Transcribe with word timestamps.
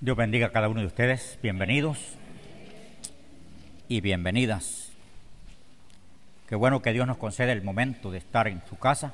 Dios 0.00 0.16
bendiga 0.16 0.46
a 0.46 0.52
cada 0.52 0.68
uno 0.68 0.80
de 0.80 0.86
ustedes. 0.86 1.40
Bienvenidos 1.42 1.98
y 3.88 4.00
bienvenidas. 4.00 4.92
Qué 6.48 6.54
bueno 6.54 6.80
que 6.82 6.92
Dios 6.92 7.04
nos 7.08 7.16
concede 7.16 7.50
el 7.50 7.64
momento 7.64 8.12
de 8.12 8.18
estar 8.18 8.46
en 8.46 8.62
su 8.68 8.78
casa 8.78 9.12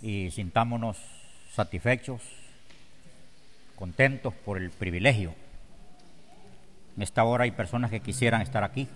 y 0.00 0.30
sintámonos 0.30 0.96
satisfechos, 1.50 2.22
contentos 3.74 4.32
por 4.32 4.58
el 4.58 4.70
privilegio. 4.70 5.34
En 6.96 7.02
esta 7.02 7.24
hora 7.24 7.42
hay 7.42 7.50
personas 7.50 7.90
que 7.90 7.98
quisieran 7.98 8.42
estar 8.42 8.62
aquí, 8.62 8.86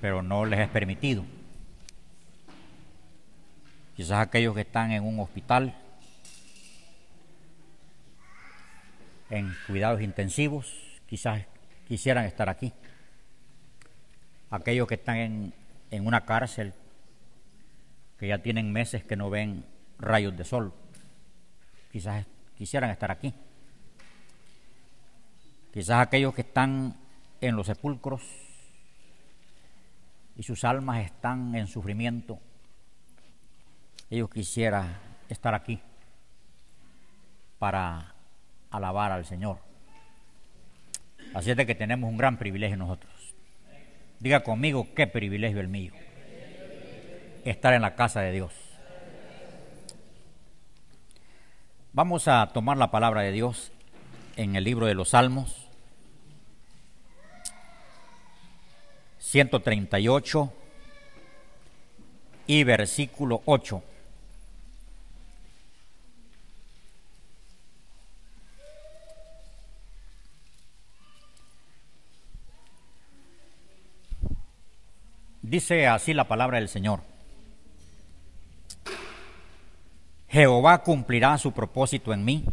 pero 0.00 0.20
no 0.20 0.46
les 0.46 0.58
es 0.58 0.68
permitido. 0.68 1.24
Quizás 3.94 4.18
aquellos 4.18 4.52
que 4.56 4.62
están 4.62 4.90
en 4.90 5.04
un 5.04 5.20
hospital 5.20 5.76
en 9.32 9.56
cuidados 9.66 10.02
intensivos, 10.02 11.00
quizás 11.06 11.46
quisieran 11.88 12.26
estar 12.26 12.50
aquí. 12.50 12.70
Aquellos 14.50 14.86
que 14.86 14.96
están 14.96 15.16
en, 15.16 15.54
en 15.90 16.06
una 16.06 16.26
cárcel, 16.26 16.74
que 18.18 18.28
ya 18.28 18.42
tienen 18.42 18.70
meses 18.70 19.04
que 19.04 19.16
no 19.16 19.30
ven 19.30 19.64
rayos 19.98 20.36
de 20.36 20.44
sol, 20.44 20.74
quizás 21.90 22.26
quisieran 22.58 22.90
estar 22.90 23.10
aquí. 23.10 23.32
Quizás 25.72 26.06
aquellos 26.06 26.34
que 26.34 26.42
están 26.42 26.94
en 27.40 27.56
los 27.56 27.68
sepulcros 27.68 28.22
y 30.36 30.42
sus 30.42 30.62
almas 30.62 31.06
están 31.06 31.54
en 31.54 31.66
sufrimiento, 31.68 32.38
ellos 34.10 34.28
quisieran 34.28 34.94
estar 35.30 35.54
aquí 35.54 35.80
para 37.58 38.11
alabar 38.72 39.12
al 39.12 39.24
Señor. 39.24 39.58
Así 41.34 41.50
es 41.50 41.56
de 41.56 41.66
que 41.66 41.74
tenemos 41.74 42.10
un 42.10 42.16
gran 42.16 42.38
privilegio 42.38 42.76
nosotros. 42.76 43.12
Diga 44.18 44.42
conmigo, 44.42 44.88
qué 44.94 45.06
privilegio 45.06 45.60
el 45.60 45.68
mío. 45.68 45.92
Estar 47.44 47.74
en 47.74 47.82
la 47.82 47.94
casa 47.94 48.20
de 48.20 48.32
Dios. 48.32 48.52
Vamos 51.92 52.26
a 52.26 52.48
tomar 52.52 52.76
la 52.76 52.90
palabra 52.90 53.22
de 53.22 53.32
Dios 53.32 53.70
en 54.36 54.56
el 54.56 54.64
libro 54.64 54.86
de 54.86 54.94
los 54.94 55.10
Salmos, 55.10 55.68
138 59.18 60.52
y 62.46 62.64
versículo 62.64 63.42
8. 63.44 63.82
Dice 75.52 75.86
así 75.86 76.14
la 76.14 76.28
palabra 76.28 76.58
del 76.58 76.70
Señor. 76.70 77.02
Jehová 80.30 80.82
cumplirá 80.82 81.36
su 81.36 81.52
propósito 81.52 82.14
en 82.14 82.24
mí. 82.24 82.46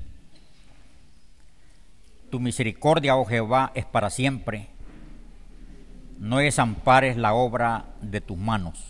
Tu 2.29 2.41
misericordia, 2.41 3.15
oh 3.15 3.23
Jehová, 3.23 3.71
es 3.73 3.85
para 3.85 4.09
siempre. 4.09 4.67
No 6.17 6.39
desampares 6.39 7.15
la 7.15 7.33
obra 7.33 7.85
de 8.01 8.19
tus 8.19 8.37
manos. 8.37 8.83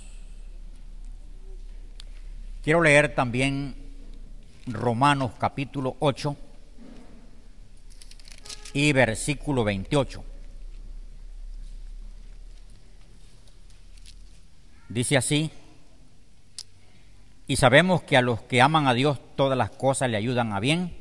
Quiero 2.64 2.82
leer 2.82 3.14
también 3.14 3.76
Romanos 4.66 5.34
capítulo 5.38 5.98
8 6.00 6.36
y 8.74 8.92
versículo 8.92 9.64
28. 9.64 10.24
Dice 14.90 15.18
así, 15.18 15.52
y 17.46 17.56
sabemos 17.56 18.04
que 18.04 18.18
a 18.18 18.22
los 18.22 18.42
que 18.42 18.62
aman 18.62 18.88
a 18.88 18.94
Dios 18.94 19.20
todas 19.36 19.58
las 19.58 19.70
cosas 19.72 20.10
le 20.10 20.18
ayudan 20.18 20.54
a 20.54 20.60
bien. 20.60 20.96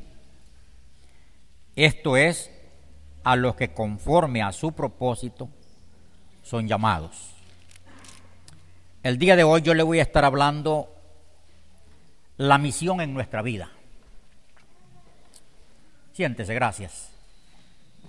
Esto 1.77 2.17
es, 2.17 2.51
a 3.25 3.37
los 3.37 3.55
que 3.55 3.73
conforme 3.73 4.43
a 4.43 4.53
su 4.53 4.73
propósito 4.73 5.49
son 6.43 6.67
llamados. 6.67 7.35
El 9.03 9.19
día 9.19 9.37
de 9.37 9.45
hoy 9.45 9.63
yo 9.63 9.75
le 9.75 9.83
voy 9.83 10.01
a 10.01 10.03
estar 10.03 10.25
hablando 10.25 10.91
la 12.39 12.57
misión 12.57 13.01
en 13.01 13.13
nuestra 13.13 13.43
vida. 13.43 13.71
Siéntese, 16.15 16.55
gracias. 16.55 17.11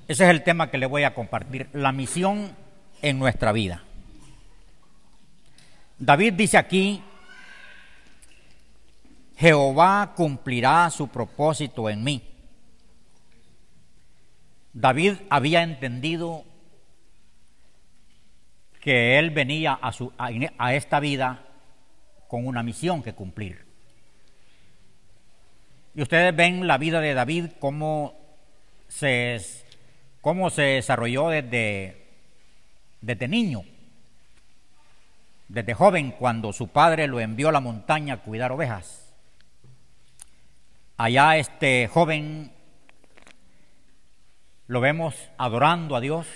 Ese 0.07 0.23
es 0.23 0.29
el 0.29 0.43
tema 0.43 0.71
que 0.71 0.77
le 0.77 0.85
voy 0.85 1.03
a 1.03 1.13
compartir, 1.13 1.69
la 1.73 1.91
misión 1.91 2.55
en 3.01 3.19
nuestra 3.19 3.51
vida. 3.51 3.83
David 5.99 6.33
dice 6.33 6.57
aquí, 6.57 7.03
Jehová 9.37 10.13
cumplirá 10.15 10.89
su 10.89 11.09
propósito 11.09 11.89
en 11.89 12.03
mí. 12.03 12.23
David 14.71 15.15
había 15.29 15.61
entendido 15.61 16.45
que 18.79 19.19
él 19.19 19.31
venía 19.31 19.73
a, 19.73 19.91
su, 19.91 20.13
a, 20.17 20.73
esta 20.73 21.01
vida 21.01 21.45
con 22.29 22.47
una 22.47 22.63
misión 22.63 23.03
que 23.03 23.13
cumplir. 23.13 23.65
Y 25.95 26.01
ustedes 26.01 26.33
ven 26.33 26.65
la 26.65 26.77
vida 26.77 27.01
de 27.01 27.13
David, 27.13 27.47
cómo 27.59 28.15
se, 28.87 29.41
desarrolló 30.55 31.27
desde 31.29 31.97
niño 33.27 33.63
desde 35.49 35.73
joven 35.73 36.11
cuando 36.11 36.53
su 36.53 36.67
padre 36.67 37.07
lo 37.07 37.19
envió 37.19 37.49
a 37.49 37.51
la 37.51 37.59
montaña 37.59 38.13
a 38.13 38.21
cuidar 38.21 38.51
ovejas. 38.51 39.13
Allá 40.95 41.37
este 41.37 41.87
joven 41.87 42.51
lo 44.67 44.79
vemos 44.79 45.15
adorando 45.37 45.95
a 45.95 46.01
Dios. 46.01 46.27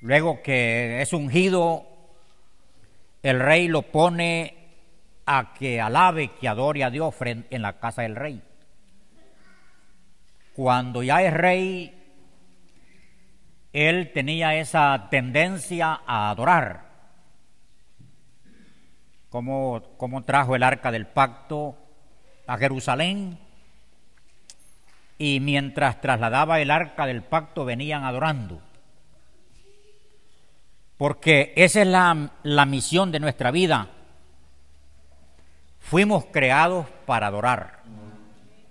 Luego 0.00 0.42
que 0.42 1.02
es 1.02 1.12
ungido, 1.12 1.86
el 3.22 3.38
rey 3.38 3.68
lo 3.68 3.82
pone 3.82 4.54
a 5.26 5.52
que 5.52 5.80
alabe, 5.80 6.30
que 6.40 6.48
adore 6.48 6.84
a 6.84 6.90
Dios 6.90 7.14
en 7.20 7.62
la 7.62 7.78
casa 7.78 8.02
del 8.02 8.16
rey. 8.16 8.42
Cuando 10.54 11.02
ya 11.02 11.22
es 11.22 11.34
rey, 11.34 11.97
él 13.72 14.12
tenía 14.12 14.54
esa 14.54 15.08
tendencia 15.10 16.00
a 16.06 16.30
adorar. 16.30 16.88
Como, 19.28 19.82
como 19.98 20.24
trajo 20.24 20.56
el 20.56 20.62
arca 20.62 20.90
del 20.90 21.06
pacto 21.06 21.76
a 22.46 22.56
Jerusalén 22.56 23.38
y 25.18 25.40
mientras 25.40 26.00
trasladaba 26.00 26.60
el 26.60 26.70
arca 26.70 27.04
del 27.04 27.22
pacto 27.22 27.64
venían 27.64 28.04
adorando. 28.04 28.62
Porque 30.96 31.52
esa 31.56 31.82
es 31.82 31.86
la, 31.86 32.30
la 32.42 32.64
misión 32.64 33.12
de 33.12 33.20
nuestra 33.20 33.50
vida. 33.50 33.88
Fuimos 35.78 36.24
creados 36.26 36.86
para 37.06 37.26
adorar. 37.26 37.80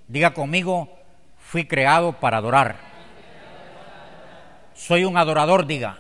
Diga 0.07 0.33
conmigo, 0.33 0.89
fui 1.37 1.65
creado 1.65 2.13
para 2.13 2.37
adorar. 2.37 2.86
Soy 4.77 5.03
un 5.05 5.17
adorador, 5.17 5.65
diga. 5.65 5.97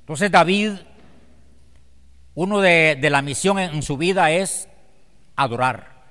Entonces 0.00 0.30
David, 0.30 0.72
uno 2.34 2.60
de, 2.60 2.98
la 3.10 3.22
misión 3.22 3.58
en, 3.58 3.82
su 3.82 3.96
vida 3.96 4.30
es 4.30 4.68
adorar. 5.34 6.04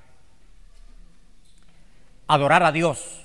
Adorar 2.26 2.64
a 2.64 2.72
Dios. 2.72 3.24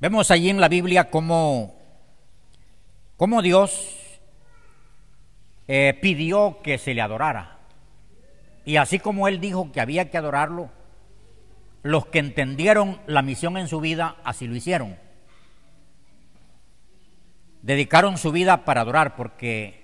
Vemos 0.00 0.30
allí 0.30 0.48
en 0.48 0.60
la 0.60 0.68
Biblia 0.68 1.10
cómo, 1.10 1.74
cómo 3.16 3.42
Dios 3.42 3.96
eh, 5.66 5.98
pidió 6.00 6.60
que 6.62 6.78
se 6.78 6.94
le 6.94 7.02
adorara. 7.02 7.58
Y 8.64 8.76
así 8.76 9.00
como 9.00 9.26
Él 9.26 9.40
dijo 9.40 9.72
que 9.72 9.80
había 9.80 10.08
que 10.08 10.18
adorarlo, 10.18 10.70
los 11.82 12.06
que 12.06 12.20
entendieron 12.20 13.00
la 13.06 13.22
misión 13.22 13.56
en 13.56 13.66
su 13.66 13.80
vida 13.80 14.16
así 14.22 14.46
lo 14.46 14.54
hicieron 14.54 15.07
dedicaron 17.68 18.16
su 18.16 18.32
vida 18.32 18.64
para 18.64 18.80
adorar, 18.80 19.14
porque 19.14 19.82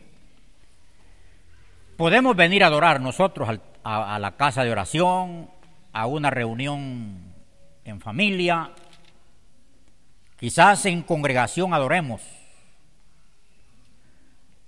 podemos 1.99 2.35
venir 2.35 2.65
a 2.65 2.69
adorar 2.69 2.99
nosotros 2.99 3.47
a, 3.85 4.19
la 4.19 4.37
casa 4.39 4.65
de 4.65 4.73
oración, 4.73 5.51
a 5.93 6.07
una 6.07 6.31
reunión 6.31 7.35
en 7.85 8.01
familia, 8.01 8.71
quizás 10.39 10.87
en 10.87 11.03
congregación 11.03 11.75
adoremos, 11.75 12.23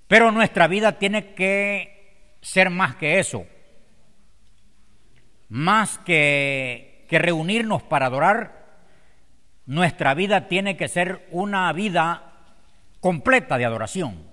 pero 0.09 0.31
nuestra 0.31 0.67
vida 0.67 0.99
tiene 0.99 1.33
que 1.33 2.37
ser 2.43 2.69
más 2.69 2.97
que 2.97 3.19
eso. 3.19 3.47
más 5.49 5.97
que, 6.01 7.07
que 7.09 7.19
reunirnos 7.19 7.83
para 7.83 8.07
adorar, 8.07 8.67
nuestra 9.65 10.13
vida 10.13 10.49
tiene 10.49 10.77
que 10.77 10.89
ser 10.89 11.27
una 11.31 11.73
vida 11.73 12.26
completa 13.01 13.59
de 13.59 13.65
adoración, 13.65 14.25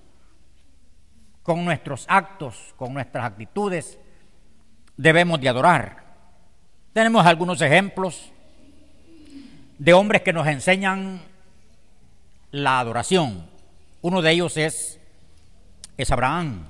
con 1.43 1.65
nuestros 1.65 2.05
actos, 2.07 2.73
con 2.77 2.93
nuestras 2.93 3.25
actitudes, 3.25 3.99
debemos 4.97 5.39
de 5.41 5.49
adorar. 5.49 6.03
Tenemos 6.93 7.25
algunos 7.25 7.61
ejemplos 7.61 8.31
de 9.77 9.93
hombres 9.93 10.21
que 10.21 10.33
nos 10.33 10.47
enseñan 10.47 11.21
la 12.51 12.79
adoración. 12.79 13.49
Uno 14.01 14.21
de 14.21 14.31
ellos 14.31 14.57
es, 14.57 14.99
es 15.97 16.11
Abraham. 16.11 16.67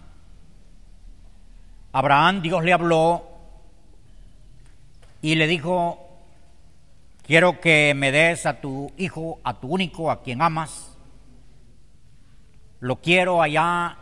Abraham, 1.91 2.41
Dios 2.41 2.63
le 2.63 2.73
habló 2.73 3.27
y 5.21 5.35
le 5.35 5.45
dijo, 5.45 6.09
quiero 7.21 7.61
que 7.61 7.93
me 7.95 8.11
des 8.11 8.45
a 8.45 8.59
tu 8.59 8.91
hijo, 8.97 9.39
a 9.43 9.59
tu 9.59 9.67
único, 9.67 10.09
a 10.09 10.23
quien 10.23 10.41
amas. 10.41 10.92
Lo 12.83 12.97
quiero 12.97 13.41
allá 13.41 13.95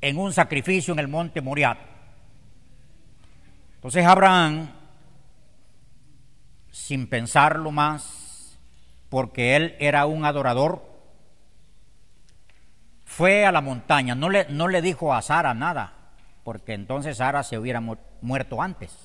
en 0.00 0.16
un 0.16 0.32
sacrificio 0.32 0.94
en 0.94 1.00
el 1.00 1.08
monte 1.08 1.42
Moriat. 1.42 1.76
Entonces 3.74 4.06
Abraham, 4.06 4.70
sin 6.70 7.08
pensarlo 7.08 7.72
más, 7.72 8.58
porque 9.10 9.54
él 9.54 9.76
era 9.80 10.06
un 10.06 10.24
adorador, 10.24 10.82
fue 13.04 13.44
a 13.44 13.52
la 13.52 13.60
montaña, 13.60 14.14
no 14.14 14.30
le, 14.30 14.46
no 14.48 14.68
le 14.68 14.80
dijo 14.80 15.12
a 15.12 15.20
Sara 15.20 15.52
nada, 15.52 15.92
porque 16.42 16.72
entonces 16.72 17.18
Sara 17.18 17.42
se 17.42 17.58
hubiera 17.58 17.82
muerto 18.22 18.62
antes, 18.62 18.96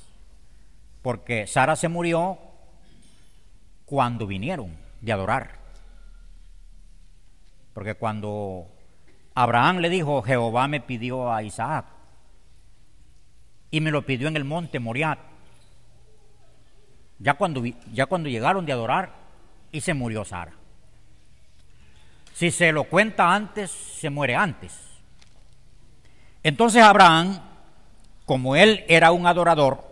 porque 1.01 1.47
Sara 1.47 1.75
se 1.75 1.89
murió 1.89 2.39
cuando 3.83 4.25
vinieron 4.25 4.77
de 5.01 5.11
adorar. 5.11 5.64
Porque 7.75 7.93
cuando 7.93 8.67
Abraham 9.33 9.79
le 9.79 9.89
dijo, 9.89 10.21
Jehová 10.21 10.69
me 10.69 10.79
pidió 10.79 11.31
a 11.33 11.43
Isaac, 11.43 11.85
y 13.69 13.81
me 13.81 13.91
lo 13.91 14.05
pidió 14.05 14.29
en 14.29 14.37
el 14.37 14.45
monte 14.45 14.79
Moriat, 14.79 15.19
ya 17.19 17.33
cuando, 17.33 17.61
ya 17.91 18.05
cuando 18.05 18.29
llegaron 18.29 18.65
de 18.65 18.71
adorar, 18.71 19.13
y 19.73 19.81
se 19.81 19.93
murió 19.93 20.23
Sara. 20.23 20.53
Si 22.33 22.49
se 22.49 22.71
lo 22.71 22.85
cuenta 22.85 23.35
antes, 23.35 23.71
se 23.71 24.09
muere 24.09 24.37
antes. 24.37 24.79
Entonces 26.43 26.81
Abraham, 26.81 27.41
como 28.25 28.55
él 28.55 28.85
era 28.87 29.11
un 29.11 29.27
adorador, 29.27 29.83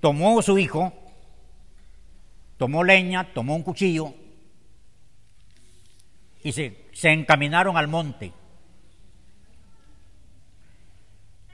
tomó 0.00 0.42
su 0.42 0.58
hijo, 0.58 0.92
tomó 2.58 2.84
leña, 2.84 3.32
tomó 3.32 3.56
un 3.56 3.62
cuchillo 3.62 4.12
y 6.42 6.52
se, 6.52 6.88
se 6.92 7.10
encaminaron 7.10 7.76
al 7.76 7.88
monte. 7.88 8.32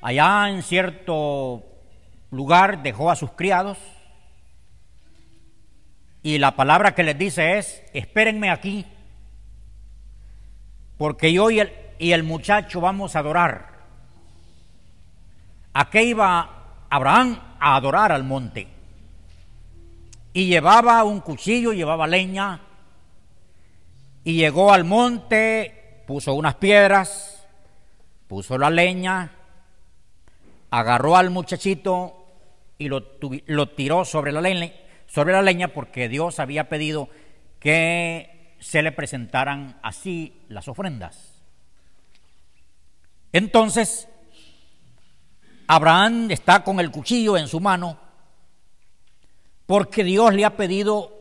Allá 0.01 0.49
en 0.49 0.63
cierto 0.63 1.65
lugar 2.31 2.83
dejó 2.83 3.11
a 3.11 3.17
sus 3.17 3.33
criados 3.33 3.79
y 6.23 6.39
la 6.39 6.57
palabra 6.57 6.95
que 6.95 7.03
les 7.03 7.19
dice 7.19 7.59
es, 7.59 7.83
espérenme 7.93 8.51
aquí 8.51 8.87
porque 10.99 11.33
yo 11.33 11.51
y 11.51 11.61
el, 11.61 11.73
y 11.99 12.13
el 12.13 12.25
muchacho 12.25 12.81
vamos 12.81 13.15
a 13.15 13.21
adorar. 13.21 13.79
¿A 15.73 15.89
qué 15.89 16.03
iba 16.03 16.85
Abraham? 16.91 17.41
A 17.61 17.77
adorar 17.77 18.11
al 18.11 18.25
monte. 18.25 18.67
Y 20.33 20.47
llevaba 20.47 21.05
un 21.05 21.21
cuchillo, 21.21 21.73
llevaba 21.73 22.07
leña, 22.07 22.61
y 24.29 24.35
llegó 24.35 24.75
al 24.75 24.85
monte, 24.85 26.03
puso 26.07 26.35
unas 26.35 26.57
piedras, 26.57 27.49
puso 28.27 28.59
la 28.59 28.69
leña, 28.69 29.33
agarró 30.69 31.17
al 31.17 31.31
muchachito 31.31 32.27
y 32.77 32.89
lo, 32.89 33.07
lo 33.47 33.71
tiró 33.71 34.05
sobre 34.05 34.33
la 34.33 34.43
leña, 34.43 34.71
sobre 35.07 35.33
la 35.33 35.41
leña 35.41 35.69
porque 35.69 36.11
Dios 36.11 36.41
había 36.41 36.69
pedido 36.69 37.09
que 37.59 38.55
se 38.61 38.83
le 38.83 38.93
presentaran 38.93 39.79
así 39.83 40.43
las 40.51 40.69
ofrendas. 40.69 41.43
Entonces, 43.33 44.09
Abraham 45.69 46.31
está 46.33 46.65
con 46.65 46.81
el 46.81 46.91
cuchillo 46.91 47.39
en 47.39 47.49
su 47.49 47.61
mano 47.61 47.99
porque 49.65 50.05
Dios 50.05 50.35
le 50.35 50.45
ha 50.45 50.55
pedido 50.55 51.18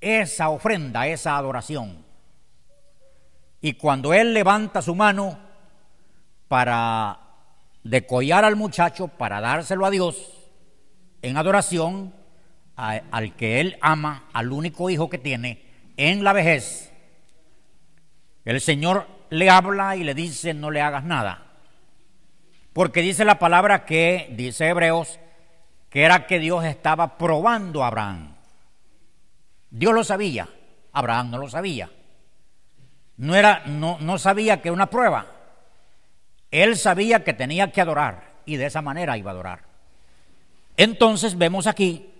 esa 0.00 0.48
ofrenda, 0.50 1.06
esa 1.06 1.36
adoración. 1.36 2.04
Y 3.60 3.74
cuando 3.74 4.14
él 4.14 4.34
levanta 4.34 4.82
su 4.82 4.94
mano 4.94 5.38
para 6.46 7.18
decollar 7.82 8.44
al 8.44 8.56
muchacho, 8.56 9.08
para 9.08 9.40
dárselo 9.40 9.84
a 9.84 9.90
Dios 9.90 10.32
en 11.22 11.36
adoración, 11.36 12.14
al 12.76 13.34
que 13.34 13.60
él 13.60 13.76
ama, 13.80 14.28
al 14.32 14.52
único 14.52 14.88
hijo 14.88 15.10
que 15.10 15.18
tiene, 15.18 15.64
en 15.96 16.22
la 16.22 16.32
vejez, 16.32 16.92
el 18.44 18.60
Señor 18.60 19.08
le 19.30 19.50
habla 19.50 19.96
y 19.96 20.04
le 20.04 20.14
dice, 20.14 20.54
no 20.54 20.70
le 20.70 20.80
hagas 20.80 21.04
nada. 21.04 21.48
Porque 22.72 23.02
dice 23.02 23.24
la 23.24 23.40
palabra 23.40 23.84
que, 23.84 24.32
dice 24.36 24.68
Hebreos, 24.68 25.18
que 25.90 26.02
era 26.02 26.26
que 26.26 26.38
Dios 26.38 26.64
estaba 26.64 27.18
probando 27.18 27.82
a 27.82 27.88
Abraham. 27.88 28.36
Dios 29.70 29.94
lo 29.94 30.04
sabía, 30.04 30.48
Abraham 30.92 31.30
no 31.30 31.38
lo 31.38 31.48
sabía. 31.48 31.90
No, 33.16 33.34
era, 33.34 33.64
no, 33.66 33.98
no 34.00 34.18
sabía 34.18 34.62
que 34.62 34.70
una 34.70 34.90
prueba. 34.90 35.26
Él 36.50 36.76
sabía 36.76 37.24
que 37.24 37.32
tenía 37.34 37.72
que 37.72 37.80
adorar 37.80 38.34
y 38.46 38.56
de 38.56 38.66
esa 38.66 38.80
manera 38.80 39.18
iba 39.18 39.30
a 39.30 39.34
adorar. 39.34 39.62
Entonces 40.76 41.36
vemos 41.36 41.66
aquí 41.66 42.10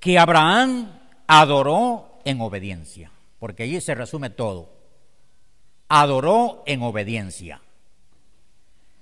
que 0.00 0.18
Abraham 0.18 1.00
adoró 1.26 2.20
en 2.24 2.40
obediencia, 2.40 3.10
porque 3.38 3.64
allí 3.64 3.80
se 3.80 3.94
resume 3.94 4.30
todo. 4.30 4.70
Adoró 5.88 6.62
en 6.66 6.82
obediencia. 6.82 7.60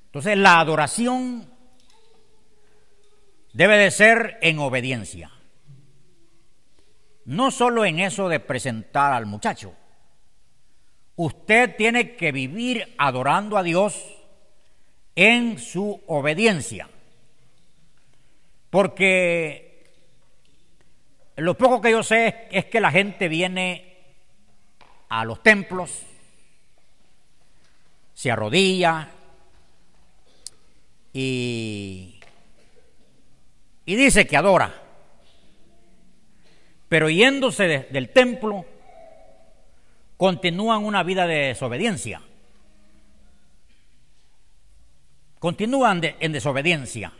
Entonces 0.06 0.36
la 0.36 0.58
adoración 0.58 1.48
debe 3.52 3.76
de 3.76 3.90
ser 3.90 4.38
en 4.42 4.58
obediencia. 4.58 5.30
No 7.30 7.52
solo 7.52 7.84
en 7.84 8.00
eso 8.00 8.28
de 8.28 8.40
presentar 8.40 9.12
al 9.12 9.24
muchacho. 9.24 9.72
Usted 11.14 11.76
tiene 11.76 12.16
que 12.16 12.32
vivir 12.32 12.92
adorando 12.98 13.56
a 13.56 13.62
Dios 13.62 14.04
en 15.14 15.60
su 15.60 16.02
obediencia. 16.08 16.88
Porque 18.68 19.92
lo 21.36 21.56
poco 21.56 21.80
que 21.80 21.92
yo 21.92 22.02
sé 22.02 22.48
es 22.50 22.64
que 22.64 22.80
la 22.80 22.90
gente 22.90 23.28
viene 23.28 23.96
a 25.08 25.24
los 25.24 25.40
templos, 25.40 26.02
se 28.12 28.32
arrodilla 28.32 29.08
y, 31.12 32.18
y 33.86 33.94
dice 33.94 34.26
que 34.26 34.36
adora. 34.36 34.79
Pero 36.90 37.08
yéndose 37.08 37.86
del 37.88 38.08
templo, 38.08 38.66
continúan 40.16 40.84
una 40.84 41.04
vida 41.04 41.24
de 41.28 41.36
desobediencia. 41.46 42.20
Continúan 45.38 46.00
en 46.02 46.32
desobediencia. 46.32 47.12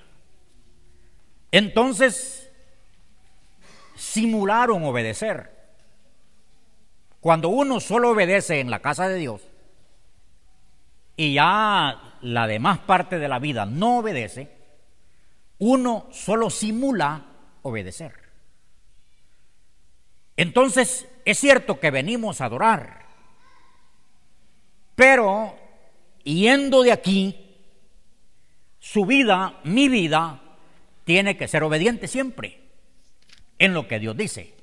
Entonces, 1.53 2.51
simularon 3.95 4.83
obedecer. 4.83 5.57
Cuando 7.21 7.49
uno 7.49 7.79
solo 7.79 8.11
obedece 8.11 8.59
en 8.59 8.73
la 8.73 8.81
casa 8.81 9.07
de 9.07 9.19
Dios 9.19 9.43
y 11.17 11.35
ya 11.35 12.17
la 12.23 12.47
demás 12.49 12.81
parte 12.81 13.21
de 13.21 13.29
la 13.29 13.39
vida 13.39 13.67
no 13.67 13.99
obedece, 13.99 14.51
uno 15.61 16.09
solo 16.11 16.51
simula 16.51 17.25
obedecer. 17.63 18.20
Entonces, 20.41 21.07
es 21.27 21.39
cierto 21.39 21.79
que 21.79 21.91
venimos 21.91 22.41
a 22.41 22.47
adorar, 22.47 23.05
pero 24.95 25.55
yendo 26.25 26.83
de 26.83 26.93
aquí, 26.93 27.59
su 28.79 29.05
vida, 29.05 29.61
mi 29.65 29.91
vida, 29.91 30.41
tiene 31.05 31.37
que 31.37 31.47
ser 31.47 31.63
obediente 31.63 32.09
siempre 32.09 32.59
en 33.59 33.75
lo 33.75 33.87
que 33.87 33.99
Dios 33.99 34.17
dice. 34.17 34.55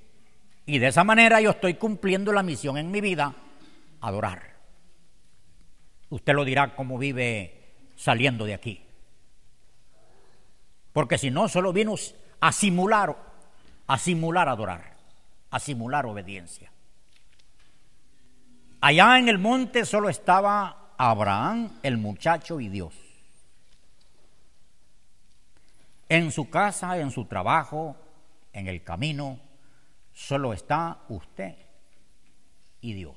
Y 0.65 0.79
de 0.79 0.87
esa 0.87 1.03
manera 1.03 1.41
yo 1.41 1.51
estoy 1.51 1.75
cumpliendo 1.75 2.33
la 2.33 2.41
misión 2.41 2.79
en 2.79 2.89
mi 2.89 2.99
vida, 2.99 3.35
adorar. 4.01 4.55
Usted 6.09 6.33
lo 6.33 6.43
dirá 6.43 6.75
cómo 6.75 6.97
vive 6.97 7.75
saliendo 7.95 8.45
de 8.45 8.55
aquí. 8.55 8.81
Porque 10.91 11.19
si 11.19 11.29
no, 11.29 11.47
solo 11.47 11.71
vino 11.71 11.93
a 12.39 12.51
simular, 12.51 13.15
a 13.85 13.99
simular 13.99 14.49
adorar, 14.49 14.96
a 15.49 15.59
simular 15.59 16.05
obediencia. 16.05 16.71
Allá 18.81 19.17
en 19.17 19.27
el 19.27 19.39
monte 19.39 19.85
solo 19.85 20.09
estaba 20.09 20.93
Abraham, 20.97 21.79
el 21.83 21.97
muchacho 21.97 22.59
y 22.59 22.69
Dios. 22.69 22.93
En 26.09 26.31
su 26.31 26.49
casa, 26.49 26.97
en 26.99 27.11
su 27.11 27.25
trabajo, 27.25 27.97
en 28.53 28.67
el 28.67 28.83
camino, 28.83 29.39
solo 30.13 30.53
está 30.53 30.99
usted 31.09 31.55
y 32.81 32.93
Dios. 32.93 33.15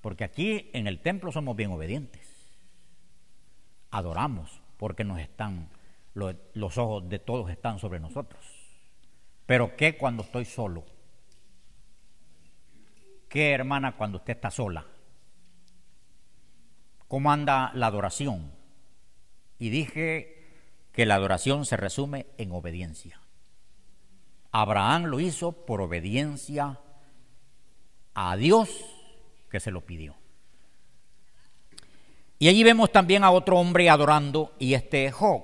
Porque 0.00 0.24
aquí 0.24 0.70
en 0.72 0.86
el 0.86 1.00
templo 1.00 1.30
somos 1.30 1.56
bien 1.56 1.70
obedientes. 1.70 2.26
Adoramos 3.90 4.60
porque 4.76 5.04
nos 5.04 5.20
están, 5.20 5.68
los, 6.14 6.34
los 6.54 6.78
ojos 6.78 7.08
de 7.08 7.18
todos 7.18 7.50
están 7.50 7.78
sobre 7.78 8.00
nosotros. 8.00 8.57
Pero 9.48 9.74
¿qué 9.76 9.96
cuando 9.96 10.24
estoy 10.24 10.44
solo? 10.44 10.84
¿Qué 13.30 13.52
hermana 13.52 13.96
cuando 13.96 14.18
usted 14.18 14.34
está 14.34 14.50
sola? 14.50 14.84
¿Cómo 17.08 17.32
anda 17.32 17.72
la 17.72 17.86
adoración? 17.86 18.52
Y 19.58 19.70
dije 19.70 20.44
que 20.92 21.06
la 21.06 21.14
adoración 21.14 21.64
se 21.64 21.78
resume 21.78 22.26
en 22.36 22.52
obediencia. 22.52 23.22
Abraham 24.52 25.04
lo 25.04 25.18
hizo 25.18 25.52
por 25.52 25.80
obediencia 25.80 26.78
a 28.12 28.36
Dios 28.36 28.68
que 29.50 29.60
se 29.60 29.70
lo 29.70 29.80
pidió. 29.80 30.14
Y 32.38 32.48
allí 32.48 32.64
vemos 32.64 32.92
también 32.92 33.24
a 33.24 33.30
otro 33.30 33.56
hombre 33.56 33.88
adorando 33.88 34.52
y 34.58 34.74
este 34.74 35.06
es 35.06 35.14
Job. 35.14 35.42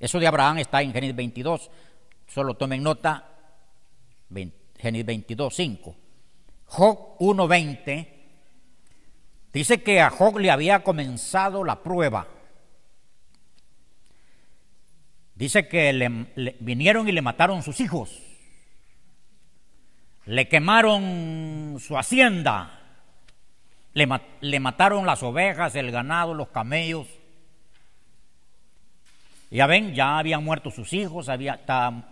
Eso 0.00 0.18
de 0.18 0.26
Abraham 0.26 0.60
está 0.60 0.80
en 0.80 0.94
Génesis 0.94 1.14
22. 1.14 1.70
Solo 2.32 2.54
tomen 2.54 2.82
nota. 2.82 3.28
Génesis 4.78 5.06
22, 5.06 5.54
5. 5.54 5.96
Job 6.64 7.18
1.20 7.18 8.08
dice 9.52 9.82
que 9.82 10.00
a 10.00 10.08
Job 10.08 10.38
le 10.38 10.50
había 10.50 10.82
comenzado 10.82 11.62
la 11.62 11.82
prueba. 11.82 12.26
Dice 15.34 15.68
que 15.68 15.92
vinieron 16.60 17.06
y 17.06 17.12
le 17.12 17.20
mataron 17.20 17.62
sus 17.62 17.80
hijos. 17.80 18.18
Le 20.24 20.48
quemaron 20.48 21.76
su 21.80 21.98
hacienda. 21.98 22.80
Le, 23.92 24.08
le 24.40 24.60
mataron 24.60 25.04
las 25.04 25.22
ovejas, 25.22 25.74
el 25.74 25.90
ganado, 25.90 26.32
los 26.32 26.48
camellos. 26.48 27.08
Ya 29.50 29.66
ven, 29.66 29.94
ya 29.94 30.18
habían 30.18 30.42
muerto 30.42 30.70
sus 30.70 30.94
hijos, 30.94 31.28
había, 31.28 31.54
estaba, 31.54 32.11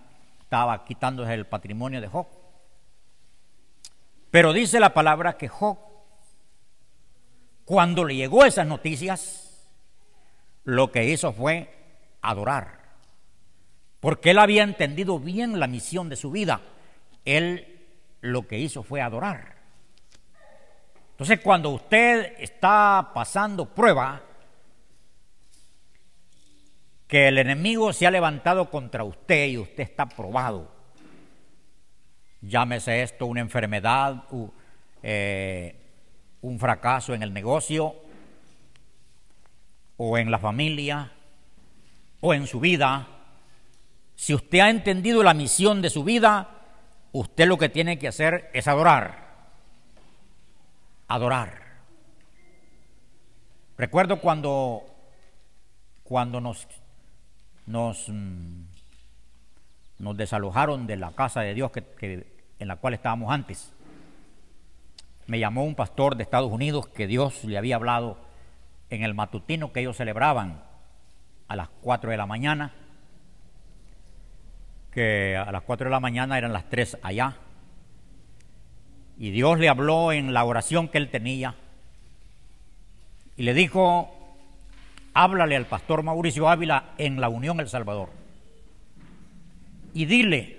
estaba 0.50 0.84
quitándose 0.84 1.32
el 1.32 1.46
patrimonio 1.46 2.00
de 2.00 2.08
Job. 2.08 2.26
Pero 4.32 4.52
dice 4.52 4.80
la 4.80 4.92
palabra 4.92 5.38
que 5.38 5.46
Job, 5.46 5.78
cuando 7.64 8.04
le 8.04 8.16
llegó 8.16 8.44
esas 8.44 8.66
noticias, 8.66 9.70
lo 10.64 10.90
que 10.90 11.04
hizo 11.04 11.32
fue 11.32 11.72
adorar. 12.20 12.80
Porque 14.00 14.32
él 14.32 14.40
había 14.40 14.64
entendido 14.64 15.20
bien 15.20 15.60
la 15.60 15.68
misión 15.68 16.08
de 16.08 16.16
su 16.16 16.32
vida. 16.32 16.60
Él 17.24 17.86
lo 18.20 18.48
que 18.48 18.58
hizo 18.58 18.82
fue 18.82 19.00
adorar. 19.00 19.54
Entonces 21.12 21.38
cuando 21.44 21.70
usted 21.70 22.34
está 22.38 23.12
pasando 23.14 23.66
prueba, 23.66 24.20
que 27.10 27.26
el 27.26 27.38
enemigo 27.38 27.92
se 27.92 28.06
ha 28.06 28.10
levantado 28.10 28.70
contra 28.70 29.02
usted 29.02 29.48
y 29.48 29.58
usted 29.58 29.82
está 29.82 30.06
probado, 30.06 30.70
llámese 32.40 33.02
esto 33.02 33.26
una 33.26 33.40
enfermedad, 33.40 34.24
eh, 35.02 35.74
un 36.40 36.58
fracaso 36.60 37.12
en 37.12 37.24
el 37.24 37.34
negocio, 37.34 37.96
o 39.96 40.16
en 40.16 40.30
la 40.30 40.38
familia, 40.38 41.12
o 42.20 42.32
en 42.32 42.46
su 42.46 42.60
vida, 42.60 43.08
si 44.14 44.32
usted 44.32 44.60
ha 44.60 44.70
entendido 44.70 45.22
la 45.22 45.34
misión 45.34 45.82
de 45.82 45.90
su 45.90 46.04
vida, 46.04 46.48
usted 47.12 47.46
lo 47.48 47.58
que 47.58 47.68
tiene 47.68 47.98
que 47.98 48.06
hacer 48.08 48.50
es 48.54 48.68
adorar. 48.68 49.30
Adorar. 51.08 51.80
Recuerdo 53.76 54.20
cuando, 54.20 54.84
cuando 56.02 56.40
nos, 56.40 56.66
nos 57.66 58.08
mm, 58.08 58.62
nos 60.00 60.16
desalojaron 60.16 60.86
de 60.86 60.96
la 60.96 61.12
casa 61.12 61.42
de 61.42 61.54
Dios 61.54 61.70
que, 61.70 62.26
en 62.58 62.68
la 62.68 62.76
cual 62.76 62.94
estábamos 62.94 63.30
antes. 63.30 63.72
Me 65.26 65.38
llamó 65.38 65.64
un 65.64 65.74
pastor 65.74 66.16
de 66.16 66.22
Estados 66.22 66.50
Unidos 66.50 66.88
que 66.88 67.06
Dios 67.06 67.44
le 67.44 67.58
había 67.58 67.76
hablado 67.76 68.18
en 68.88 69.04
el 69.04 69.14
matutino 69.14 69.72
que 69.72 69.80
ellos 69.80 69.96
celebraban 69.96 70.62
a 71.46 71.56
las 71.56 71.68
4 71.82 72.10
de 72.10 72.16
la 72.16 72.26
mañana, 72.26 72.72
que 74.90 75.36
a 75.36 75.52
las 75.52 75.62
4 75.62 75.84
de 75.84 75.90
la 75.90 76.00
mañana 76.00 76.38
eran 76.38 76.52
las 76.52 76.68
3 76.68 76.98
allá. 77.02 77.36
Y 79.18 79.30
Dios 79.30 79.58
le 79.58 79.68
habló 79.68 80.12
en 80.12 80.32
la 80.32 80.44
oración 80.44 80.88
que 80.88 80.98
él 80.98 81.10
tenía 81.10 81.54
y 83.36 83.42
le 83.42 83.52
dijo, 83.52 84.19
háblale 85.14 85.56
al 85.56 85.66
pastor 85.66 86.02
Mauricio 86.02 86.48
Ávila 86.48 86.94
en 86.98 87.20
la 87.20 87.28
Unión 87.28 87.60
El 87.60 87.68
Salvador 87.68 88.10
y 89.94 90.04
dile 90.06 90.56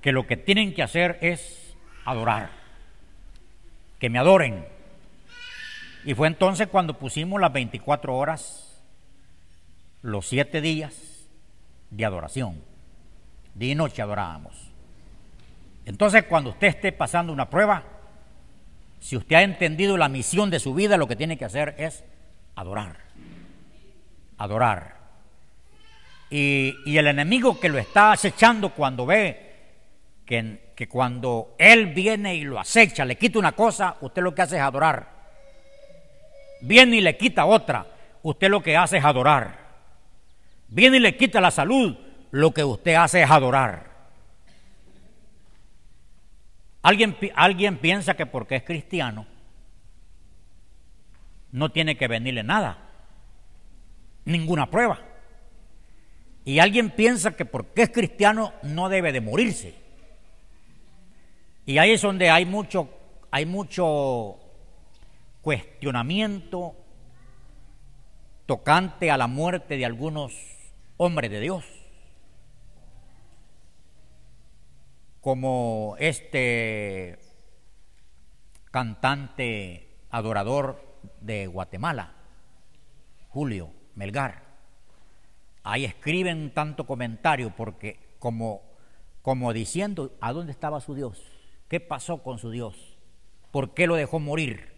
que 0.00 0.12
lo 0.12 0.26
que 0.26 0.36
tienen 0.36 0.74
que 0.74 0.82
hacer 0.82 1.18
es 1.20 1.76
adorar, 2.04 2.50
que 3.98 4.08
me 4.08 4.18
adoren. 4.18 4.64
Y 6.04 6.14
fue 6.14 6.28
entonces 6.28 6.68
cuando 6.68 6.98
pusimos 6.98 7.40
las 7.40 7.52
24 7.52 8.16
horas, 8.16 8.82
los 10.02 10.26
siete 10.26 10.60
días 10.60 11.28
de 11.90 12.04
adoración. 12.04 12.62
Día 13.54 13.72
y 13.72 13.74
noche 13.74 14.02
adorábamos. 14.02 14.70
Entonces 15.84 16.24
cuando 16.24 16.50
usted 16.50 16.68
esté 16.68 16.92
pasando 16.92 17.32
una 17.32 17.50
prueba, 17.50 17.82
si 19.00 19.16
usted 19.16 19.36
ha 19.36 19.42
entendido 19.42 19.96
la 19.96 20.08
misión 20.08 20.50
de 20.50 20.60
su 20.60 20.74
vida, 20.74 20.96
lo 20.96 21.08
que 21.08 21.16
tiene 21.16 21.36
que 21.36 21.44
hacer 21.44 21.74
es 21.78 22.04
adorar. 22.54 23.07
Adorar. 24.38 24.96
Y, 26.30 26.96
el 26.96 27.06
enemigo 27.06 27.58
que 27.58 27.68
lo 27.68 27.78
está 27.78 28.12
acechando 28.12 28.70
cuando 28.70 29.06
ve 29.06 29.54
que, 30.24 30.72
que 30.74 30.88
cuando 30.88 31.54
él 31.58 31.86
viene 31.86 32.34
y 32.34 32.44
lo 32.44 32.58
acecha, 32.58 33.04
le 33.04 33.16
quita 33.16 33.38
una 33.38 33.52
cosa, 33.52 33.96
usted 34.00 34.22
lo 34.22 34.34
que 34.34 34.42
hace 34.42 34.56
es 34.56 34.62
adorar. 34.62 35.08
Viene 36.60 36.96
y 36.96 37.00
le 37.00 37.16
quita 37.16 37.46
otra, 37.46 37.86
usted 38.22 38.48
lo 38.48 38.62
que 38.62 38.76
hace 38.76 38.98
es 38.98 39.04
adorar. 39.04 39.66
Viene 40.68 40.98
y 40.98 41.00
le 41.00 41.16
quita 41.16 41.40
la 41.40 41.50
salud, 41.50 41.96
lo 42.30 42.52
que 42.52 42.64
usted 42.64 42.94
hace 42.94 43.22
es 43.22 43.30
adorar. 43.30 43.88
Alguien, 46.82 47.16
alguien 47.34 47.78
piensa 47.78 48.14
que 48.14 48.26
porque 48.26 48.56
es 48.56 48.62
cristiano 48.62 49.26
no 51.52 51.70
tiene 51.70 51.96
que 51.96 52.08
venirle 52.08 52.42
nada, 52.42 52.87
ninguna 54.28 54.70
prueba. 54.70 55.00
Y 56.44 56.60
alguien 56.60 56.90
piensa 56.90 57.34
que 57.34 57.44
porque 57.44 57.82
es 57.82 57.90
cristiano 57.90 58.52
no 58.62 58.88
debe 58.88 59.12
de 59.12 59.20
morirse. 59.20 59.74
Y 61.66 61.78
ahí 61.78 61.92
es 61.92 62.02
donde 62.02 62.30
hay 62.30 62.44
mucho, 62.44 62.88
hay 63.30 63.46
mucho 63.46 64.38
cuestionamiento 65.42 66.74
tocante 68.46 69.10
a 69.10 69.16
la 69.16 69.26
muerte 69.26 69.76
de 69.76 69.84
algunos 69.84 70.34
hombres 70.96 71.30
de 71.30 71.40
Dios. 71.40 71.64
Como 75.20 75.96
este 75.98 77.18
cantante 78.70 79.88
adorador 80.10 80.98
de 81.20 81.46
Guatemala, 81.46 82.14
Julio 83.28 83.77
Melgar 83.98 84.48
ahí 85.68 85.84
escriben 85.84 86.50
tanto 86.54 86.86
comentario 86.86 87.54
porque 87.54 87.98
como, 88.18 88.62
como 89.20 89.52
diciendo, 89.52 90.16
¿a 90.20 90.32
dónde 90.32 90.52
estaba 90.52 90.80
su 90.80 90.94
Dios? 90.94 91.22
¿Qué 91.68 91.78
pasó 91.78 92.22
con 92.22 92.38
su 92.38 92.50
Dios? 92.50 92.96
¿Por 93.50 93.74
qué 93.74 93.86
lo 93.86 93.94
dejó 93.94 94.18
morir? 94.18 94.72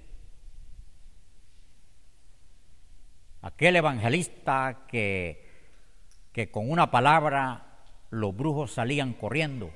Aquel 3.41 3.77
evangelista 3.77 4.85
que, 4.89 5.49
que 6.33 6.50
con 6.50 6.69
una 6.69 6.91
palabra 6.91 7.79
los 8.11 8.37
brujos 8.37 8.73
salían 8.73 9.15
corriendo. 9.15 9.71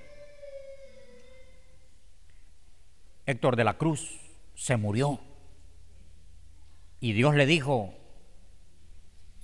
Héctor 3.24 3.54
de 3.54 3.64
la 3.64 3.78
Cruz 3.78 4.20
se 4.54 4.76
murió. 4.76 5.20
Y 6.98 7.12
Dios 7.12 7.36
le 7.36 7.46
dijo, 7.46 7.94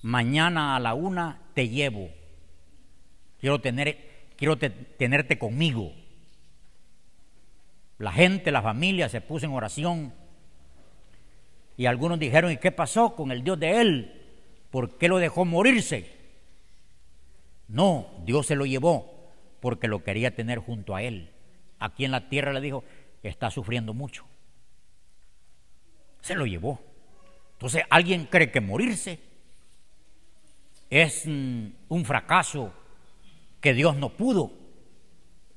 mañana 0.03 0.77
a 0.77 0.81
la 0.81 0.95
una 0.95 1.41
te 1.55 1.69
llevo. 1.69 2.09
Quiero, 3.39 3.61
tener, 3.61 4.29
quiero 4.37 4.57
tenerte 4.59 5.39
conmigo. 5.39 5.93
La 7.99 8.13
gente, 8.13 8.51
la 8.51 8.63
familia 8.63 9.09
se 9.09 9.21
puso 9.21 9.47
en 9.47 9.53
oración. 9.53 10.15
Y 11.77 11.87
algunos 11.87 12.19
dijeron, 12.19 12.53
¿y 12.53 12.59
qué 12.59 12.73
pasó 12.73 13.15
con 13.15 13.31
el 13.31 13.43
Dios 13.43 13.59
de 13.59 13.81
él? 13.81 14.23
¿Por 14.71 14.99
qué 14.99 15.09
lo 15.09 15.19
dejó 15.19 15.45
morirse? 15.45 16.19
No, 17.69 18.09
Dios 18.25 18.47
se 18.47 18.57
lo 18.57 18.67
llevó 18.67 19.31
porque 19.61 19.89
lo 19.89 20.03
quería 20.03 20.35
tener 20.35 20.59
junto 20.59 20.95
a 20.95 21.03
él. 21.03 21.31
Aquí 21.79 22.05
en 22.05 22.11
la 22.11 22.29
tierra 22.29 22.53
le 22.53 22.61
dijo, 22.61 22.85
está 23.23 23.51
sufriendo 23.51 23.95
mucho. 23.95 24.25
Se 26.21 26.35
lo 26.35 26.47
llevó. 26.47 26.81
Entonces, 27.53 27.85
¿alguien 27.91 28.27
cree 28.27 28.51
que 28.51 28.61
morirse 28.61 29.30
es 30.91 31.25
un 31.25 32.05
fracaso 32.05 32.73
que 33.61 33.73
Dios 33.73 33.97
no 33.97 34.11
pudo 34.11 34.53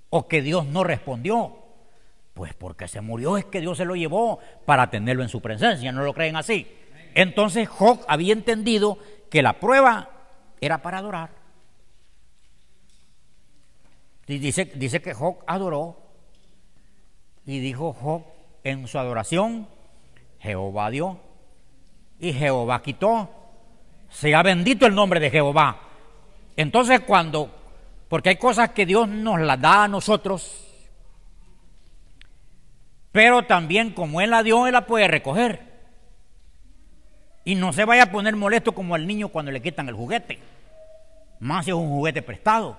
o 0.10 0.28
que 0.28 0.42
Dios 0.42 0.66
no 0.68 0.84
respondió? 0.84 1.58
Pues 2.34 2.54
porque 2.54 2.88
se 2.88 3.02
murió 3.02 3.38
es 3.38 3.46
que 3.46 3.62
Dios 3.62 3.78
se 3.78 3.86
lo 3.86 3.96
llevó 3.96 4.40
para 4.66 4.90
tenerlo 4.90 5.24
en 5.24 5.30
su 5.30 5.42
presencia, 5.42 5.92
¿no 5.92 6.04
lo 6.04 6.14
creen 6.14 6.36
así? 6.36 6.68
Entonces 7.14 7.68
Job 7.68 8.00
había 8.08 8.34
entendido 8.34 8.98
que 9.30 9.42
la 9.42 9.60
prueba 9.60 10.10
era 10.62 10.82
para 10.82 11.00
adorar. 11.00 11.32
Y 14.28 14.38
dice, 14.40 14.66
dice 14.76 15.02
que 15.02 15.14
Job 15.14 15.38
adoró 15.46 15.98
y 17.46 17.60
dijo 17.60 17.94
Job 17.94 18.24
en 18.64 18.88
su 18.88 18.98
adoración, 18.98 19.68
Jehová 20.40 20.90
dio 20.90 21.20
y 22.20 22.34
Jehová 22.34 22.82
quitó. 22.82 23.43
Sea 24.14 24.44
bendito 24.44 24.86
el 24.86 24.94
nombre 24.94 25.20
de 25.20 25.32
Jehová. 25.32 25.80
Entonces 26.56 27.02
cuando, 27.02 27.50
porque 28.08 28.30
hay 28.30 28.36
cosas 28.38 28.70
que 28.70 28.86
Dios 28.86 29.10
nos 29.10 29.42
las 29.42 29.60
da 29.60 29.86
a 29.86 29.88
nosotros, 29.88 30.68
pero 33.12 33.44
también 33.44 33.92
como 33.92 34.22
Él 34.22 34.30
la 34.30 34.44
dio, 34.44 34.68
Él 34.68 34.74
la 34.74 34.86
puede 34.86 35.08
recoger. 35.08 35.74
Y 37.44 37.56
no 37.56 37.74
se 37.74 37.86
vaya 37.86 38.04
a 38.04 38.12
poner 38.12 38.36
molesto 38.36 38.74
como 38.74 38.96
el 38.96 39.08
niño 39.08 39.30
cuando 39.30 39.52
le 39.52 39.62
quitan 39.62 39.90
el 39.90 39.96
juguete. 39.96 40.40
Más 41.40 41.66
si 41.66 41.72
es 41.72 41.76
un 41.76 41.90
juguete 41.90 42.22
prestado. 42.22 42.78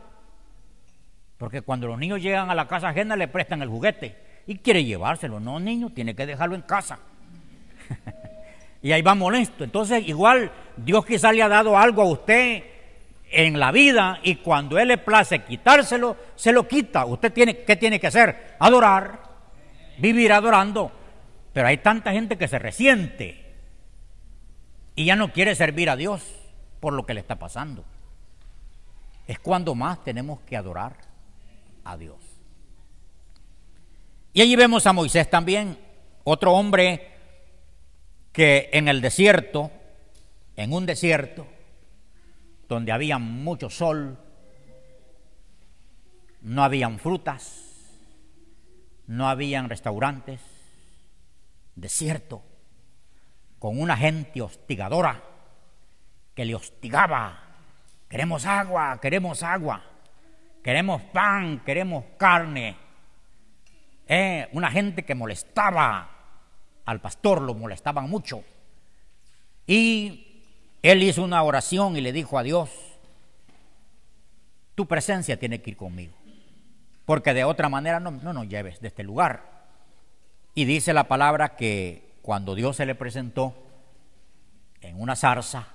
Porque 1.37 1.63
cuando 1.63 1.89
los 1.89 1.99
niños 1.99 2.23
llegan 2.23 2.49
a 2.49 2.55
la 2.55 2.69
casa 2.69 2.89
ajena 2.89 3.17
le 3.17 3.29
prestan 3.29 3.61
el 3.61 3.69
juguete 3.69 4.17
y 4.47 4.59
quiere 4.59 4.85
llevárselo. 4.85 5.41
No, 5.41 5.59
niño, 5.59 5.91
tiene 5.91 6.15
que 6.15 6.27
dejarlo 6.27 6.55
en 6.55 6.63
casa. 6.63 7.01
y 8.85 8.93
ahí 8.93 9.01
va 9.01 9.15
molesto. 9.15 9.65
Entonces, 9.65 10.07
igual 10.07 10.53
Dios 10.77 11.07
quizá 11.07 11.33
le 11.33 11.43
ha 11.43 11.49
dado 11.49 11.79
algo 11.79 12.03
a 12.03 12.05
usted 12.05 12.63
en 13.31 13.59
la 13.59 13.73
vida 13.73 14.21
y 14.23 14.37
cuando 14.37 14.79
Él 14.79 14.89
le 14.89 14.99
place 14.99 15.43
quitárselo, 15.43 16.19
se 16.37 16.53
lo 16.53 16.69
quita. 16.69 17.07
Usted 17.07 17.33
tiene, 17.33 17.65
¿qué 17.65 17.77
tiene 17.77 17.99
que 17.99 18.09
hacer? 18.09 18.57
Adorar 18.59 19.21
vivir 19.97 20.35
adorando. 20.35 20.93
Pero 21.55 21.67
hay 21.67 21.79
tanta 21.79 22.13
gente 22.13 22.37
que 22.37 22.47
se 22.47 22.59
resiente 22.59 23.55
y 24.95 25.07
ya 25.07 25.17
no 25.17 25.33
quiere 25.33 25.55
servir 25.55 25.89
a 25.89 25.97
Dios 25.97 26.23
por 26.81 26.93
lo 26.93 27.07
que 27.07 27.15
le 27.15 27.21
está 27.21 27.37
pasando. 27.39 27.87
Es 29.27 29.39
cuando 29.39 29.75
más 29.75 30.05
tenemos 30.05 30.41
que 30.41 30.59
adorar 30.59 30.99
a 31.85 31.97
Dios. 31.97 32.19
Y 34.35 34.43
allí 34.43 34.57
vemos 34.57 34.87
a 34.87 34.93
Moisés 34.93 35.31
también, 35.31 35.79
otro 36.25 36.53
hombre 36.53 37.14
que 38.35 38.69
en 38.73 38.89
el 38.89 39.01
desierto, 39.01 39.71
en 40.57 40.73
un 40.73 40.87
desierto, 40.87 41.47
donde 42.69 42.91
había 42.91 43.19
mucho 43.19 43.71
sol, 43.71 44.19
no 46.41 46.65
habían 46.65 46.99
frutas, 46.99 47.63
no 49.07 49.29
habían 49.29 49.69
restaurantes, 49.69 50.41
desierto, 51.77 52.43
con 53.61 53.81
una 53.81 53.97
gente 53.97 54.43
hostigadora 54.43 55.23
que 56.35 56.45
le 56.45 56.57
hostigaba. 56.57 57.41
Queremos 58.09 58.47
agua, 58.47 58.99
queremos 59.01 59.45
agua, 59.45 59.81
queremos 60.61 61.03
pan, 61.03 61.61
queremos 61.61 62.05
carne. 62.19 62.77
Eh, 64.09 64.49
una 64.53 64.73
gente 64.73 65.05
que 65.05 65.15
molestaba 65.15 66.14
al 66.85 67.01
pastor, 67.01 67.43
lo 67.43 67.55
molestaban 67.55 68.09
mucho. 68.09 68.43
Y 69.67 70.43
él 70.83 71.03
hizo 71.03 71.23
una 71.23 71.43
oración 71.43 71.97
y 71.97 72.01
le 72.01 72.13
dijo 72.13 72.39
a 72.39 72.43
Dios, 72.43 72.71
tu 74.75 74.87
presencia 74.87 75.39
tiene 75.39 75.63
que 75.63 75.71
ir 75.71 75.77
conmigo 75.77 76.15
porque 77.05 77.35
de 77.35 77.45
otra 77.45 77.69
manera 77.69 78.01
no, 78.01 78.11
no 78.11 78.33
nos 78.33 78.49
lleves 78.49 78.81
de 78.81 78.89
este 78.89 79.03
lugar. 79.03 79.43
Y 80.55 80.65
dice 80.65 80.93
la 80.93 81.05
palabra 81.05 81.57
que 81.57 82.15
cuando 82.23 82.55
Dios 82.55 82.77
se 82.77 82.87
le 82.87 82.95
presentó 82.95 83.55
en 84.81 85.01
una 85.01 85.17
zarza, 85.17 85.69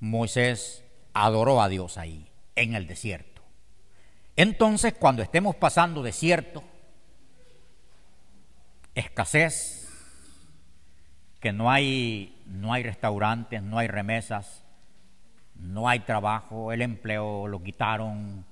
Moisés 0.00 0.84
adoró 1.12 1.60
a 1.60 1.68
Dios 1.68 1.98
ahí, 1.98 2.30
en 2.54 2.74
el 2.74 2.86
desierto. 2.86 3.42
Entonces, 4.36 4.94
cuando 4.94 5.22
estemos 5.22 5.56
pasando 5.56 6.02
desierto, 6.02 6.62
escasez, 8.96 9.88
que 11.40 11.52
no 11.52 11.70
hay, 11.70 12.42
no 12.46 12.72
hay 12.72 12.82
restaurantes, 12.82 13.62
no 13.62 13.78
hay 13.78 13.86
remesas, 13.86 14.64
no 15.54 15.88
hay 15.88 16.00
trabajo, 16.00 16.72
el 16.72 16.82
empleo 16.82 17.46
lo 17.46 17.62
quitaron, 17.62 18.44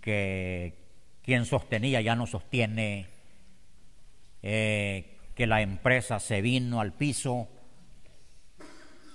que 0.00 0.74
quien 1.22 1.44
sostenía 1.44 2.00
ya 2.00 2.16
no 2.16 2.26
sostiene, 2.26 3.06
eh, 4.42 5.18
que 5.34 5.46
la 5.46 5.60
empresa 5.60 6.18
se 6.18 6.40
vino 6.40 6.80
al 6.80 6.94
piso, 6.94 7.46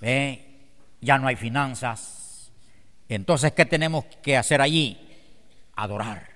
eh, 0.02 0.68
ya 1.02 1.18
no 1.18 1.28
hay 1.28 1.36
finanzas. 1.36 2.52
Entonces, 3.10 3.52
¿qué 3.54 3.66
tenemos 3.66 4.06
que 4.22 4.38
hacer 4.38 4.62
allí? 4.62 5.00
Adorar. 5.76 6.30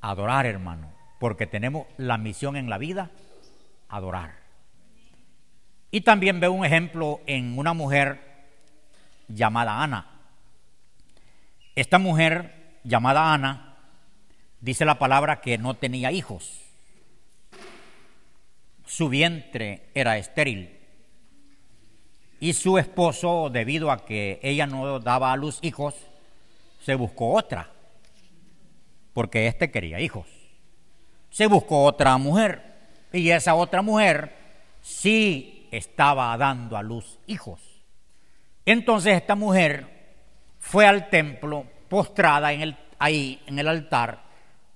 Adorar, 0.00 0.46
hermano, 0.46 0.93
porque 1.24 1.46
tenemos 1.46 1.86
la 1.96 2.18
misión 2.18 2.54
en 2.54 2.68
la 2.68 2.76
vida, 2.76 3.10
adorar. 3.88 4.34
Y 5.90 6.02
también 6.02 6.38
veo 6.38 6.52
un 6.52 6.66
ejemplo 6.66 7.22
en 7.24 7.58
una 7.58 7.72
mujer 7.72 8.20
llamada 9.28 9.82
Ana. 9.82 10.20
Esta 11.76 11.98
mujer 11.98 12.78
llamada 12.84 13.32
Ana 13.32 13.78
dice 14.60 14.84
la 14.84 14.98
palabra 14.98 15.40
que 15.40 15.56
no 15.56 15.72
tenía 15.72 16.12
hijos. 16.12 16.60
Su 18.84 19.08
vientre 19.08 19.88
era 19.94 20.18
estéril. 20.18 20.78
Y 22.38 22.52
su 22.52 22.76
esposo, 22.76 23.48
debido 23.48 23.90
a 23.90 24.04
que 24.04 24.40
ella 24.42 24.66
no 24.66 25.00
daba 25.00 25.32
a 25.32 25.38
luz 25.38 25.58
hijos, 25.62 25.94
se 26.82 26.94
buscó 26.96 27.32
otra, 27.32 27.70
porque 29.14 29.46
éste 29.46 29.70
quería 29.70 30.00
hijos. 30.00 30.43
Se 31.34 31.48
buscó 31.48 31.82
otra 31.82 32.16
mujer, 32.16 32.62
y 33.12 33.28
esa 33.30 33.56
otra 33.56 33.82
mujer 33.82 34.36
sí 34.80 35.66
estaba 35.72 36.36
dando 36.36 36.76
a 36.76 36.82
luz 36.84 37.18
hijos. 37.26 37.60
Entonces 38.64 39.16
esta 39.16 39.34
mujer 39.34 40.14
fue 40.60 40.86
al 40.86 41.10
templo 41.10 41.66
postrada 41.88 42.52
en 42.52 42.60
el, 42.60 42.76
ahí 43.00 43.42
en 43.48 43.58
el 43.58 43.66
altar, 43.66 44.22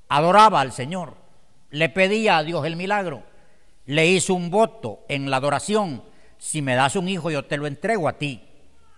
adoraba 0.08 0.60
al 0.60 0.72
Señor, 0.72 1.14
le 1.70 1.90
pedía 1.90 2.38
a 2.38 2.42
Dios 2.42 2.66
el 2.66 2.74
milagro, 2.74 3.22
le 3.86 4.08
hizo 4.08 4.34
un 4.34 4.50
voto 4.50 5.04
en 5.08 5.30
la 5.30 5.36
adoración, 5.36 6.02
si 6.38 6.60
me 6.60 6.74
das 6.74 6.96
un 6.96 7.08
hijo 7.08 7.30
yo 7.30 7.44
te 7.44 7.56
lo 7.56 7.68
entrego 7.68 8.08
a 8.08 8.14
ti. 8.14 8.42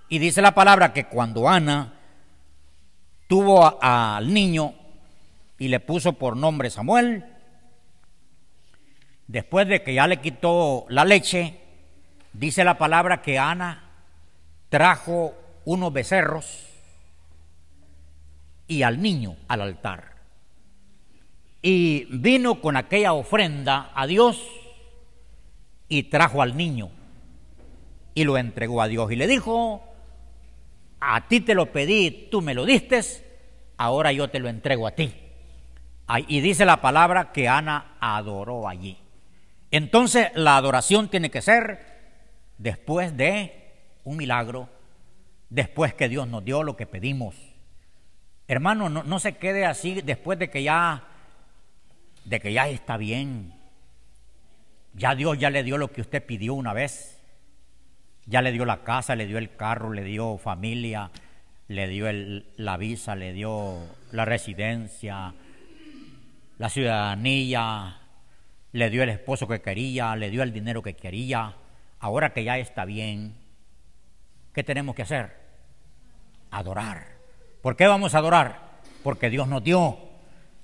Y 0.09 0.19
dice 0.19 0.41
la 0.41 0.55
palabra 0.55 0.95
que 0.95 1.09
cuando 1.09 1.47
Ana 1.47 1.93
tuvo 3.27 3.79
al 3.83 4.33
niño 4.33 4.73
y 5.59 5.69
le 5.69 5.79
puso 5.79 6.15
por 6.15 6.39
nombre 6.39 6.71
Samuel, 6.71 7.37
después 9.31 9.69
de 9.69 9.83
que 9.83 9.95
ya 9.95 10.09
le 10.09 10.17
quitó 10.17 10.87
la 10.89 11.05
leche, 11.05 11.61
dice 12.33 12.65
la 12.65 12.79
palabra 12.79 13.23
que 13.23 13.39
Ana 13.39 13.85
trajo 14.69 15.35
unos 15.65 15.93
becerros 15.93 16.67
y 18.67 18.83
al 18.83 19.01
niño 19.01 19.37
al 19.47 19.61
altar. 19.61 20.17
Y 21.63 22.07
vino 22.11 22.61
con 22.61 22.77
aquella 22.77 23.13
ofrenda 23.13 23.93
a 23.95 24.09
Dios 24.09 24.43
y 25.89 26.05
trajo 26.05 26.43
al 26.43 26.57
niño 26.57 26.91
y 28.15 28.25
lo 28.25 28.37
entregó 28.37 28.83
a 28.83 28.89
Dios 28.89 29.13
y 29.13 29.17
le 29.17 29.29
dijo, 29.29 29.85
a 30.99 31.29
ti 31.29 31.41
te 31.41 31.55
lo 31.55 31.71
pedí, 31.71 32.29
tú 32.33 32.43
me 32.43 32.55
lo 32.55 32.65
diste, 32.65 33.01
ahora 33.77 34.11
yo 34.11 34.29
te 34.29 34.41
lo 34.41 34.49
entrego 34.49 34.89
a 34.89 34.93
ti. 34.93 35.15
Y 36.27 36.41
dice 36.41 36.65
la 36.65 36.81
palabra 36.81 37.31
que 37.31 37.49
Ana 37.49 37.95
adoró 38.01 38.67
allí. 38.67 39.00
Entonces 39.71 40.31
la 40.35 40.57
adoración 40.57 41.09
tiene 41.09 41.31
que 41.31 41.43
ser 41.43 41.91
después 42.59 43.17
de 43.17 43.73
un 44.05 44.17
milagro, 44.17 44.69
después 45.49 45.95
que 45.95 46.09
Dios 46.09 46.29
nos 46.29 46.45
dio 46.45 46.63
lo 46.63 46.77
que 46.77 46.87
pedimos. 46.87 47.37
Hermano, 48.49 48.89
no, 48.89 49.19
se 49.21 49.37
quede 49.37 49.65
así 49.65 50.01
después 50.03 50.39
de 50.39 50.51
que 50.51 50.65
ya, 50.65 51.05
de 52.25 52.41
que 52.41 52.53
ya 52.53 52.69
está 52.69 52.97
bien. 52.97 53.55
Ya 54.95 55.15
Dios 55.15 55.39
ya 55.39 55.51
le 55.51 55.63
dio 55.63 55.79
lo 55.79 55.93
que 55.93 56.01
usted 56.01 56.25
pidió 56.25 56.55
una 56.55 56.73
vez. 56.73 57.23
Ya 58.27 58.43
le 58.43 58.51
dio 58.51 58.65
la 58.65 58.83
casa, 58.83 59.15
le 59.15 59.27
dio 59.27 59.39
el 59.39 59.55
carro, 59.55 59.93
le 59.93 60.03
dio 60.03 60.37
familia, 60.37 61.13
le 61.69 61.87
dio 61.87 62.07
la 62.57 62.77
visa, 62.77 63.15
le 63.15 63.33
dio 63.33 63.79
la 64.11 64.25
residencia, 64.25 65.33
la 66.59 66.69
ciudadanía, 66.69 68.00
le 68.73 68.91
dio 68.91 69.03
el 69.03 69.09
esposo 69.09 69.49
que 69.49 69.61
quería, 69.61 70.15
le 70.17 70.31
dio 70.31 70.43
el 70.43 70.53
dinero 70.53 70.83
que 70.83 70.95
quería. 70.95 71.55
Ahora 71.99 72.33
que 72.33 72.45
ya 72.45 72.59
está 72.59 72.85
bien, 72.85 73.35
¿qué 74.53 74.65
tenemos 74.65 74.95
que 74.95 75.03
hacer? 75.03 75.37
Adorar. 76.51 77.07
¿Por 77.63 77.77
qué 77.77 77.87
vamos 77.87 78.15
a 78.15 78.19
adorar? 78.19 78.59
Porque 79.03 79.29
Dios 79.31 79.49
nos 79.49 79.63
dio. 79.63 79.99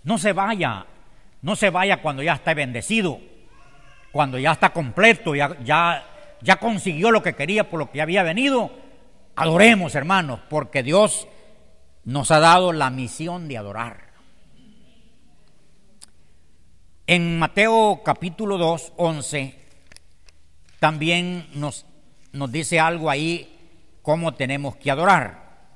No 0.04 0.18
se 0.18 0.32
vaya, 0.32 0.86
no 1.42 1.56
se 1.56 1.70
vaya 1.70 2.00
cuando 2.00 2.22
ya 2.22 2.34
está 2.34 2.54
bendecido, 2.54 3.18
cuando 4.12 4.38
ya 4.38 4.52
está 4.52 4.70
completo, 4.70 5.34
ya, 5.34 5.56
ya, 5.62 6.04
ya 6.40 6.56
consiguió 6.56 7.10
lo 7.10 7.22
que 7.22 7.34
quería 7.34 7.68
por 7.68 7.80
lo 7.80 7.90
que 7.90 8.00
había 8.00 8.22
venido. 8.22 8.70
Adoremos, 9.34 9.94
hermanos, 9.94 10.40
porque 10.48 10.82
Dios 10.82 11.28
nos 12.04 12.30
ha 12.30 12.38
dado 12.38 12.72
la 12.72 12.88
misión 12.88 13.48
de 13.48 13.58
adorar. 13.58 14.05
En 17.08 17.38
Mateo 17.38 18.02
capítulo 18.04 18.58
2, 18.58 18.94
11, 18.96 19.56
también 20.80 21.46
nos, 21.54 21.86
nos 22.32 22.50
dice 22.50 22.80
algo 22.80 23.08
ahí, 23.08 23.56
cómo 24.02 24.34
tenemos 24.34 24.74
que 24.74 24.90
adorar. 24.90 25.68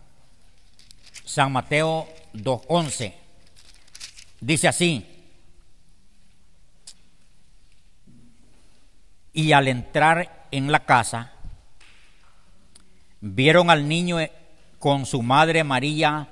San 1.25 1.53
Mateo 1.53 2.09
2, 2.33 2.62
11. 2.66 3.14
Dice 4.40 4.66
así, 4.66 5.07
y 9.33 9.53
al 9.53 9.69
entrar 9.69 10.49
en 10.51 10.73
la 10.73 10.85
casa, 10.85 11.33
vieron 13.21 13.71
al 13.71 13.87
niño 13.87 14.16
con 14.81 15.07
su 15.07 15.23
madre 15.23 15.62
María 15.62 16.27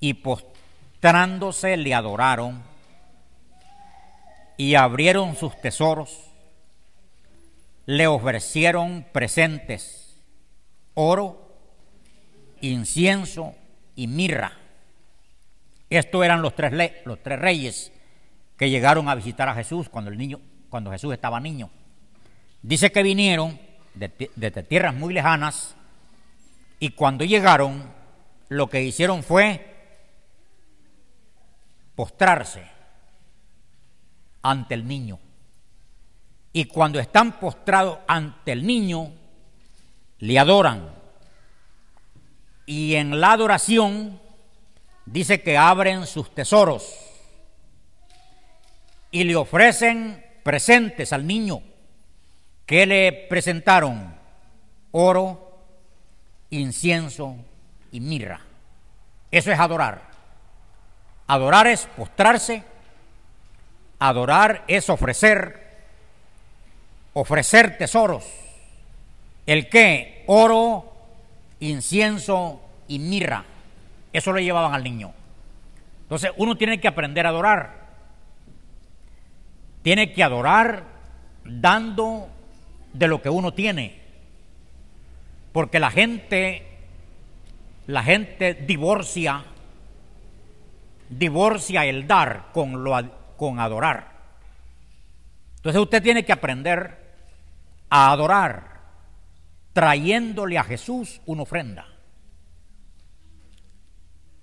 y 0.00 0.14
postrándose 0.14 1.76
le 1.76 1.94
adoraron 1.94 2.75
y 4.56 4.74
abrieron 4.74 5.36
sus 5.36 5.60
tesoros, 5.60 6.30
le 7.84 8.06
ofrecieron 8.06 9.06
presentes, 9.12 10.16
oro, 10.94 11.56
incienso 12.60 13.54
y 13.94 14.06
mirra. 14.06 14.52
Estos 15.90 16.24
eran 16.24 16.42
los 16.42 16.54
tres, 16.54 16.92
los 17.04 17.22
tres 17.22 17.38
reyes 17.38 17.92
que 18.56 18.70
llegaron 18.70 19.08
a 19.08 19.14
visitar 19.14 19.48
a 19.48 19.54
Jesús 19.54 19.88
cuando, 19.88 20.10
el 20.10 20.18
niño, 20.18 20.40
cuando 20.68 20.90
Jesús 20.90 21.12
estaba 21.12 21.38
niño. 21.38 21.70
Dice 22.62 22.90
que 22.90 23.02
vinieron 23.02 23.60
desde 23.94 24.62
tierras 24.62 24.94
muy 24.94 25.14
lejanas 25.14 25.76
y 26.80 26.90
cuando 26.90 27.24
llegaron 27.24 27.84
lo 28.48 28.68
que 28.68 28.82
hicieron 28.82 29.22
fue 29.22 29.74
postrarse 31.94 32.75
ante 34.50 34.74
el 34.74 34.86
niño. 34.86 35.18
Y 36.52 36.66
cuando 36.66 36.98
están 36.98 37.38
postrados 37.40 37.98
ante 38.06 38.52
el 38.52 38.66
niño, 38.66 39.12
le 40.20 40.38
adoran. 40.38 40.94
Y 42.64 42.94
en 42.94 43.20
la 43.20 43.32
adoración 43.32 44.20
dice 45.04 45.42
que 45.42 45.58
abren 45.58 46.06
sus 46.06 46.34
tesoros 46.34 46.94
y 49.10 49.24
le 49.24 49.36
ofrecen 49.36 50.24
presentes 50.42 51.12
al 51.12 51.26
niño. 51.26 51.62
que 52.64 52.84
le 52.84 53.12
presentaron? 53.12 54.16
Oro, 54.90 55.60
incienso 56.50 57.36
y 57.92 58.00
mirra. 58.00 58.40
Eso 59.30 59.52
es 59.52 59.60
adorar. 59.60 60.10
Adorar 61.28 61.68
es 61.68 61.86
postrarse 61.96 62.64
Adorar 63.98 64.64
es 64.68 64.90
ofrecer, 64.90 65.78
ofrecer 67.14 67.78
tesoros. 67.78 68.24
¿El 69.46 69.68
qué? 69.68 70.24
Oro, 70.26 70.92
incienso 71.60 72.60
y 72.88 72.98
mirra. 72.98 73.44
Eso 74.12 74.32
le 74.32 74.44
llevaban 74.44 74.74
al 74.74 74.84
niño. 74.84 75.12
Entonces 76.02 76.32
uno 76.36 76.56
tiene 76.56 76.80
que 76.80 76.88
aprender 76.88 77.26
a 77.26 77.30
adorar. 77.30 77.86
Tiene 79.82 80.12
que 80.12 80.22
adorar 80.22 80.84
dando 81.44 82.28
de 82.92 83.08
lo 83.08 83.22
que 83.22 83.30
uno 83.30 83.54
tiene. 83.54 84.00
Porque 85.52 85.80
la 85.80 85.90
gente, 85.90 86.66
la 87.86 88.02
gente 88.02 88.54
divorcia, 88.54 89.44
divorcia 91.08 91.86
el 91.86 92.06
dar 92.06 92.46
con 92.52 92.84
lo, 92.84 92.94
con 93.36 93.60
adorar. 93.60 94.16
Entonces 95.56 95.80
usted 95.80 96.02
tiene 96.02 96.24
que 96.24 96.32
aprender 96.32 97.06
a 97.90 98.12
adorar 98.12 98.80
trayéndole 99.72 100.58
a 100.58 100.64
Jesús 100.64 101.20
una 101.26 101.42
ofrenda. 101.42 101.86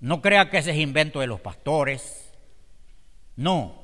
No 0.00 0.20
crea 0.20 0.50
que 0.50 0.58
ese 0.58 0.72
es 0.72 0.76
invento 0.76 1.20
de 1.20 1.26
los 1.26 1.40
pastores. 1.40 2.32
No, 3.36 3.82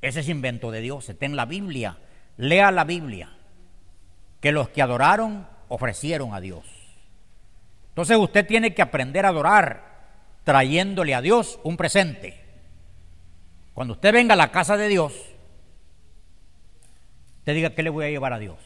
ese 0.00 0.20
es 0.20 0.28
invento 0.28 0.70
de 0.70 0.80
Dios. 0.80 1.08
Está 1.08 1.26
en 1.26 1.36
la 1.36 1.44
Biblia. 1.44 1.98
Lea 2.36 2.70
la 2.70 2.84
Biblia. 2.84 3.36
Que 4.40 4.50
los 4.50 4.70
que 4.70 4.82
adoraron 4.82 5.46
ofrecieron 5.68 6.34
a 6.34 6.40
Dios. 6.40 6.64
Entonces 7.90 8.16
usted 8.16 8.46
tiene 8.46 8.74
que 8.74 8.82
aprender 8.82 9.26
a 9.26 9.28
adorar 9.28 9.92
trayéndole 10.44 11.14
a 11.14 11.20
Dios 11.20 11.60
un 11.62 11.76
presente. 11.76 12.41
Cuando 13.74 13.94
usted 13.94 14.12
venga 14.12 14.34
a 14.34 14.36
la 14.36 14.52
casa 14.52 14.76
de 14.76 14.88
Dios, 14.88 15.14
te 17.44 17.52
diga 17.52 17.74
qué 17.74 17.82
le 17.82 17.90
voy 17.90 18.04
a 18.04 18.10
llevar 18.10 18.32
a 18.32 18.38
Dios. 18.38 18.58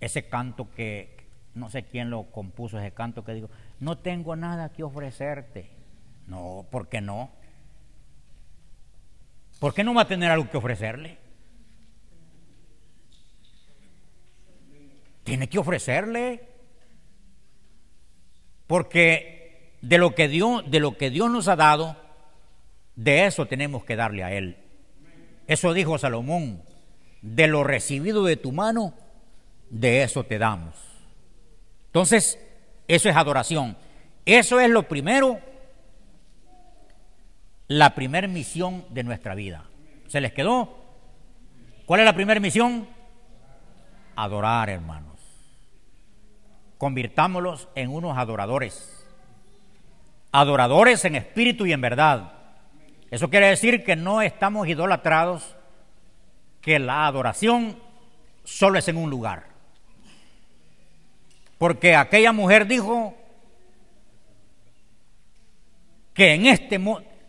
Ese 0.00 0.28
canto 0.28 0.70
que 0.70 1.26
no 1.54 1.68
sé 1.68 1.84
quién 1.84 2.10
lo 2.10 2.30
compuso, 2.30 2.78
ese 2.78 2.92
canto 2.92 3.24
que 3.24 3.34
digo, 3.34 3.50
no 3.80 3.98
tengo 3.98 4.36
nada 4.36 4.70
que 4.70 4.82
ofrecerte. 4.82 5.70
No, 6.26 6.66
¿por 6.70 6.88
qué 6.88 7.00
no? 7.00 7.30
¿Por 9.58 9.74
qué 9.74 9.84
no 9.84 9.92
va 9.92 10.02
a 10.02 10.08
tener 10.08 10.30
algo 10.30 10.50
que 10.50 10.56
ofrecerle? 10.56 11.18
Tiene 15.24 15.48
que 15.48 15.58
ofrecerle. 15.58 16.48
Porque 18.66 19.76
de 19.82 19.98
lo 19.98 20.14
que 20.14 20.28
Dios, 20.28 20.68
de 20.70 20.80
lo 20.80 20.96
que 20.96 21.10
Dios 21.10 21.30
nos 21.30 21.48
ha 21.48 21.56
dado, 21.56 21.96
de 23.00 23.24
eso 23.24 23.46
tenemos 23.46 23.82
que 23.84 23.96
darle 23.96 24.22
a 24.22 24.30
Él. 24.30 24.58
Eso 25.46 25.72
dijo 25.72 25.96
Salomón, 25.96 26.62
de 27.22 27.46
lo 27.46 27.64
recibido 27.64 28.24
de 28.24 28.36
tu 28.36 28.52
mano, 28.52 28.92
de 29.70 30.02
eso 30.02 30.24
te 30.24 30.38
damos. 30.38 30.74
Entonces, 31.86 32.38
eso 32.88 33.08
es 33.08 33.16
adoración. 33.16 33.78
Eso 34.26 34.60
es 34.60 34.68
lo 34.68 34.86
primero, 34.86 35.40
la 37.68 37.94
primera 37.94 38.28
misión 38.28 38.84
de 38.90 39.02
nuestra 39.02 39.34
vida. 39.34 39.64
¿Se 40.06 40.20
les 40.20 40.34
quedó? 40.34 40.76
¿Cuál 41.86 42.00
es 42.00 42.06
la 42.06 42.14
primera 42.14 42.38
misión? 42.38 42.86
Adorar, 44.14 44.68
hermanos. 44.68 45.18
Convirtámoslos 46.76 47.66
en 47.74 47.88
unos 47.88 48.18
adoradores. 48.18 49.06
Adoradores 50.32 51.02
en 51.06 51.16
espíritu 51.16 51.64
y 51.64 51.72
en 51.72 51.80
verdad 51.80 52.39
eso 53.10 53.28
quiere 53.28 53.48
decir 53.48 53.82
que 53.82 53.96
no 53.96 54.22
estamos 54.22 54.68
idolatrados, 54.68 55.56
que 56.60 56.78
la 56.78 57.06
adoración 57.06 57.76
solo 58.44 58.78
es 58.78 58.86
en 58.88 58.96
un 58.96 59.10
lugar. 59.10 59.46
Porque 61.58 61.94
aquella 61.96 62.32
mujer 62.32 62.66
dijo 62.66 63.14
que 66.14 66.34
en 66.34 66.46
este 66.46 66.78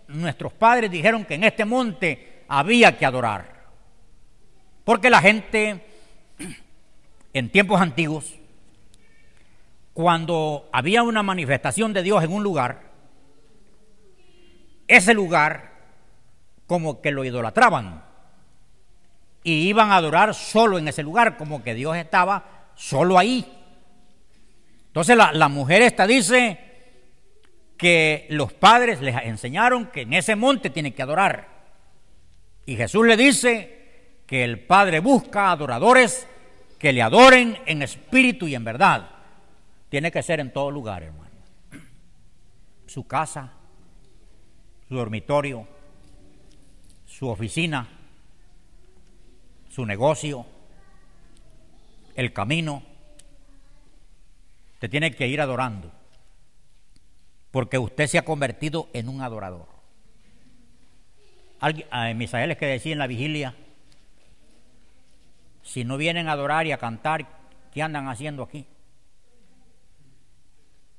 nuestros 0.08 0.54
padres 0.54 0.92
dijeron 0.92 1.26
que 1.26 1.36
en 1.36 1.46
este 1.46 1.66
monte 1.66 2.44
había 2.48 2.98
que 2.98 3.06
adorar. 3.06 3.66
Porque 4.84 5.10
la 5.10 5.22
gente 5.22 5.86
en 7.34 7.50
tiempos 7.50 7.82
antiguos, 7.82 8.36
cuando 9.94 10.70
había 10.72 11.04
una 11.04 11.24
manifestación 11.24 11.92
de 11.92 12.04
Dios 12.04 12.24
en 12.24 12.32
un 12.32 12.44
lugar, 12.44 12.92
ese 14.88 15.14
lugar 15.14 15.71
como 16.72 17.02
que 17.02 17.12
lo 17.12 17.26
idolatraban. 17.26 18.02
y 19.44 19.68
iban 19.68 19.92
a 19.92 19.98
adorar 19.98 20.34
solo 20.34 20.78
en 20.78 20.88
ese 20.88 21.04
lugar, 21.04 21.36
como 21.36 21.62
que 21.62 21.74
Dios 21.74 21.98
estaba 21.98 22.70
solo 22.76 23.18
ahí. 23.18 23.46
Entonces 24.88 25.18
la, 25.18 25.34
la 25.34 25.50
mujer 25.50 25.82
esta 25.82 26.08
dice 26.08 26.60
que 27.76 28.26
los 28.30 28.54
padres 28.54 29.02
les 29.02 29.18
enseñaron 29.24 29.88
que 29.88 30.04
en 30.04 30.14
ese 30.14 30.38
monte 30.38 30.70
tienen 30.70 30.94
que 30.94 31.02
adorar. 31.02 31.50
Y 32.66 32.78
Jesús 32.78 33.06
le 33.06 33.18
dice 33.18 34.22
que 34.26 34.46
el 34.46 34.62
Padre 34.62 35.02
busca 35.02 35.52
adoradores 35.52 36.26
que 36.80 36.94
le 36.94 37.02
adoren 37.02 37.58
en 37.66 37.82
espíritu 37.82 38.48
y 38.48 38.56
en 38.56 38.64
verdad. 38.64 39.10
Tiene 39.90 40.10
que 40.10 40.24
ser 40.24 40.40
en 40.40 40.54
todo 40.54 40.72
lugar, 40.72 41.04
hermano. 41.04 41.32
Su 42.86 43.06
casa, 43.06 43.52
su 44.88 44.96
dormitorio, 44.96 45.68
su 47.22 47.30
oficina, 47.30 47.88
su 49.70 49.86
negocio, 49.86 50.44
el 52.16 52.34
camino. 52.34 52.82
Te 54.80 54.90
tiene 54.90 55.14
que 55.14 55.28
ir 55.28 55.40
adorando, 55.40 55.92
porque 57.52 57.78
usted 57.78 58.08
se 58.08 58.18
ha 58.18 58.26
convertido 58.26 58.90
en 58.94 59.08
un 59.08 59.22
adorador. 59.22 59.68
Alguien, 61.60 61.88
a 61.92 62.12
Misael 62.16 62.58
que 62.58 62.66
decía 62.66 62.94
en 62.94 62.98
la 62.98 63.06
vigilia, 63.06 63.54
si 65.62 65.84
no 65.84 65.98
vienen 65.98 66.28
a 66.28 66.32
adorar 66.32 66.66
y 66.66 66.72
a 66.72 66.80
cantar, 66.80 67.28
¿qué 67.72 67.84
andan 67.84 68.08
haciendo 68.08 68.42
aquí? 68.42 68.66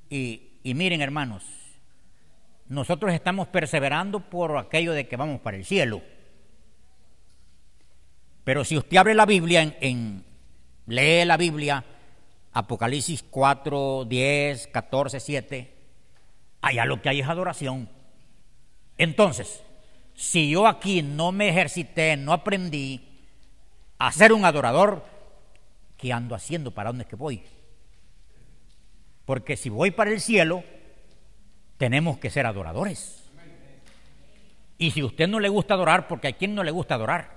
Y, 0.09 0.51
y 0.63 0.73
miren 0.73 1.01
hermanos, 1.01 1.43
nosotros 2.67 3.13
estamos 3.13 3.47
perseverando 3.47 4.19
por 4.19 4.57
aquello 4.57 4.93
de 4.93 5.07
que 5.07 5.17
vamos 5.17 5.41
para 5.41 5.57
el 5.57 5.65
cielo. 5.65 6.01
Pero 8.43 8.63
si 8.65 8.77
usted 8.77 8.97
abre 8.97 9.13
la 9.13 9.25
Biblia, 9.25 9.77
en, 9.79 10.23
lee 10.87 11.25
la 11.25 11.37
Biblia, 11.37 11.83
Apocalipsis 12.51 13.23
4, 13.29 14.05
10, 14.05 14.67
14, 14.67 15.19
7, 15.19 15.73
allá 16.61 16.85
lo 16.85 17.01
que 17.01 17.09
hay 17.09 17.21
es 17.21 17.27
adoración. 17.27 17.89
Entonces, 18.97 19.63
si 20.13 20.49
yo 20.49 20.67
aquí 20.67 21.01
no 21.01 21.31
me 21.31 21.49
ejercité, 21.49 22.17
no 22.17 22.33
aprendí 22.33 23.01
a 23.97 24.11
ser 24.11 24.33
un 24.33 24.45
adorador, 24.45 25.05
¿qué 25.97 26.13
ando 26.13 26.35
haciendo? 26.35 26.71
¿Para 26.71 26.89
dónde 26.89 27.03
es 27.03 27.09
que 27.09 27.15
voy? 27.15 27.43
Porque 29.25 29.55
si 29.55 29.69
voy 29.69 29.91
para 29.91 30.11
el 30.11 30.19
cielo, 30.19 30.63
tenemos 31.83 32.17
que 32.17 32.29
ser 32.29 32.45
adoradores. 32.45 33.29
Y 34.77 34.91
si 34.91 35.03
usted 35.03 35.27
no 35.27 35.41
le 35.41 35.49
gusta 35.49 35.73
adorar, 35.73 36.07
porque 36.07 36.29
a 36.29 36.31
quien 36.31 36.55
no 36.55 36.63
le 36.63 36.71
gusta 36.71 36.95
adorar, 36.95 37.31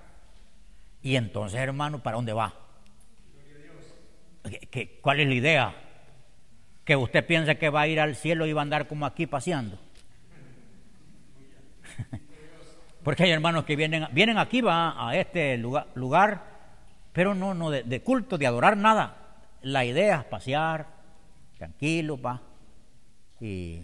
y 1.03 1.17
entonces, 1.17 1.59
hermano, 1.59 2.01
¿para 2.01 2.15
dónde 2.15 2.33
va? 2.33 2.55
¿Qué, 4.71 5.01
cuál 5.01 5.19
es 5.19 5.27
la 5.27 5.35
idea? 5.35 5.75
Que 6.85 6.95
usted 6.95 7.27
piense 7.27 7.59
que 7.59 7.71
va 7.71 7.81
a 7.81 7.89
ir 7.89 7.99
al 7.99 8.15
cielo 8.15 8.47
y 8.47 8.53
va 8.53 8.61
a 8.61 8.63
andar 8.63 8.87
como 8.87 9.05
aquí 9.05 9.27
paseando. 9.27 9.81
Porque 13.03 13.25
hay 13.25 13.33
hermanos 13.33 13.65
que 13.65 13.75
vienen, 13.75 14.07
vienen 14.13 14.39
aquí, 14.39 14.61
va 14.61 15.09
a 15.09 15.17
este 15.17 15.59
lugar, 15.59 15.89
lugar 15.97 16.45
pero 17.13 17.35
no, 17.35 17.53
no 17.53 17.73
de, 17.73 18.01
culto, 18.01 18.39
de 18.39 18.47
adorar 18.47 18.77
nada. 18.77 19.41
La 19.63 19.85
idea 19.85 20.19
es 20.19 20.25
pasear, 20.27 20.87
tranquilo, 21.59 22.17
va. 22.23 22.41
Y, 23.41 23.83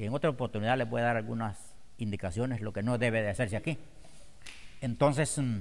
y 0.00 0.06
en 0.06 0.14
otra 0.14 0.30
oportunidad 0.30 0.78
les 0.78 0.88
voy 0.88 1.02
a 1.02 1.04
dar 1.04 1.18
algunas 1.18 1.58
indicaciones, 1.98 2.62
lo 2.62 2.72
que 2.72 2.82
no 2.82 2.96
debe 2.96 3.20
de 3.20 3.28
hacerse 3.28 3.54
aquí. 3.54 3.76
Entonces, 4.80 5.36
mm, 5.36 5.58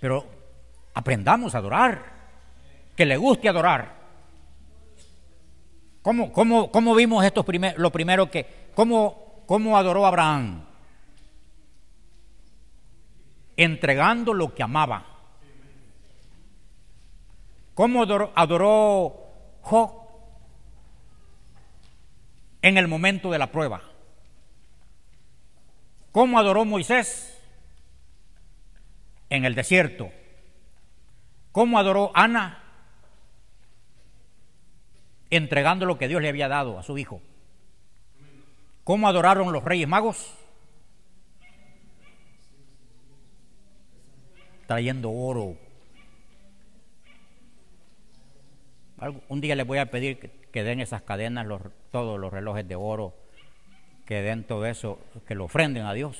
pero 0.00 0.26
aprendamos 0.92 1.54
a 1.54 1.58
adorar, 1.58 2.04
que 2.94 3.06
le 3.06 3.16
guste 3.16 3.48
adorar. 3.48 3.94
¿Cómo, 6.02 6.30
cómo, 6.30 6.70
cómo 6.70 6.94
vimos 6.94 7.24
estos 7.24 7.46
primeros, 7.46 7.80
lo 7.80 7.90
primero 7.90 8.30
que, 8.30 8.68
cómo, 8.74 9.44
cómo 9.46 9.78
adoró 9.78 10.04
Abraham? 10.04 10.66
Entregando 13.56 14.34
lo 14.34 14.54
que 14.54 14.62
amaba. 14.62 15.06
¿Cómo 17.72 18.02
adoró, 18.02 18.30
adoró 18.34 19.14
Job 19.62 19.99
en 22.62 22.78
el 22.78 22.88
momento 22.88 23.30
de 23.30 23.38
la 23.38 23.52
prueba? 23.52 23.82
¿Cómo 26.12 26.38
adoró 26.38 26.64
Moisés 26.64 27.40
en 29.30 29.44
el 29.44 29.54
desierto. 29.54 30.10
¿Cómo 31.52 31.78
adoró 31.78 32.10
Ana? 32.14 32.62
Entregando 35.30 35.86
lo 35.86 35.96
que 35.96 36.08
Dios 36.08 36.20
le 36.20 36.28
había 36.28 36.48
dado 36.48 36.78
a 36.78 36.82
su 36.82 36.98
hijo. 36.98 37.22
¿Cómo 38.84 39.08
adoraron 39.08 39.52
los 39.52 39.64
reyes 39.64 39.88
magos? 39.88 40.34
Trayendo 44.66 45.10
oro. 45.10 45.56
Un 49.28 49.40
día 49.40 49.54
les 49.54 49.66
voy 49.66 49.78
a 49.78 49.90
pedir 49.90 50.18
que, 50.18 50.30
den 50.52 50.80
esas 50.80 51.02
cadenas, 51.02 51.46
todos 51.90 52.18
los 52.18 52.32
relojes 52.32 52.66
de 52.66 52.74
oro, 52.74 53.14
que 54.04 54.22
den 54.22 54.44
todo 54.44 54.66
eso, 54.66 54.98
que 55.26 55.34
lo 55.34 55.44
ofrenden 55.44 55.84
a 55.84 55.92
Dios. 55.92 56.18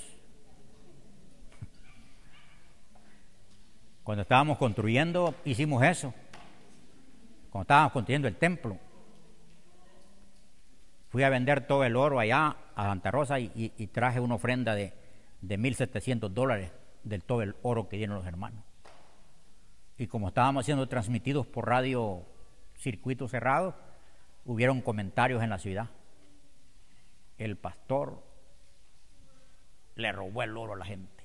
Cuando 4.04 4.22
estábamos 4.22 4.58
construyendo, 4.58 5.34
hicimos 5.44 5.82
eso. 5.82 6.14
Cuando 7.50 7.62
estábamos 7.62 7.92
construyendo 7.92 8.28
el 8.28 8.36
templo. 8.36 8.78
Fui 11.10 11.24
a 11.24 11.28
vender 11.28 11.66
todo 11.66 11.84
el 11.84 11.96
oro 11.96 12.20
allá 12.20 12.56
a 12.76 12.84
Santa 12.84 13.10
Rosa 13.10 13.40
y, 13.40 13.86
traje 13.92 14.20
una 14.20 14.36
ofrenda 14.36 14.74
de, 14.74 14.94
de 15.40 15.58
1.700 15.58 16.28
dólares 16.28 16.72
del 17.02 17.24
todo 17.24 17.42
el 17.42 17.56
oro 17.62 17.88
que 17.88 17.96
dieron 17.96 18.16
los 18.16 18.26
hermanos. 18.26 18.62
Y 19.98 20.06
como 20.06 20.28
estábamos 20.28 20.64
siendo 20.64 20.88
transmitidos 20.88 21.46
por 21.46 21.68
radio 21.68 22.24
circuito 22.76 23.28
cerrado, 23.28 23.74
hubieron 24.44 24.80
comentarios 24.80 25.42
en 25.42 25.50
la 25.50 25.58
ciudad. 25.58 25.88
El 27.38 27.56
pastor 27.56 28.22
le 29.96 30.12
robó 30.12 30.42
el 30.42 30.56
oro 30.56 30.74
a 30.74 30.76
la 30.76 30.84
gente. 30.84 31.24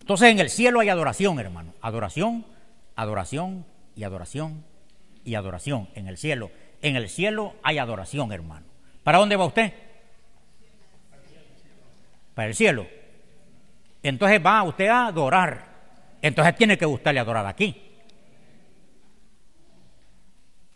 Entonces 0.00 0.30
en 0.30 0.40
el 0.40 0.50
cielo 0.50 0.80
hay 0.80 0.88
adoración, 0.88 1.38
hermano. 1.38 1.74
Adoración, 1.80 2.44
adoración 2.96 3.64
y 3.94 4.04
adoración 4.04 4.64
y 5.24 5.36
adoración 5.36 5.88
en 5.94 6.08
el 6.08 6.18
cielo. 6.18 6.50
En 6.82 6.96
el 6.96 7.08
cielo 7.08 7.54
hay 7.62 7.78
adoración, 7.78 8.32
hermano. 8.32 8.66
¿Para 9.04 9.18
dónde 9.18 9.36
va 9.36 9.46
usted? 9.46 9.72
Para 12.34 12.48
el 12.48 12.54
cielo. 12.54 12.86
Entonces 14.02 14.44
va 14.44 14.62
usted 14.64 14.88
a 14.88 15.06
adorar. 15.06 15.71
Entonces 16.22 16.54
tiene 16.56 16.78
que 16.78 16.86
gustarle 16.86 17.20
adorar 17.20 17.44
aquí. 17.46 17.82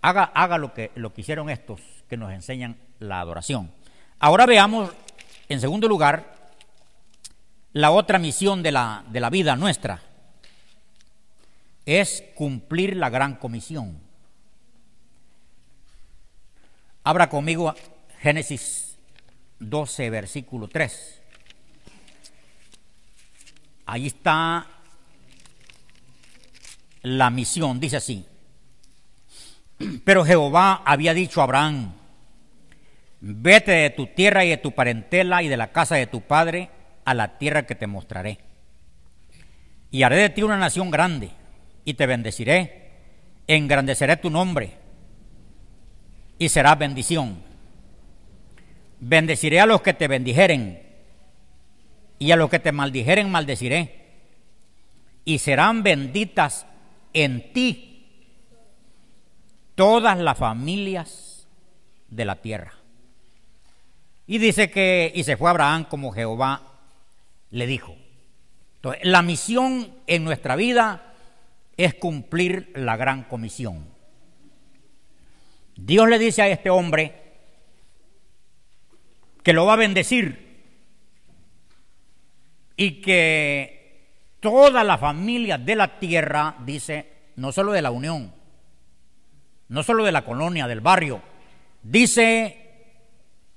Haga, 0.02 0.24
haga 0.24 0.58
lo, 0.58 0.74
que, 0.74 0.90
lo 0.96 1.14
que 1.14 1.20
hicieron 1.20 1.48
estos 1.48 1.80
que 2.08 2.16
nos 2.16 2.32
enseñan 2.32 2.76
la 2.98 3.20
adoración. 3.20 3.70
Ahora 4.18 4.44
veamos, 4.46 4.90
en 5.48 5.60
segundo 5.60 5.88
lugar, 5.88 6.34
la 7.72 7.92
otra 7.92 8.18
misión 8.18 8.62
de 8.62 8.72
la, 8.72 9.04
de 9.08 9.20
la 9.20 9.30
vida 9.30 9.56
nuestra 9.56 10.00
es 11.84 12.24
cumplir 12.34 12.96
la 12.96 13.10
gran 13.10 13.36
comisión. 13.36 14.00
Abra 17.04 17.28
conmigo 17.28 17.72
Génesis 18.20 18.96
12, 19.60 20.10
versículo 20.10 20.66
3. 20.66 21.22
Ahí 23.86 24.08
está 24.08 24.75
la 27.06 27.30
misión, 27.30 27.78
dice 27.78 27.98
así. 27.98 28.26
Pero 30.04 30.24
Jehová 30.24 30.82
había 30.84 31.14
dicho 31.14 31.40
a 31.40 31.44
Abraham, 31.44 31.92
vete 33.20 33.70
de 33.70 33.90
tu 33.90 34.08
tierra 34.08 34.44
y 34.44 34.48
de 34.48 34.56
tu 34.56 34.72
parentela 34.72 35.40
y 35.44 35.48
de 35.48 35.56
la 35.56 35.70
casa 35.70 35.94
de 35.94 36.08
tu 36.08 36.22
padre 36.22 36.68
a 37.04 37.14
la 37.14 37.38
tierra 37.38 37.64
que 37.64 37.76
te 37.76 37.86
mostraré. 37.86 38.38
Y 39.92 40.02
haré 40.02 40.16
de 40.16 40.30
ti 40.30 40.42
una 40.42 40.58
nación 40.58 40.90
grande, 40.90 41.30
y 41.84 41.94
te 41.94 42.06
bendeciré, 42.06 42.90
engrandeceré 43.46 44.16
tu 44.16 44.28
nombre, 44.28 44.72
y 46.40 46.48
será 46.48 46.74
bendición. 46.74 47.40
Bendeciré 48.98 49.60
a 49.60 49.66
los 49.66 49.80
que 49.80 49.94
te 49.94 50.08
bendijeren, 50.08 50.82
y 52.18 52.32
a 52.32 52.36
los 52.36 52.50
que 52.50 52.58
te 52.58 52.72
maldijeren 52.72 53.30
maldeciré, 53.30 54.06
y 55.24 55.38
serán 55.38 55.84
benditas 55.84 56.66
en 57.16 57.50
ti 57.54 58.04
todas 59.74 60.18
las 60.18 60.36
familias 60.36 61.48
de 62.08 62.26
la 62.26 62.36
tierra. 62.36 62.74
Y 64.26 64.36
dice 64.36 64.70
que, 64.70 65.12
y 65.14 65.24
se 65.24 65.38
fue 65.38 65.48
Abraham 65.48 65.86
como 65.88 66.12
Jehová 66.12 66.60
le 67.50 67.66
dijo. 67.66 67.96
Entonces, 68.76 69.00
la 69.04 69.22
misión 69.22 69.94
en 70.06 70.24
nuestra 70.24 70.56
vida 70.56 71.14
es 71.78 71.94
cumplir 71.94 72.70
la 72.74 72.98
gran 72.98 73.24
comisión. 73.24 73.88
Dios 75.74 76.08
le 76.10 76.18
dice 76.18 76.42
a 76.42 76.48
este 76.48 76.68
hombre 76.68 77.14
que 79.42 79.54
lo 79.54 79.64
va 79.64 79.72
a 79.72 79.76
bendecir 79.76 80.64
y 82.76 83.00
que 83.00 83.75
toda 84.46 84.84
la 84.84 84.96
familia 84.96 85.58
de 85.58 85.74
la 85.74 85.98
tierra, 85.98 86.54
dice, 86.64 87.32
no 87.34 87.50
solo 87.50 87.72
de 87.72 87.82
la 87.82 87.90
unión, 87.90 88.32
no 89.66 89.82
solo 89.82 90.04
de 90.04 90.12
la 90.12 90.24
colonia, 90.24 90.68
del 90.68 90.80
barrio, 90.80 91.20
dice, 91.82 92.92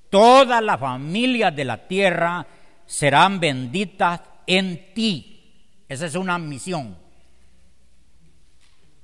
todas 0.10 0.64
las 0.64 0.80
familias 0.80 1.56
de 1.56 1.64
la 1.64 1.88
tierra 1.88 2.48
serán 2.88 3.40
benditas 3.40 4.22
en 4.48 4.96
ti. 4.96 5.84
Esa 5.88 6.08
es 6.08 6.16
una 6.16 6.40
misión. 6.40 6.98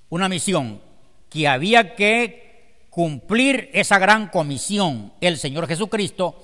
Una 0.10 0.28
misión 0.28 0.82
que 1.30 1.48
había 1.48 1.94
que 1.94 2.88
cumplir 2.90 3.70
esa 3.74 4.00
gran 4.00 4.30
comisión. 4.30 5.14
El 5.22 5.38
Señor 5.38 5.68
Jesucristo 5.68 6.44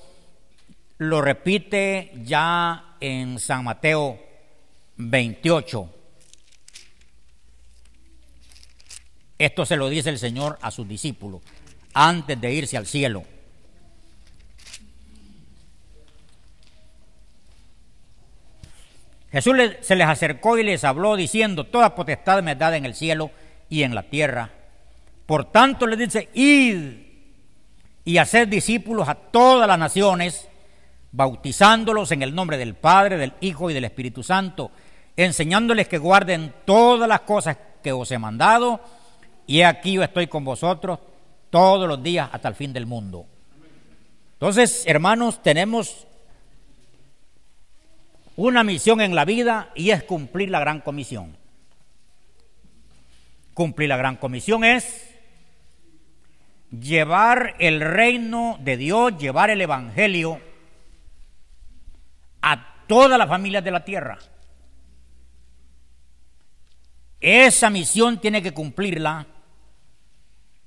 lo 0.98 1.20
repite 1.20 2.12
ya 2.22 2.94
en 3.00 3.40
San 3.40 3.64
Mateo 3.64 4.31
28. 5.10 5.88
Esto 9.38 9.66
se 9.66 9.76
lo 9.76 9.88
dice 9.88 10.10
el 10.10 10.18
Señor 10.18 10.58
a 10.62 10.70
sus 10.70 10.86
discípulos 10.86 11.42
antes 11.94 12.40
de 12.40 12.52
irse 12.52 12.76
al 12.76 12.86
cielo. 12.86 13.24
Jesús 19.32 19.56
se 19.80 19.96
les 19.96 20.06
acercó 20.06 20.58
y 20.58 20.62
les 20.62 20.84
habló 20.84 21.16
diciendo, 21.16 21.64
toda 21.64 21.94
potestad 21.94 22.42
me 22.42 22.54
da 22.54 22.76
en 22.76 22.84
el 22.84 22.94
cielo 22.94 23.30
y 23.70 23.82
en 23.82 23.94
la 23.94 24.02
tierra. 24.02 24.50
Por 25.24 25.50
tanto 25.50 25.86
les 25.86 25.98
dice, 25.98 26.28
id 26.34 27.12
y 28.04 28.18
haced 28.18 28.48
discípulos 28.48 29.08
a 29.08 29.14
todas 29.14 29.66
las 29.66 29.78
naciones, 29.78 30.48
bautizándolos 31.12 32.12
en 32.12 32.22
el 32.22 32.34
nombre 32.34 32.58
del 32.58 32.74
Padre, 32.74 33.16
del 33.16 33.32
Hijo 33.40 33.70
y 33.70 33.74
del 33.74 33.84
Espíritu 33.84 34.22
Santo, 34.22 34.70
enseñándoles 35.16 35.88
que 35.88 35.98
guarden 35.98 36.54
todas 36.64 37.08
las 37.08 37.20
cosas 37.20 37.56
que 37.82 37.92
os 37.92 38.10
he 38.10 38.18
mandado, 38.18 38.80
y 39.46 39.62
aquí 39.62 39.94
yo 39.94 40.02
estoy 40.02 40.26
con 40.26 40.44
vosotros 40.44 40.98
todos 41.50 41.86
los 41.88 42.02
días 42.02 42.30
hasta 42.32 42.48
el 42.48 42.54
fin 42.54 42.72
del 42.72 42.86
mundo. 42.86 43.26
Entonces, 44.34 44.84
hermanos, 44.86 45.42
tenemos 45.42 46.06
una 48.36 48.64
misión 48.64 49.00
en 49.00 49.14
la 49.14 49.24
vida 49.24 49.70
y 49.74 49.90
es 49.90 50.02
cumplir 50.04 50.50
la 50.50 50.60
gran 50.60 50.80
comisión. 50.80 51.36
Cumplir 53.54 53.88
la 53.88 53.96
gran 53.96 54.16
comisión 54.16 54.64
es 54.64 55.08
llevar 56.70 57.54
el 57.58 57.80
reino 57.80 58.58
de 58.60 58.76
Dios, 58.76 59.18
llevar 59.18 59.50
el 59.50 59.60
Evangelio 59.60 60.40
a 62.40 62.86
todas 62.86 63.18
las 63.18 63.28
familias 63.28 63.62
de 63.62 63.70
la 63.70 63.84
tierra. 63.84 64.18
Esa 67.22 67.70
misión 67.70 68.20
tiene 68.20 68.42
que 68.42 68.52
cumplirla 68.52 69.28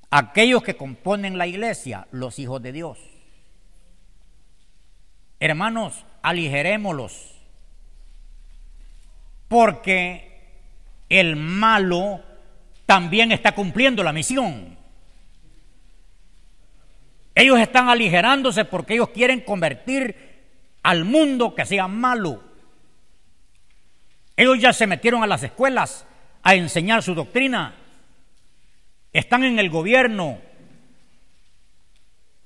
aquellos 0.09 0.63
que 0.63 0.77
componen 0.77 1.37
la 1.37 1.47
iglesia, 1.47 2.07
los 2.11 2.39
hijos 2.39 2.61
de 2.61 2.71
Dios. 2.71 2.97
Hermanos, 5.41 6.05
aligerémoslos 6.21 7.33
porque 9.49 10.31
el 11.09 11.35
malo 11.35 12.21
también 12.85 13.33
está 13.33 13.53
cumpliendo 13.53 14.01
la 14.01 14.13
misión. 14.13 14.77
Ellos 17.35 17.59
están 17.59 17.89
aligerándose 17.89 18.63
porque 18.63 18.93
ellos 18.93 19.09
quieren 19.09 19.41
convertir 19.41 20.15
al 20.83 21.03
mundo 21.03 21.53
que 21.53 21.65
sea 21.65 21.89
malo. 21.89 22.41
Ellos 24.37 24.57
ya 24.57 24.71
se 24.71 24.87
metieron 24.87 25.21
a 25.21 25.27
las 25.27 25.43
escuelas 25.43 26.07
a 26.45 26.53
enseñar 26.53 27.01
su 27.01 27.15
doctrina. 27.15 27.73
Están 29.11 29.43
en 29.43 29.57
el 29.57 29.71
gobierno. 29.71 30.37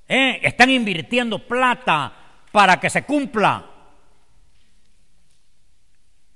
¿eh? 0.08 0.40
Están 0.42 0.70
invirtiendo 0.70 1.46
plata 1.46 2.12
para 2.50 2.80
que 2.80 2.88
se 2.88 3.04
cumpla. 3.04 3.66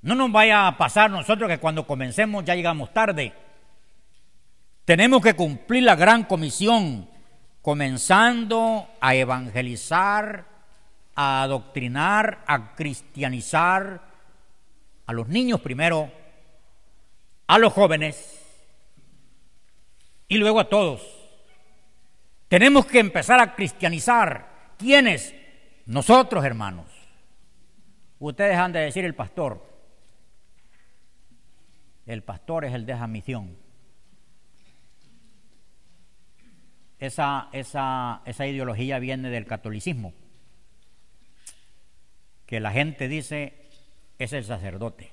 No 0.03 0.15
nos 0.15 0.31
vaya 0.31 0.67
a 0.67 0.77
pasar 0.77 1.11
nosotros 1.11 1.49
que 1.49 1.57
cuando 1.57 1.87
comencemos 1.87 2.45
ya 2.45 2.55
llegamos 2.55 2.93
tarde. 2.93 3.33
Tenemos 4.85 5.23
que 5.23 5.33
cumplir 5.33 5.85
la 5.85 5.97
gran 5.97 6.25
comisión, 6.25 7.09
comenzando 7.63 8.91
a 9.01 9.15
evangelizar, 9.15 10.45
a 11.15 11.43
adoctrinar, 11.43 12.45
a 12.47 12.75
cristianizar 12.75 14.03
a 15.07 15.13
los 15.15 15.29
niños 15.29 15.63
primero, 15.63 16.13
a 17.47 17.59
los 17.59 17.73
jóvenes 17.73 18.41
y 20.29 20.37
luego 20.39 20.61
a 20.61 20.69
todos. 20.69 21.03
Tenemos 22.49 22.87
que 22.87 22.99
empezar 22.99 23.41
a 23.41 23.55
cristianizar. 23.55 24.75
¿Quiénes? 24.79 25.35
Nosotros, 25.87 26.45
hermanos. 26.45 26.87
Ustedes 28.19 28.57
han 28.57 28.73
de 28.73 28.81
decir 28.81 29.05
el 29.05 29.15
pastor. 29.15 29.65
El 32.07 32.23
pastor 32.23 32.65
es 32.65 32.75
el 32.75 32.87
de 32.87 32.93
esa 32.93 33.07
misión. 33.07 33.57
Esa, 36.99 37.49
esa, 37.53 38.23
esa 38.25 38.47
ideología 38.47 38.99
viene 38.99 39.29
del 39.29 39.47
catolicismo, 39.47 40.15
que 42.47 42.61
la 42.61 42.71
gente 42.71 43.09
dice 43.09 43.69
es 44.19 44.33
el 44.33 44.45
sacerdote. 44.45 45.11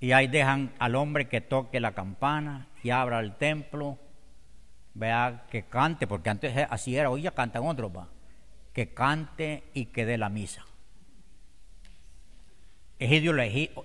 Y 0.00 0.12
ahí 0.12 0.28
dejan 0.28 0.72
al 0.78 0.94
hombre 0.94 1.28
que 1.28 1.40
toque 1.40 1.80
la 1.80 1.92
campana 1.92 2.68
y 2.82 2.90
abra 2.90 3.20
el 3.20 3.34
templo, 3.34 3.98
vea 4.94 5.44
que 5.50 5.64
cante, 5.64 6.06
porque 6.06 6.30
antes 6.30 6.66
así 6.70 6.96
era, 6.96 7.10
hoy 7.10 7.22
ya 7.22 7.32
cantan 7.32 7.66
otros, 7.66 7.90
va, 7.96 8.08
que 8.72 8.94
cante 8.94 9.64
y 9.74 9.86
que 9.86 10.06
dé 10.06 10.18
la 10.18 10.28
misa 10.28 10.64
es 12.98 13.12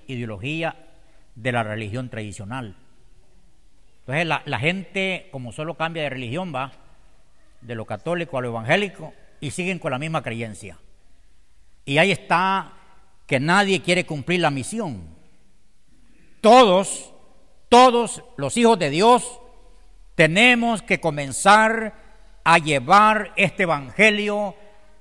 ideología, 0.07 0.75
de 1.35 1.51
la 1.51 1.63
religión 1.63 2.09
tradicional. 2.09 2.75
Entonces 4.01 4.27
la, 4.27 4.59
gente, 4.59 5.29
como 5.31 5.51
solo 5.51 5.75
cambia 5.75 6.03
de 6.03 6.09
religión, 6.09 6.53
va 6.53 6.71
de 7.61 7.75
lo 7.75 7.85
católico 7.85 8.37
a 8.37 8.41
lo 8.41 8.49
evangélico 8.49 9.13
y 9.39 9.51
siguen 9.51 9.79
con 9.79 9.91
la 9.91 9.97
misma 9.97 10.21
creencia. 10.21 10.77
Y 11.85 11.97
ahí 11.97 12.11
está 12.11 12.73
que 13.25 13.39
nadie 13.39 13.81
quiere 13.81 14.05
cumplir 14.05 14.41
la 14.41 14.51
misión. 14.51 15.12
Todos, 16.43 17.13
todos 17.69 18.21
los 18.35 18.57
hijos 18.57 18.77
de 18.77 18.89
Dios 18.89 19.39
tenemos 20.13 20.81
que 20.81 20.99
comenzar 20.99 21.93
a 22.43 22.57
llevar 22.57 23.31
este 23.37 23.63
evangelio 23.63 24.53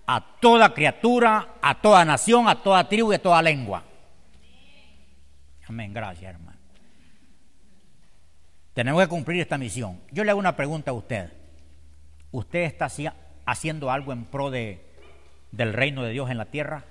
a 0.07 0.37
toda 0.39 0.73
criatura, 0.73 1.55
a 1.61 1.83
toda 1.83 2.05
nación, 2.05 2.47
a 2.47 2.63
toda 2.63 2.89
tribu 2.89 3.11
y 3.11 3.17
a 3.17 3.23
toda 3.23 3.43
lengua. 3.43 3.83
Amén, 5.67 5.93
gracias 5.93 6.33
hermano. 6.33 6.59
Tenemos 8.73 9.03
que 9.03 9.09
cumplir 9.09 9.41
esta 9.41 9.59
misión. 9.59 10.01
Yo 10.13 10.23
le 10.23 10.31
hago 10.31 10.39
una 10.39 10.55
pregunta 10.55 10.93
a 10.93 10.95
usted. 10.95 11.33
¿Usted 12.31 12.61
está 12.61 12.87
haciendo 13.47 13.91
algo 13.91 14.13
en 14.13 14.27
pro 14.27 14.53
de, 14.53 14.87
del 15.51 15.73
reino 15.73 16.05
de 16.05 16.13
Dios 16.13 16.31
en 16.31 16.39
la 16.39 16.45
tierra? 16.45 16.85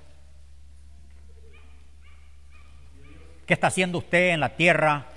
¿Qué 3.46 3.54
está 3.54 3.68
haciendo 3.68 3.98
usted 3.98 4.30
en 4.30 4.40
la 4.40 4.56
tierra 4.56 5.08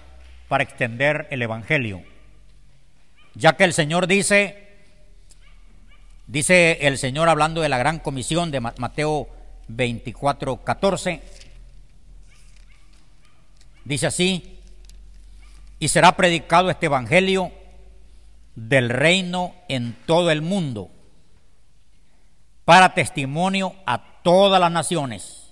para 0.48 0.64
extender 0.64 1.28
el 1.30 1.42
Evangelio? 1.42 2.02
Ya 3.34 3.56
que 3.56 3.64
el 3.64 3.72
Señor 3.72 4.06
dice, 4.06 4.68
dice 6.26 6.78
el 6.82 6.98
Señor 6.98 7.28
hablando 7.28 7.60
de 7.60 7.68
la 7.68 7.78
gran 7.78 7.98
comisión 7.98 8.50
de 8.50 8.60
Mateo 8.60 9.28
24, 9.68 10.64
14, 10.64 11.22
Dice 13.84 14.06
así, 14.06 14.60
y 15.78 15.88
será 15.88 16.16
predicado 16.16 16.70
este 16.70 16.86
Evangelio 16.86 17.52
del 18.54 18.88
reino 18.88 19.54
en 19.68 19.94
todo 20.06 20.30
el 20.30 20.40
mundo 20.40 20.90
para 22.64 22.94
testimonio 22.94 23.74
a 23.84 24.22
todas 24.22 24.58
las 24.58 24.72
naciones. 24.72 25.43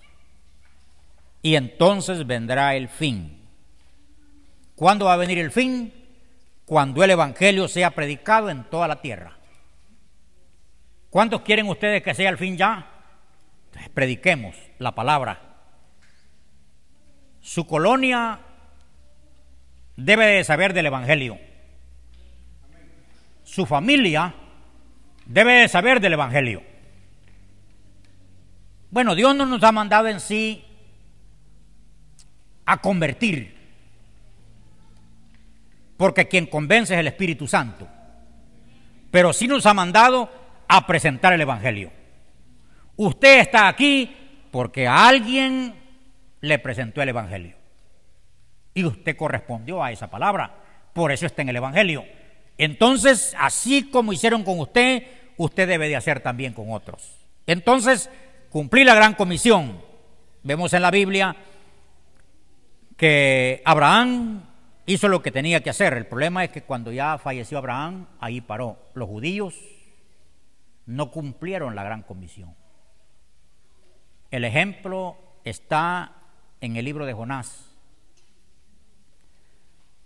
Y 1.42 1.56
entonces 1.56 2.26
vendrá 2.26 2.76
el 2.76 2.88
fin. 2.88 3.42
¿Cuándo 4.76 5.06
va 5.06 5.14
a 5.14 5.18
venir 5.18 5.38
el 5.38 5.50
fin? 5.50 5.92
Cuando 6.64 7.02
el 7.02 7.10
Evangelio 7.10 7.68
sea 7.68 7.90
predicado 7.90 8.48
en 8.48 8.64
toda 8.64 8.86
la 8.86 9.00
tierra. 9.00 9.36
¿Cuántos 11.10 11.42
quieren 11.42 11.68
ustedes 11.68 12.02
que 12.02 12.14
sea 12.14 12.30
el 12.30 12.38
fin 12.38 12.56
ya? 12.56 12.88
Entonces, 13.66 13.90
prediquemos 13.90 14.56
la 14.78 14.94
palabra. 14.94 15.40
Su 17.40 17.66
colonia 17.66 18.40
debe 19.96 20.26
de 20.26 20.44
saber 20.44 20.72
del 20.72 20.86
Evangelio. 20.86 21.38
Su 23.44 23.66
familia 23.66 24.34
debe 25.26 25.54
de 25.54 25.68
saber 25.68 26.00
del 26.00 26.14
Evangelio. 26.14 26.62
Bueno, 28.90 29.14
Dios 29.14 29.34
no 29.34 29.44
nos 29.44 29.62
ha 29.62 29.72
mandado 29.72 30.08
en 30.08 30.20
sí 30.20 30.64
a 32.66 32.80
convertir, 32.80 33.56
porque 35.96 36.28
quien 36.28 36.46
convence 36.46 36.94
es 36.94 37.00
el 37.00 37.06
Espíritu 37.06 37.46
Santo, 37.46 37.88
pero 39.10 39.32
sí 39.32 39.46
nos 39.46 39.66
ha 39.66 39.74
mandado 39.74 40.30
a 40.68 40.86
presentar 40.86 41.32
el 41.32 41.40
Evangelio. 41.40 41.92
Usted 42.96 43.40
está 43.40 43.68
aquí 43.68 44.14
porque 44.50 44.86
alguien 44.86 45.74
le 46.40 46.58
presentó 46.58 47.02
el 47.02 47.10
Evangelio 47.10 47.56
y 48.74 48.84
usted 48.84 49.16
correspondió 49.16 49.82
a 49.82 49.92
esa 49.92 50.10
palabra, 50.10 50.54
por 50.92 51.12
eso 51.12 51.26
está 51.26 51.42
en 51.42 51.50
el 51.50 51.56
Evangelio. 51.56 52.04
Entonces, 52.58 53.34
así 53.38 53.90
como 53.90 54.12
hicieron 54.12 54.44
con 54.44 54.60
usted, 54.60 55.04
usted 55.36 55.68
debe 55.68 55.88
de 55.88 55.96
hacer 55.96 56.20
también 56.20 56.52
con 56.52 56.70
otros. 56.70 57.18
Entonces, 57.46 58.08
Cumplí 58.52 58.84
la 58.84 58.94
gran 58.94 59.14
comisión. 59.14 59.80
Vemos 60.42 60.74
en 60.74 60.82
la 60.82 60.90
Biblia 60.90 61.34
que 63.02 63.62
Abraham 63.64 64.44
hizo 64.86 65.08
lo 65.08 65.22
que 65.22 65.32
tenía 65.32 65.60
que 65.60 65.70
hacer. 65.70 65.92
El 65.94 66.06
problema 66.06 66.44
es 66.44 66.52
que 66.52 66.62
cuando 66.62 66.92
ya 66.92 67.18
falleció 67.18 67.58
Abraham, 67.58 68.06
ahí 68.20 68.40
paró. 68.40 68.78
Los 68.94 69.08
judíos 69.08 69.56
no 70.86 71.10
cumplieron 71.10 71.74
la 71.74 71.82
gran 71.82 72.02
comisión. 72.02 72.54
El 74.30 74.44
ejemplo 74.44 75.16
está 75.42 76.12
en 76.60 76.76
el 76.76 76.84
libro 76.84 77.04
de 77.04 77.12
Jonás. 77.12 77.74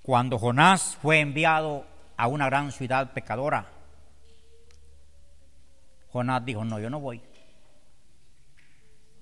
Cuando 0.01 0.39
Jonás 0.39 0.97
fue 1.03 1.21
enviado 1.21 1.85
a 2.17 2.29
una 2.29 2.47
gran 2.47 2.73
ciudad 2.73 3.13
pecadora, 3.13 3.67
Jonás 6.13 6.47
dijo, 6.47 6.65
no, 6.65 6.81
yo 6.81 6.89
no 6.89 6.99
voy. 6.99 7.21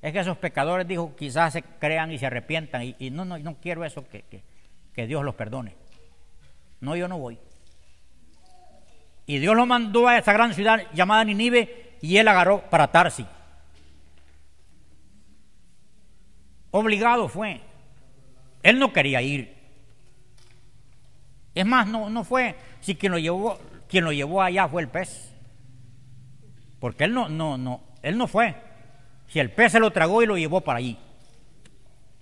Es 0.04 0.12
que 0.12 0.18
esos 0.18 0.36
pecadores, 0.36 0.86
dijo, 0.86 1.16
quizás 1.16 1.54
se 1.54 1.62
crean 1.62 2.12
y 2.12 2.18
se 2.18 2.26
arrepientan. 2.26 2.94
Y, 2.98 3.08
no, 3.08 3.24
no, 3.24 3.38
no 3.38 3.54
quiero 3.54 3.86
eso, 3.86 4.06
que, 4.06 4.22
que, 4.92 5.06
Dios 5.06 5.24
los 5.24 5.34
perdone. 5.34 5.74
No, 6.82 6.94
yo 6.94 7.08
no 7.08 7.18
voy. 7.18 7.38
Y 9.24 9.38
Dios 9.38 9.56
lo 9.56 9.64
mandó 9.64 10.06
a 10.06 10.18
esa 10.18 10.34
gran 10.34 10.52
ciudad 10.52 10.82
llamada 10.92 11.24
Ninive 11.24 11.96
y 12.02 12.18
él 12.18 12.28
agarró 12.28 12.60
para 12.68 12.88
Tarsi. 12.88 13.24
Obligado 16.70 17.26
fue. 17.26 17.62
Él 18.62 18.78
no 18.78 18.92
quería 18.92 19.22
ir. 19.22 19.56
Es 21.54 21.64
más, 21.64 21.86
no, 21.86 22.10
no 22.10 22.24
fue. 22.24 22.56
Si 22.80 22.94
quien 22.94 23.12
lo 23.12 23.18
llevó, 23.18 23.58
quien 23.88 24.04
lo 24.04 24.12
llevó 24.12 24.42
allá 24.42 24.68
fue 24.68 24.82
el 24.82 24.88
pez. 24.88 25.32
Porque 26.78 27.04
él 27.04 27.14
no, 27.14 27.30
no, 27.30 27.56
no, 27.56 27.80
él 28.02 28.18
no 28.18 28.26
fue. 28.26 28.73
Si 29.28 29.40
el 29.40 29.50
pez 29.50 29.72
se 29.72 29.80
lo 29.80 29.90
tragó 29.90 30.22
y 30.22 30.26
lo 30.26 30.36
llevó 30.36 30.60
para 30.60 30.78
allí. 30.78 30.98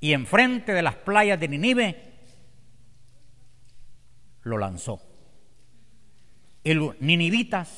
Y 0.00 0.12
enfrente 0.12 0.72
de 0.72 0.82
las 0.82 0.96
playas 0.96 1.38
de 1.38 1.48
Ninive 1.48 2.12
lo 4.42 4.59
lanzó. 4.59 5.00
Y 6.64 6.74
los 6.74 7.00
ninivitas 7.00 7.68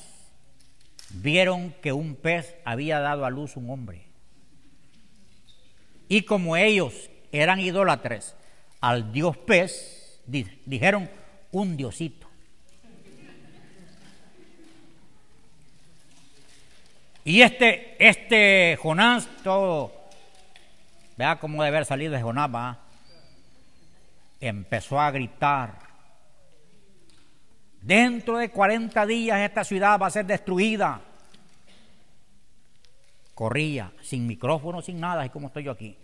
vieron 1.10 1.74
que 1.82 1.92
un 1.92 2.16
pez 2.16 2.54
había 2.64 3.00
dado 3.00 3.24
a 3.24 3.30
luz 3.30 3.56
un 3.56 3.70
hombre. 3.70 4.06
Y 6.08 6.22
como 6.22 6.56
ellos 6.56 7.10
eran 7.32 7.60
idólatres 7.60 8.34
al 8.80 9.12
dios 9.12 9.36
pez, 9.36 10.20
dijeron 10.26 11.10
un 11.52 11.76
diosito. 11.76 12.23
Y 17.24 17.40
este, 17.40 17.96
este 17.98 18.78
Jonás, 18.80 19.26
todo, 19.42 19.90
vea 21.16 21.36
cómo 21.36 21.62
debe 21.62 21.76
haber 21.76 21.86
salido 21.86 22.12
de 22.12 22.20
Jonás, 22.20 22.54
va, 22.54 22.78
empezó 24.40 25.00
a 25.00 25.10
gritar. 25.10 25.78
Dentro 27.80 28.36
de 28.36 28.50
40 28.50 29.06
días 29.06 29.40
esta 29.40 29.64
ciudad 29.64 29.98
va 29.98 30.08
a 30.08 30.10
ser 30.10 30.26
destruida. 30.26 31.00
Corría, 33.34 33.90
sin 34.02 34.26
micrófono, 34.26 34.82
sin 34.82 35.00
nada, 35.00 35.22
así 35.22 35.30
como 35.30 35.46
estoy 35.46 35.64
yo 35.64 35.72
aquí. 35.72 35.96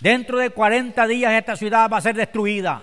Dentro 0.00 0.38
de 0.38 0.50
40 0.50 1.06
días 1.06 1.32
esta 1.32 1.54
ciudad 1.54 1.88
va 1.88 1.98
a 1.98 2.02
ser 2.02 2.16
destruida. 2.16 2.82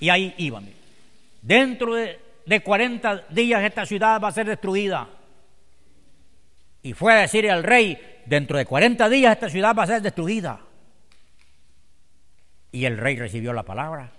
Y 0.00 0.10
ahí 0.10 0.34
iban. 0.36 0.68
Dentro 1.40 1.94
de, 1.94 2.20
de 2.44 2.62
40 2.62 3.24
días 3.30 3.62
esta 3.62 3.86
ciudad 3.86 4.20
va 4.20 4.28
a 4.28 4.32
ser 4.32 4.46
destruida. 4.46 5.08
Y 6.82 6.92
fue 6.92 7.12
a 7.12 7.20
decirle 7.20 7.50
al 7.50 7.64
rey, 7.64 8.22
dentro 8.26 8.56
de 8.56 8.66
40 8.66 9.08
días 9.08 9.32
esta 9.32 9.50
ciudad 9.50 9.74
va 9.76 9.82
a 9.82 9.86
ser 9.86 10.02
destruida. 10.02 10.60
Y 12.70 12.84
el 12.84 12.98
rey 12.98 13.16
recibió 13.16 13.52
la 13.52 13.64
palabra 13.64 14.12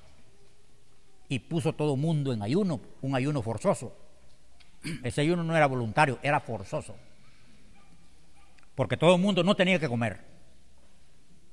y 1.29 1.39
puso 1.39 1.73
todo 1.73 1.93
el 1.93 1.99
mundo 1.99 2.33
en 2.33 2.41
ayuno, 2.41 2.81
un 3.01 3.15
ayuno 3.15 3.41
forzoso. 3.41 3.95
Ese 5.03 5.21
ayuno 5.21 5.43
no 5.43 5.55
era 5.55 5.67
voluntario, 5.67 6.19
era 6.23 6.39
forzoso. 6.39 6.95
Porque 8.75 8.97
todo 8.97 9.15
el 9.15 9.21
mundo 9.21 9.43
no 9.43 9.55
tenía 9.55 9.79
que 9.79 9.87
comer. 9.87 10.25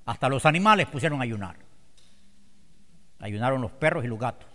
Hasta 0.07 0.29
los 0.29 0.47
animales 0.47 0.87
pusieron 0.87 1.21
a 1.21 1.25
ayunar. 1.25 1.57
Ayunaron 3.19 3.61
los 3.61 3.73
perros 3.73 4.05
y 4.05 4.09
los 4.09 4.19
gatos. 4.19 4.49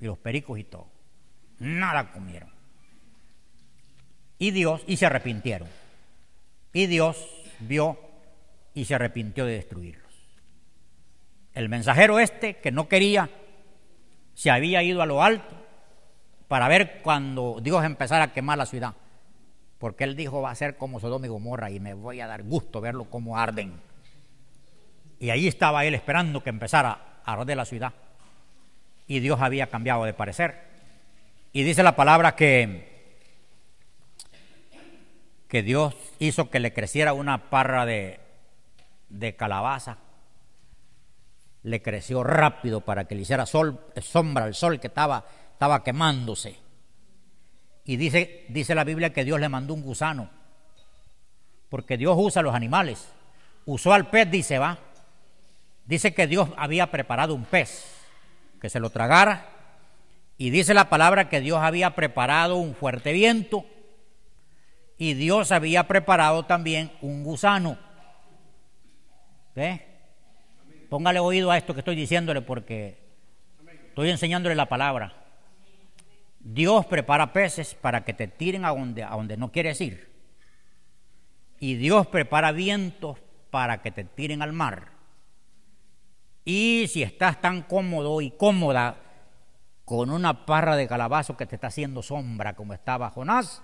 Y 0.00 0.04
los 0.04 0.18
pericos 0.18 0.58
y 0.58 0.64
todo. 0.64 0.86
Nada 1.58 2.12
comieron 2.12 2.53
y 4.38 4.50
Dios 4.50 4.82
y 4.86 4.96
se 4.96 5.06
arrepintieron. 5.06 5.68
Y 6.72 6.86
Dios 6.86 7.16
vio 7.60 7.98
y 8.74 8.84
se 8.84 8.94
arrepintió 8.94 9.46
de 9.46 9.54
destruirlos. 9.54 10.02
El 11.54 11.68
mensajero 11.68 12.18
este 12.18 12.56
que 12.56 12.72
no 12.72 12.88
quería 12.88 13.30
se 14.34 14.50
había 14.50 14.82
ido 14.82 15.02
a 15.02 15.06
lo 15.06 15.22
alto 15.22 15.54
para 16.48 16.68
ver 16.68 17.00
cuando 17.02 17.60
Dios 17.62 17.84
empezara 17.84 18.24
a 18.24 18.32
quemar 18.32 18.58
la 18.58 18.66
ciudad. 18.66 18.94
Porque 19.78 20.04
él 20.04 20.16
dijo 20.16 20.42
va 20.42 20.50
a 20.50 20.54
ser 20.54 20.76
como 20.76 20.98
Sodoma 20.98 21.26
y 21.26 21.28
Gomorra 21.28 21.70
y 21.70 21.78
me 21.78 21.94
voy 21.94 22.20
a 22.20 22.26
dar 22.26 22.42
gusto 22.42 22.80
verlo 22.80 23.04
como 23.04 23.38
arden. 23.38 23.72
Y 25.20 25.30
ahí 25.30 25.46
estaba 25.46 25.84
él 25.84 25.94
esperando 25.94 26.42
que 26.42 26.50
empezara 26.50 27.20
a 27.24 27.32
arder 27.32 27.56
la 27.56 27.64
ciudad. 27.64 27.92
Y 29.06 29.20
Dios 29.20 29.40
había 29.40 29.68
cambiado 29.68 30.04
de 30.04 30.14
parecer. 30.14 30.56
Y 31.52 31.62
dice 31.62 31.82
la 31.82 31.94
palabra 31.94 32.34
que 32.34 32.93
que 35.48 35.62
Dios 35.62 35.94
hizo 36.18 36.50
que 36.50 36.60
le 36.60 36.72
creciera 36.72 37.12
una 37.12 37.50
parra 37.50 37.86
de, 37.86 38.20
calabaza. 39.36 39.98
Le 41.62 41.80
creció 41.80 42.22
rápido 42.24 42.82
para 42.82 43.06
que 43.06 43.14
le 43.14 43.22
hiciera 43.22 43.46
sol, 43.46 43.80
sombra 44.02 44.44
al 44.44 44.54
sol 44.54 44.80
que 44.80 44.88
estaba, 44.88 45.24
estaba 45.52 45.82
quemándose. 45.82 46.56
Y 47.84 47.96
dice, 47.96 48.44
dice 48.48 48.74
la 48.74 48.84
Biblia 48.84 49.12
que 49.12 49.24
Dios 49.24 49.40
le 49.40 49.48
mandó 49.48 49.74
un 49.74 49.82
gusano, 49.82 50.30
porque 51.68 51.96
Dios 51.96 52.16
usa 52.18 52.42
los 52.42 52.54
animales. 52.54 53.08
Usó 53.66 53.92
al 53.92 54.10
pez, 54.10 54.30
dice, 54.30 54.58
va. 54.58 54.78
Dice 55.86 56.14
que 56.14 56.26
Dios 56.26 56.48
había 56.56 56.90
preparado 56.90 57.34
un 57.34 57.44
pez 57.44 57.94
que 58.60 58.70
se 58.70 58.80
lo 58.80 58.90
tragara. 58.90 59.50
Y 60.38 60.50
dice 60.50 60.74
la 60.74 60.88
palabra 60.88 61.28
que 61.28 61.40
Dios 61.40 61.58
había 61.60 61.94
preparado 61.94 62.56
un 62.56 62.74
fuerte 62.74 63.12
viento 63.12 63.66
y 65.04 65.12
Dios 65.12 65.52
había 65.52 65.86
preparado 65.86 66.44
también 66.44 66.90
un 67.02 67.24
gusano. 67.24 67.76
¿Ve? 69.54 69.86
Póngale 70.88 71.20
oído 71.20 71.50
a 71.50 71.58
esto 71.58 71.74
que 71.74 71.80
estoy 71.80 71.94
diciéndole 71.94 72.40
porque 72.40 72.98
estoy 73.88 74.08
enseñándole 74.08 74.54
la 74.54 74.66
palabra. 74.66 75.12
Dios 76.40 76.86
prepara 76.86 77.34
peces 77.34 77.74
para 77.74 78.02
que 78.02 78.14
te 78.14 78.28
tiren 78.28 78.64
a 78.64 78.70
donde, 78.70 79.02
a 79.02 79.10
donde 79.10 79.36
no 79.36 79.52
quieres 79.52 79.78
ir. 79.82 80.10
Y 81.60 81.74
Dios 81.74 82.06
prepara 82.06 82.52
vientos 82.52 83.18
para 83.50 83.82
que 83.82 83.90
te 83.90 84.04
tiren 84.04 84.40
al 84.40 84.54
mar. 84.54 84.88
Y 86.46 86.86
si 86.88 87.02
estás 87.02 87.42
tan 87.42 87.60
cómodo 87.60 88.22
y 88.22 88.30
cómoda 88.30 88.96
con 89.84 90.08
una 90.08 90.46
parra 90.46 90.76
de 90.76 90.88
calabazo 90.88 91.36
que 91.36 91.44
te 91.44 91.56
está 91.56 91.66
haciendo 91.66 92.02
sombra 92.02 92.56
como 92.56 92.72
estaba 92.72 93.10
Jonás, 93.10 93.62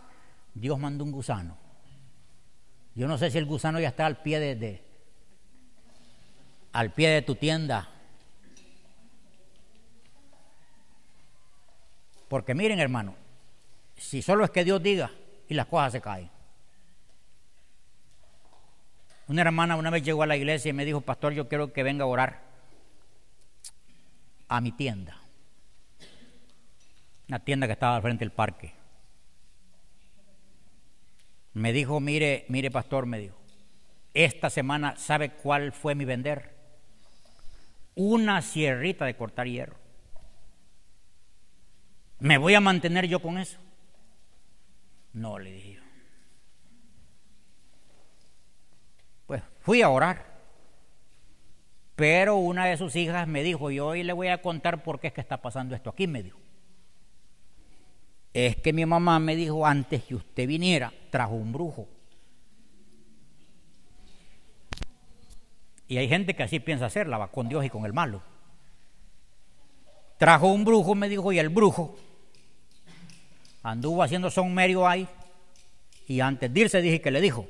Dios 0.55 0.79
mandó 0.79 1.05
un 1.05 1.13
gusano. 1.13 1.57
Yo 2.95 3.07
no 3.07 3.17
sé 3.19 3.31
si 3.31 3.39
el 3.39 3.47
gusano 3.47 3.81
ya 3.81 3.89
está 3.89 4.07
al 4.07 4.23
pie 4.23 4.41
de, 4.41 4.85
al 6.73 6.93
pie 6.93 7.09
de 7.11 7.23
tu 7.23 7.35
tienda. 7.35 7.89
Porque 12.29 12.55
miren, 12.55 12.79
hermano, 12.79 13.15
si 13.97 14.23
solo 14.23 14.45
es 14.45 14.51
que 14.51 14.65
Dios 14.65 14.83
diga 14.83 15.11
y 15.49 15.55
las 15.55 15.67
cosas 15.67 15.93
se 15.93 16.01
caen. 16.01 16.31
Una 19.29 19.43
hermana 19.43 19.77
una 19.77 19.91
vez 19.91 20.03
llegó 20.03 20.25
a 20.25 20.27
la 20.27 20.37
iglesia 20.37 20.71
y 20.71 20.73
me 20.73 20.85
dijo, 20.85 21.01
pastor, 21.01 21.33
yo 21.33 21.49
quiero 21.49 21.73
que 21.73 21.83
venga 21.83 22.05
a 22.05 22.09
orar 22.09 22.43
a 24.49 24.61
mi 24.61 24.73
tienda. 24.73 25.17
Una 27.29 27.39
tienda 27.39 27.69
que 27.69 27.75
estaba 27.75 27.95
al 27.95 28.03
frente 28.03 28.25
del 28.25 28.33
parque. 28.33 28.80
Me 31.53 31.73
dijo, 31.73 32.01
mire, 32.01 32.45
mire 32.49 32.71
pastor, 32.71 33.07
me 33.07 33.19
dijo, 33.19 33.37
esta 34.15 34.51
semana, 34.51 34.97
¿sabe 34.97 35.31
cuál 35.31 35.73
fue 35.73 35.95
mi 35.95 36.05
vender? 36.05 36.55
Una 37.95 38.43
sierrita 38.43 39.05
de 39.05 39.17
cortar 39.17 39.47
hierro. 39.47 39.77
¿Me 42.19 42.39
voy 42.39 42.55
a 42.55 42.61
mantener 42.61 43.07
yo 43.07 43.21
con 43.21 43.39
eso? 43.39 43.59
No, 45.13 45.39
le 45.39 45.53
dije 45.53 45.75
yo. 45.75 45.83
Pues 49.27 49.43
fui 49.61 49.83
a 49.83 49.89
orar. 49.89 50.31
Pero 51.97 52.37
una 52.37 52.67
de 52.67 52.77
sus 52.77 52.97
hijas 52.97 53.29
me 53.29 53.43
dijo, 53.43 53.71
yo 53.71 53.89
hoy 53.89 54.03
le 54.03 54.13
voy 54.13 54.29
a 54.29 54.41
contar 54.41 54.83
por 54.83 55.01
qué 55.01 55.09
es 55.09 55.13
que 55.13 55.21
está 55.21 55.43
pasando 55.43 55.75
esto 55.75 55.91
aquí, 55.91 56.07
me 56.07 56.23
dijo. 56.23 56.40
Es 58.33 58.57
que 58.57 58.73
mi 58.73 58.87
mamá 58.87 59.19
me 59.19 59.35
dijo 59.35 59.67
antes 59.67 60.05
que 60.05 60.15
usted 60.15 60.47
viniera, 60.47 60.93
trajo 61.11 61.35
un 61.35 61.53
brujo. 61.53 61.89
Y 65.89 65.99
hay 65.99 66.09
gente 66.09 66.35
que 66.35 66.45
así 66.45 66.61
piensa 66.61 66.87
hacerla, 66.87 67.19
va 67.19 67.33
con 67.33 67.49
Dios 67.49 67.65
y 67.65 67.71
con 67.71 67.85
el 67.85 67.93
malo. 67.93 68.23
Trajo 70.19 70.47
un 70.47 70.65
brujo, 70.65 70.95
me 70.95 71.09
dijo, 71.09 71.33
y 71.33 71.39
el 71.39 71.49
brujo 71.49 71.97
anduvo 73.63 74.03
haciendo 74.03 74.31
son 74.31 74.55
medio 74.55 74.87
ahí. 74.87 75.09
Y 76.07 76.21
antes 76.21 76.53
de 76.53 76.61
irse 76.61 76.83
dije 76.83 77.01
que 77.01 77.11
le 77.11 77.21
dijo, 77.21 77.47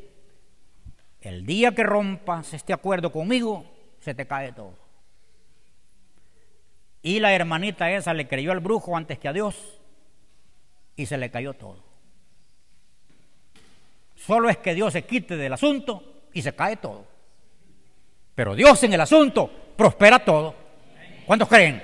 el 1.20 1.44
día 1.44 1.74
que 1.74 1.82
rompas 1.82 2.54
este 2.54 2.72
acuerdo 2.72 3.12
conmigo, 3.12 3.64
se 4.00 4.14
te 4.14 4.26
cae 4.26 4.52
todo. 4.52 4.74
Y 7.02 7.20
la 7.20 7.34
hermanita 7.34 7.90
esa 7.90 8.14
le 8.14 8.28
creyó 8.28 8.52
al 8.52 8.60
brujo 8.60 8.96
antes 8.96 9.18
que 9.18 9.28
a 9.28 9.32
Dios 9.32 9.79
y 11.00 11.06
se 11.06 11.16
le 11.16 11.30
cayó 11.30 11.54
todo. 11.54 11.82
Solo 14.14 14.50
es 14.50 14.58
que 14.58 14.74
Dios 14.74 14.92
se 14.92 15.02
quite 15.04 15.36
del 15.36 15.54
asunto 15.54 16.26
y 16.34 16.42
se 16.42 16.54
cae 16.54 16.76
todo. 16.76 17.06
Pero 18.34 18.54
Dios 18.54 18.82
en 18.84 18.92
el 18.92 19.00
asunto 19.00 19.50
prospera 19.76 20.18
todo. 20.18 20.54
¿Cuántos 21.24 21.48
creen? 21.48 21.82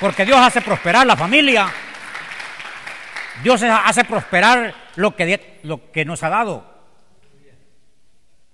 Porque 0.00 0.24
Dios 0.24 0.38
hace 0.38 0.60
prosperar 0.60 1.06
la 1.06 1.16
familia. 1.16 1.72
Dios 3.44 3.62
hace 3.62 4.04
prosperar 4.04 4.74
lo 4.96 5.14
que, 5.14 5.60
lo 5.62 5.92
que 5.92 6.04
nos 6.04 6.24
ha 6.24 6.28
dado. 6.28 6.74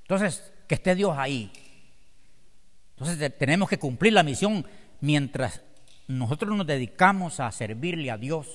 Entonces, 0.03 0.53
que 0.67 0.75
esté 0.75 0.95
Dios 0.95 1.17
ahí. 1.17 1.51
Entonces 2.99 3.39
tenemos 3.39 3.67
que 3.71 3.79
cumplir 3.79 4.13
la 4.13 4.23
misión 4.23 4.67
mientras 5.01 5.63
nosotros 6.11 6.57
nos 6.57 6.67
dedicamos 6.67 7.39
a 7.39 7.51
servirle 7.53 8.11
a 8.11 8.19
Dios, 8.19 8.49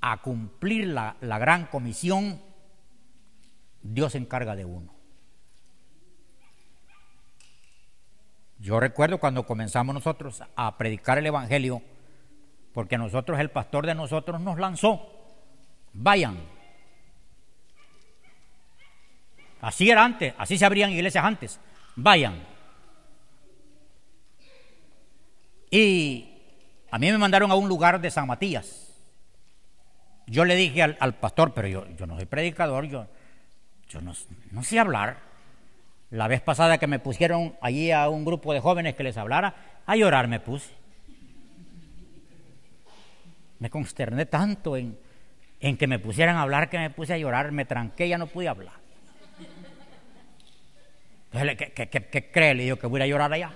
a 0.00 0.22
cumplir 0.22 0.88
la, 0.88 1.16
gran 1.20 1.66
comisión, 1.66 2.40
Dios 3.82 4.12
se 4.12 4.18
encarga 4.18 4.56
de 4.56 4.64
uno. 4.64 4.94
Yo 8.58 8.80
recuerdo 8.80 9.18
cuando 9.18 9.44
comenzamos 9.44 9.94
nosotros 9.94 10.42
a 10.56 10.78
predicar 10.78 11.18
el 11.18 11.26
Evangelio, 11.26 11.82
porque 12.72 12.96
nosotros, 12.96 13.38
el 13.38 13.50
pastor 13.50 13.86
de 13.86 13.94
nosotros 13.94 14.40
nos 14.40 14.58
lanzó, 14.58 15.12
vayan. 15.92 16.38
Así 19.60 19.90
era 19.90 20.04
antes, 20.04 20.34
así 20.38 20.56
se 20.56 20.64
abrían 20.64 20.90
iglesias 20.90 21.24
antes, 21.24 21.60
vayan 21.96 22.57
Y 25.70 26.28
a 26.90 26.98
mí 26.98 27.10
me 27.10 27.18
mandaron 27.18 27.50
a 27.50 27.54
un 27.54 27.68
lugar 27.68 28.00
de 28.00 28.10
San 28.10 28.26
Matías. 28.26 28.88
Yo 30.26 30.44
le 30.44 30.56
dije 30.56 30.82
al, 30.82 31.14
pastor, 31.14 31.54
pero 31.54 31.68
yo, 31.68 31.86
yo, 31.96 32.06
no 32.06 32.16
soy 32.16 32.26
predicador, 32.26 32.84
yo, 32.86 33.06
yo 33.88 34.00
no, 34.00 34.12
no, 34.50 34.62
sé 34.62 34.78
hablar. 34.78 35.18
La 36.10 36.28
vez 36.28 36.40
pasada 36.40 36.78
que 36.78 36.86
me 36.86 36.98
pusieron 36.98 37.54
allí 37.60 37.90
a 37.90 38.08
un 38.08 38.24
grupo 38.24 38.52
de 38.52 38.60
jóvenes 38.60 38.94
que 38.94 39.04
les 39.04 39.16
hablara, 39.16 39.54
a 39.86 39.96
llorar 39.96 40.28
me 40.28 40.40
puse. 40.40 40.70
Me 43.58 43.70
consterné 43.70 44.26
tanto 44.26 44.76
en, 44.76 44.98
en 45.60 45.76
que 45.76 45.86
me 45.86 45.98
pusieran 45.98 46.36
a 46.36 46.42
hablar 46.42 46.70
que 46.70 46.78
me 46.78 46.90
puse 46.90 47.14
a 47.14 47.18
llorar, 47.18 47.50
me 47.52 47.64
tranqué, 47.64 48.08
ya 48.08 48.18
no 48.18 48.26
pude 48.26 48.48
hablar. 48.48 48.74
Entonces, 51.32 51.70
¿qué, 51.74 51.88
qué, 51.88 52.06
qué 52.06 52.30
cree? 52.30 52.54
Le 52.54 52.62
digo 52.64 52.76
que 52.76 52.86
voy 52.86 53.02
a 53.02 53.06
llorar 53.06 53.32
allá. 53.32 53.52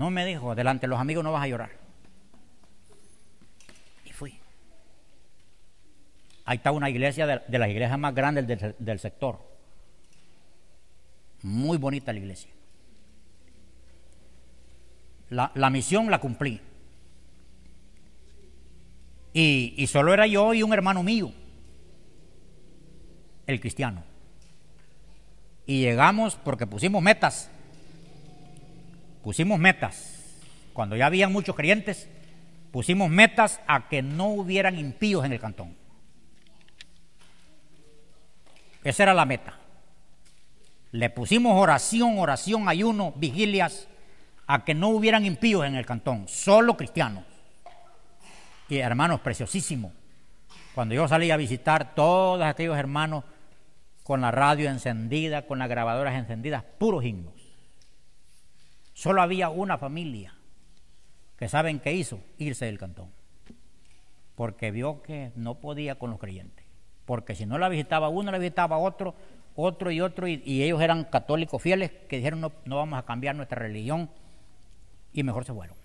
No 0.00 0.10
me 0.10 0.24
dijo, 0.24 0.54
delante 0.54 0.86
de 0.86 0.88
los 0.88 0.98
amigos 0.98 1.22
no 1.22 1.30
vas 1.30 1.44
a 1.44 1.48
llorar. 1.48 1.72
Y 4.06 4.12
fui. 4.12 4.40
Ahí 6.46 6.56
está 6.56 6.72
una 6.72 6.88
iglesia 6.88 7.26
de, 7.26 7.58
las 7.58 7.68
iglesias 7.68 7.98
más 7.98 8.14
grandes 8.14 8.46
del, 8.78 8.98
sector. 8.98 9.38
Muy 11.42 11.76
bonita 11.76 12.14
la 12.14 12.18
iglesia. 12.18 12.50
La, 15.28 15.68
misión 15.68 16.10
la 16.10 16.18
cumplí. 16.18 16.62
Y, 19.34 19.74
y, 19.76 19.86
solo 19.86 20.14
era 20.14 20.26
yo 20.26 20.54
y 20.54 20.62
un 20.62 20.72
hermano 20.72 21.02
mío, 21.02 21.30
el 23.46 23.60
cristiano. 23.60 24.02
Y 25.66 25.82
llegamos 25.82 26.36
porque 26.36 26.66
pusimos 26.66 27.02
metas 27.02 27.50
pusimos 29.22 29.58
metas. 29.58 30.16
Cuando 30.72 30.96
ya 30.96 31.06
habían 31.06 31.32
muchos 31.32 31.56
creyentes, 31.56 32.08
pusimos 32.70 33.10
metas 33.10 33.60
a 33.66 33.88
que 33.88 34.02
no 34.02 34.28
hubieran 34.28 34.78
impíos 34.78 35.24
en 35.24 35.32
el 35.32 35.40
cantón. 35.40 35.76
Esa 38.82 39.02
era 39.02 39.14
la 39.14 39.26
meta. 39.26 39.58
Le 40.92 41.10
pusimos 41.10 41.52
oración, 41.54 42.18
oración, 42.18 42.68
ayuno, 42.68 43.12
vigilias, 43.16 43.88
a 44.46 44.64
que 44.64 44.74
no 44.74 44.88
hubieran 44.88 45.24
impíos 45.24 45.64
en 45.64 45.76
el 45.76 45.86
cantón, 45.86 46.26
solo 46.26 46.76
cristianos. 46.76 47.24
Y 48.68 48.78
hermanos, 48.78 49.20
preciosísimo. 49.20 49.92
Cuando 50.74 50.94
yo 50.94 51.06
salí 51.06 51.30
a 51.30 51.36
visitar 51.36 51.94
todos 51.94 52.42
aquellos 52.42 52.76
hermanos 52.76 53.24
con 54.02 54.20
la 54.20 54.30
radio 54.30 54.68
encendida, 54.68 55.46
con 55.46 55.58
las 55.58 55.68
grabadoras 55.68 56.14
encendidas, 56.14 56.64
puros 56.78 57.04
himnos. 57.04 57.39
Solo 59.00 59.22
había 59.22 59.48
una 59.48 59.78
familia 59.78 60.34
que 61.38 61.48
saben 61.48 61.80
qué 61.80 61.94
hizo, 61.94 62.20
irse 62.36 62.66
del 62.66 62.78
cantón. 62.78 63.08
Porque 64.34 64.70
vio 64.70 65.00
que 65.00 65.32
no 65.36 65.54
podía 65.54 65.94
con 65.94 66.10
los 66.10 66.18
creyentes. 66.18 66.66
Porque 67.06 67.34
si 67.34 67.46
no 67.46 67.56
la 67.56 67.70
visitaba 67.70 68.10
uno, 68.10 68.30
la 68.30 68.36
visitaba 68.36 68.76
otro, 68.76 69.14
otro 69.56 69.90
y 69.90 70.02
otro, 70.02 70.28
y, 70.28 70.62
ellos 70.62 70.82
eran 70.82 71.04
católicos 71.04 71.62
fieles 71.62 71.90
que 72.10 72.16
dijeron 72.16 72.42
no, 72.42 72.52
no 72.66 72.76
vamos 72.76 72.98
a 72.98 73.06
cambiar 73.06 73.34
nuestra 73.36 73.58
religión 73.58 74.10
y 75.14 75.22
mejor 75.22 75.46
se 75.46 75.54
fueron. 75.54 75.78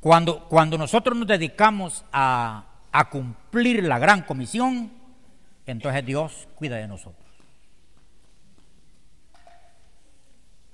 Cuando, 0.00 0.48
cuando 0.48 0.76
nosotros 0.76 1.16
nos 1.16 1.28
dedicamos 1.28 2.04
a, 2.10 2.64
a 2.90 3.10
cumplir 3.10 3.84
la 3.84 4.00
gran 4.00 4.22
comisión, 4.22 4.90
entonces 5.66 6.04
Dios 6.04 6.48
cuida 6.56 6.78
de 6.78 6.88
nosotros. 6.88 7.23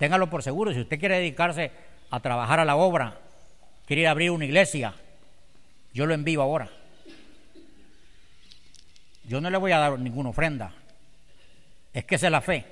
Téngalo 0.01 0.31
por 0.31 0.43
seguro, 0.43 0.73
si 0.73 0.81
usted 0.81 0.99
quiere 0.99 1.17
dedicarse 1.17 1.71
a 2.11 2.21
trabajar 2.21 2.59
a 2.59 2.65
la 2.65 2.75
obra, 2.75 3.21
quiere 3.85 4.01
ir 4.01 4.09
a 4.09 4.13
abrir 4.13 4.31
una 4.31 4.47
iglesia, 4.47 4.95
yo 5.93 6.07
lo 6.07 6.15
envío 6.15 6.41
ahora. 6.41 6.71
Yo 9.25 9.43
no 9.43 9.51
le 9.51 9.59
voy 9.59 9.73
a 9.73 9.79
dar 9.79 9.99
ninguna 9.99 10.31
ofrenda. 10.31 10.73
Es 11.93 12.07
que 12.07 12.15
es 12.15 12.23
la 12.23 12.41
fe. 12.41 12.65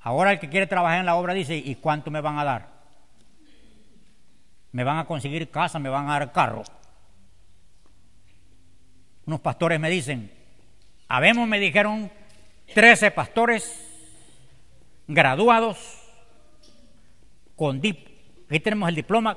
Ahora 0.00 0.32
el 0.32 0.38
que 0.38 0.50
quiere 0.50 0.66
trabajar 0.66 1.00
en 1.00 1.06
la 1.06 1.16
obra 1.16 1.32
dice, 1.32 1.56
¿y 1.56 1.76
cuánto 1.76 2.10
me 2.10 2.20
van 2.20 2.38
a 2.38 2.44
dar? 2.44 2.68
Me 4.72 4.84
van 4.84 4.98
a 4.98 5.06
conseguir 5.06 5.50
casa, 5.50 5.78
me 5.78 5.88
van 5.88 6.10
a 6.10 6.18
dar 6.18 6.30
carro. 6.30 6.62
Unos 9.24 9.40
pastores 9.40 9.80
me 9.80 9.88
dicen, 9.88 10.30
habemos, 11.08 11.48
me 11.48 11.58
dijeron, 11.58 12.12
13 12.74 13.12
pastores 13.12 13.95
graduados 15.06 15.78
con 17.54 17.80
dip. 17.80 18.08
Ahí 18.50 18.60
tenemos 18.60 18.88
el 18.88 18.94
diploma. 18.94 19.36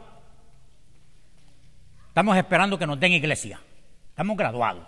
Estamos 2.07 2.37
esperando 2.37 2.77
que 2.77 2.85
nos 2.85 2.99
den 2.99 3.13
iglesia. 3.13 3.59
Estamos 4.09 4.35
graduados. 4.35 4.87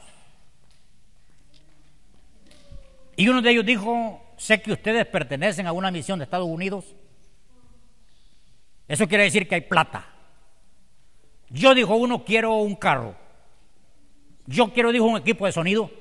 Y 3.15 3.27
uno 3.29 3.41
de 3.41 3.51
ellos 3.51 3.65
dijo, 3.65 4.21
sé 4.37 4.61
que 4.61 4.71
ustedes 4.71 5.05
pertenecen 5.05 5.67
a 5.67 5.71
una 5.71 5.91
misión 5.91 6.19
de 6.19 6.25
Estados 6.25 6.47
Unidos. 6.47 6.95
Eso 8.87 9.07
quiere 9.07 9.25
decir 9.25 9.47
que 9.47 9.55
hay 9.55 9.61
plata. 9.61 10.07
Yo 11.49 11.73
dijo 11.73 11.95
uno, 11.95 12.23
quiero 12.23 12.55
un 12.55 12.75
carro. 12.75 13.15
Yo 14.47 14.73
quiero, 14.73 14.91
dijo, 14.91 15.05
un 15.05 15.17
equipo 15.17 15.45
de 15.45 15.51
sonido. 15.51 15.91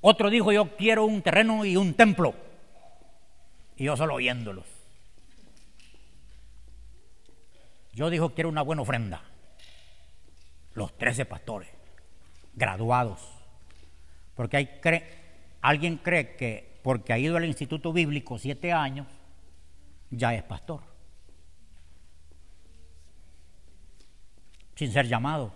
Otro 0.00 0.30
dijo, 0.30 0.52
yo 0.52 0.76
quiero 0.76 1.04
un 1.04 1.22
terreno 1.22 1.64
y 1.64 1.76
un 1.76 1.94
templo. 1.94 2.34
Y 3.78 3.84
yo 3.84 3.96
solo 3.96 4.14
oyéndolos. 4.14 4.66
Yo 7.92 8.10
dijo, 8.10 8.34
quiero 8.34 8.48
una 8.48 8.62
buena 8.62 8.82
ofrenda. 8.82 9.22
Los 10.74 10.98
trece 10.98 11.24
pastores, 11.24 11.68
graduados. 12.54 13.20
Porque 14.34 14.56
hay 14.56 14.80
alguien 15.60 15.96
cree 15.96 16.34
que 16.36 16.80
porque 16.82 17.12
ha 17.12 17.18
ido 17.18 17.36
al 17.36 17.44
instituto 17.44 17.92
bíblico 17.92 18.38
siete 18.38 18.72
años, 18.72 19.06
ya 20.10 20.34
es 20.34 20.42
pastor. 20.42 20.82
Sin 24.74 24.92
ser 24.92 25.06
llamado. 25.06 25.52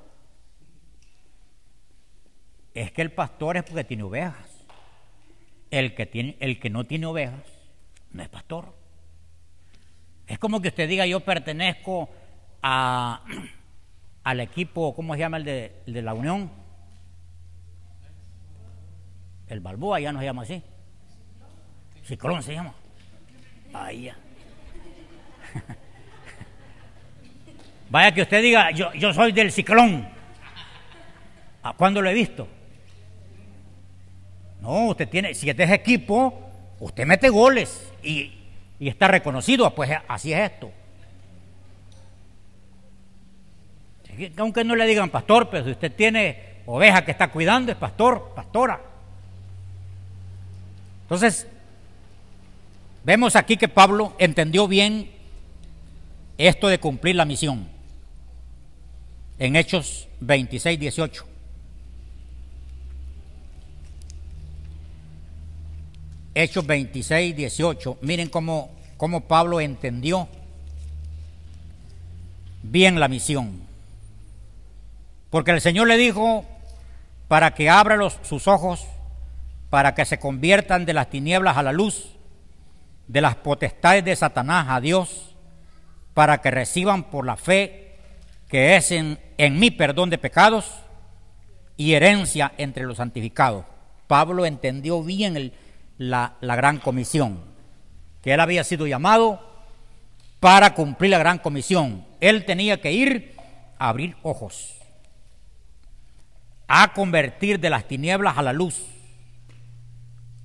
Es 2.75 2.93
que 2.93 3.03
el 3.03 3.12
pastor 3.12 3.57
es 3.57 3.64
porque 3.64 3.85
tiene 3.85 4.05
ovejas. 4.05 4.64
El 5.70 5.95
que, 5.95 6.07
tiene, 6.07 6.37
el 6.41 6.61
que 6.61 6.70
no 6.70 6.85
tiene 6.85 7.07
ovejas 7.07 7.52
no 8.13 8.23
es 8.23 8.29
pastor. 8.29 8.75
Es 10.27 10.39
como 10.39 10.61
que 10.61 10.69
usted 10.69 10.89
diga, 10.89 11.07
yo 11.07 11.21
pertenezco 11.21 12.09
a, 12.63 13.25
al 14.25 14.41
equipo, 14.41 14.95
¿cómo 14.95 15.15
se 15.15 15.21
llama 15.21 15.39
el 15.39 15.45
de, 15.45 15.83
de 15.87 16.03
la 16.03 16.15
Unión? 16.15 16.51
El 19.49 19.61
Balboa 19.61 20.01
ya 20.01 20.13
no 20.13 20.21
se 20.21 20.25
llama 20.25 20.43
así. 20.43 20.63
Ciclón 22.05 22.43
se 22.43 22.55
llama. 22.55 22.75
Ahí 23.73 24.05
ya. 24.05 24.17
Vaya 27.91 28.15
que 28.15 28.23
usted 28.23 28.43
diga, 28.43 28.71
yo, 28.71 28.93
yo 28.95 29.13
soy 29.13 29.33
del 29.33 29.53
ciclón. 29.53 30.09
¿A 31.63 31.75
cuándo 31.75 32.01
lo 32.01 32.09
he 32.09 32.15
visto? 32.15 32.49
No, 34.63 34.87
usted 34.87 35.09
tiene, 35.09 35.35
si 35.35 35.51
este 35.51 35.65
es 35.65 35.71
equipo, 35.71 36.52
usted 36.83 37.07
mete 37.07 37.28
goles 37.28 37.93
y, 38.03 38.33
y 38.80 38.89
está 38.89 39.07
reconocido, 39.07 39.72
pues 39.74 39.91
así 40.09 40.33
es 40.33 40.51
esto. 40.51 40.70
Aunque 44.37 44.64
no 44.64 44.74
le 44.74 44.87
digan 44.87 45.09
pastor, 45.09 45.49
pero 45.49 45.64
si 45.64 45.70
usted 45.70 45.93
tiene 45.93 46.62
oveja 46.66 47.05
que 47.05 47.12
está 47.12 47.28
cuidando, 47.28 47.70
es 47.70 47.78
pastor, 47.78 48.33
pastora. 48.35 48.80
Entonces, 51.03 51.47
vemos 53.05 53.37
aquí 53.37 53.57
que 53.57 53.68
Pablo 53.68 54.14
entendió 54.18 54.66
bien 54.66 55.11
esto 56.37 56.66
de 56.66 56.80
cumplir 56.80 57.14
la 57.14 57.24
misión 57.24 57.68
en 59.39 59.55
Hechos 59.55 60.09
26, 60.20 60.80
18. 60.80 61.32
Hechos 66.35 66.66
26, 66.66 67.37
18. 67.37 67.99
Miren 68.01 68.28
cómo, 68.28 68.70
cómo 68.97 69.22
Pablo 69.22 69.61
entendió 69.61 70.28
bien 72.62 72.99
la 72.99 73.09
misión. 73.09 73.61
Porque 75.30 75.51
el 75.51 75.61
Señor 75.61 75.89
le 75.89 75.97
dijo 75.97 76.45
para 77.28 77.55
que 77.55 77.68
abra 77.68 77.99
sus 78.22 78.49
ojos, 78.49 78.87
para 79.70 79.95
que 79.95 80.05
se 80.05 80.18
conviertan 80.18 80.85
de 80.85 80.95
las 80.95 81.11
tinieblas 81.11 81.57
a 81.57 81.62
la 81.62 81.72
luz, 81.72 82.11
de 83.09 83.20
las 83.20 83.37
potestades 83.37 84.05
de 84.05 84.16
Satanás 84.16 84.66
a 84.68 84.80
Dios, 84.80 85.35
para 86.14 86.41
que 86.41 86.51
reciban 86.51 87.05
por 87.05 87.26
la 87.26 87.37
fe 87.37 87.78
que 88.49 88.76
es 88.76 88.93
en, 88.93 89.18
en 89.39 89.59
mi 89.59 89.70
perdón 89.70 90.11
de 90.11 90.18
pecados 90.18 90.70
y 91.78 91.95
herencia 91.95 92.53
entre 92.59 92.85
los 92.85 92.99
santificados. 92.99 93.64
Pablo 94.07 94.45
entendió 94.45 95.03
bien 95.03 95.39
el, 95.39 95.55
la, 96.09 96.37
gran 96.41 96.79
comisión, 96.79 97.45
que 98.23 98.33
él 98.33 98.41
había 98.41 98.65
sido 98.65 98.87
llamado 98.87 99.41
para 100.41 100.75
cumplir 100.75 101.11
la 101.11 101.19
gran 101.19 101.39
comisión. 101.39 102.05
Él 102.21 102.45
tenía 102.45 102.81
que 102.81 102.93
ir 102.93 103.37
a 103.79 103.89
abrir 103.89 104.17
ojos, 104.23 104.79
a 106.67 106.93
convertir 106.93 107.61
de 107.61 107.71
las 107.71 107.87
tinieblas 107.87 108.37
a 108.37 108.43
la 108.43 108.53
luz, 108.53 108.85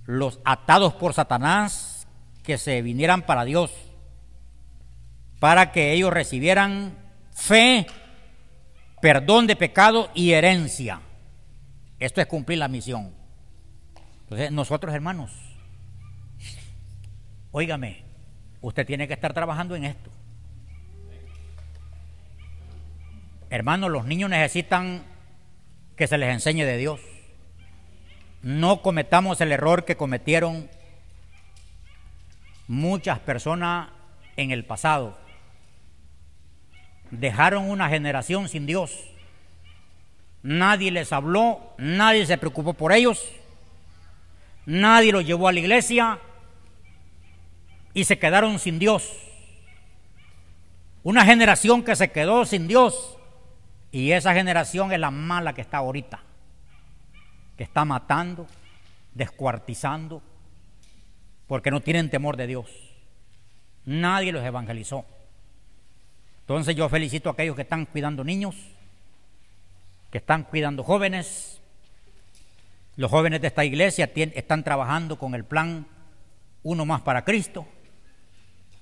los 0.05 0.39
atados 0.45 0.93
por 0.93 1.13
Satanás 1.13 2.07
que 2.43 2.57
se 2.57 2.81
vinieran 2.81 3.23
para 3.23 3.43
Dios, 3.43 3.71
para 5.39 5.71
que 5.71 5.91
ellos 5.93 6.13
recibieran 6.13 6.97
fe, 7.33 7.87
perdón 9.01 9.47
de 9.47 9.55
pecado 9.55 10.09
y 10.13 10.31
herencia. 10.31 11.01
Esto 11.99 12.21
es 12.21 12.27
cumplir 12.27 12.59
la 12.59 12.67
misión. 12.67 13.16
Entonces, 14.27 14.51
nosotros 14.51 14.93
hermanos, 14.93 15.31
óigame, 17.51 18.03
usted 18.59 18.85
tiene 18.85 19.07
que 19.07 19.13
estar 19.13 19.33
trabajando 19.33 19.73
en 19.73 19.85
esto. 19.85 20.09
Hermanos, 23.49 23.89
los 23.89 24.05
niños 24.05 24.29
necesitan 24.29 25.05
que 25.95 26.07
se 26.07 26.17
les 26.17 26.33
enseñe 26.33 26.65
de 26.65 26.75
Dios. 26.75 26.99
No 28.41 28.81
cometamos 28.81 29.39
el 29.39 29.53
error 29.53 29.85
que 29.85 29.95
cometieron 29.95 30.69
muchas 32.67 33.19
personas 33.19 33.91
en 34.35 34.51
el 34.51 34.65
pasado. 34.65 35.17
Dejaron 37.11 37.69
una 37.69 37.87
generación 37.87 38.49
sin 38.49 38.65
Dios. 38.65 39.05
Nadie 40.43 40.91
les 40.91 41.13
habló, 41.13 41.73
nadie 41.77 42.25
se 42.25 42.37
preocupó 42.37 42.73
por 42.73 42.91
ellos 42.91 43.25
nadie 44.67 45.13
los 45.13 45.25
llevó 45.25 45.47
a 45.47 45.53
la 45.53 45.61
iglesia 45.61 46.19
y 47.93 48.03
se 48.03 48.19
quedaron 48.19 48.59
sin 48.59 48.77
Dios. 48.77 49.11
Una 51.03 51.25
generación 51.25 51.83
que 51.83 51.95
se 51.95 52.11
quedó 52.11 52.45
sin 52.45 52.67
Dios 52.67 53.17
y 53.91 54.11
esa 54.11 54.33
generación 54.33 54.91
es 54.91 54.99
la 54.99 55.09
mala 55.09 55.53
que 55.53 55.61
está 55.61 55.77
ahorita, 55.77 56.19
que 57.55 57.63
está 57.63 57.85
matando, 57.85 58.45
descuartizando, 59.15 60.21
porque 61.47 61.71
no 61.71 61.79
tienen 61.81 62.09
temor 62.09 62.35
de 62.35 62.47
Dios. 62.47 62.69
Nadie 63.85 64.33
los 64.33 64.43
evangelizó. 64.43 65.05
Entonces 66.41 66.75
yo 66.75 66.89
felicito 66.89 67.29
a 67.29 67.31
aquellos 67.31 67.55
que 67.55 67.61
están 67.61 67.85
cuidando 67.85 68.25
niños, 68.25 68.55
que 70.11 70.17
están 70.17 70.43
cuidando 70.43 70.83
jóvenes, 70.83 71.56
los 72.97 73.11
jóvenes 73.11 73.41
de 73.41 73.47
esta 73.47 73.63
iglesia 73.63 74.11
están 74.15 74.63
trabajando 74.63 75.17
con 75.17 75.35
el 75.35 75.45
plan 75.45 75.85
Uno 76.63 76.83
más 76.83 77.01
para 77.01 77.23
Cristo. 77.23 77.65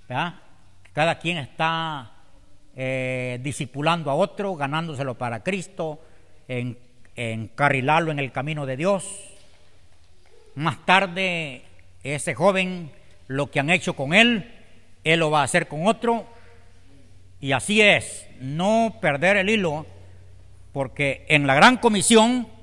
Cada 0.08 1.20
quien 1.20 1.38
está 1.38 2.14
eh, 2.76 3.40
discipulando 3.44 4.10
a 4.10 4.16
otro, 4.16 4.56
ganándoselo 4.56 5.18
para 5.18 5.44
Cristo, 5.44 6.00
en, 6.48 6.78
encarrilarlo 7.16 8.12
en 8.12 8.20
el 8.20 8.32
camino 8.32 8.66
de 8.66 8.78
Dios. 8.78 9.06
Más 10.56 10.86
tarde, 10.86 11.64
ese 12.02 12.34
joven, 12.34 12.92
lo 13.28 13.52
que 13.52 13.60
han 13.60 13.70
hecho 13.70 13.96
con 13.98 14.14
él, 14.14 14.50
él 15.04 15.20
lo 15.20 15.30
va 15.30 15.42
a 15.42 15.44
hacer 15.44 15.68
con 15.68 15.88
otro. 15.88 16.26
Y 17.42 17.52
así 17.52 17.82
es, 17.82 18.26
no 18.40 18.98
perder 19.02 19.36
el 19.36 19.50
hilo, 19.50 19.86
porque 20.72 21.26
en 21.28 21.48
la 21.48 21.56
gran 21.56 21.76
comisión 21.78 22.55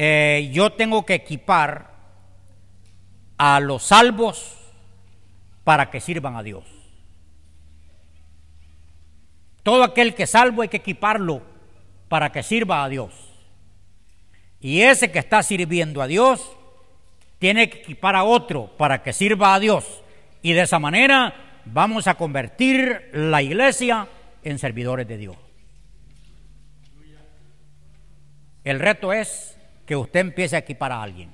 eh, 0.00 0.48
yo 0.52 0.70
tengo 0.70 1.04
que 1.04 1.14
equipar 1.14 1.90
a 3.36 3.58
los 3.58 3.82
salvos 3.82 4.56
para 5.64 5.90
que 5.90 6.00
sirvan 6.00 6.36
a 6.36 6.44
Dios. 6.44 6.64
Todo 9.64 9.82
aquel 9.82 10.14
que 10.14 10.28
salvo 10.28 10.62
hay 10.62 10.68
que 10.68 10.76
equiparlo 10.76 11.42
para 12.08 12.30
que 12.30 12.44
sirva 12.44 12.84
a 12.84 12.88
Dios. 12.88 13.12
Y 14.60 14.82
ese 14.82 15.10
que 15.10 15.18
está 15.18 15.42
sirviendo 15.42 16.00
a 16.00 16.06
Dios 16.06 16.48
tiene 17.40 17.68
que 17.68 17.78
equipar 17.78 18.14
a 18.14 18.22
otro 18.22 18.76
para 18.76 19.02
que 19.02 19.12
sirva 19.12 19.52
a 19.52 19.58
Dios. 19.58 20.04
Y 20.42 20.52
de 20.52 20.62
esa 20.62 20.78
manera 20.78 21.34
vamos 21.64 22.06
a 22.06 22.14
convertir 22.14 23.10
la 23.12 23.42
iglesia 23.42 24.06
en 24.44 24.60
servidores 24.60 25.08
de 25.08 25.16
Dios. 25.16 25.36
El 28.62 28.78
reto 28.78 29.12
es 29.12 29.57
que 29.88 29.96
usted 29.96 30.20
empiece 30.20 30.54
a 30.54 30.58
equipar 30.58 30.92
a 30.92 31.02
alguien. 31.02 31.30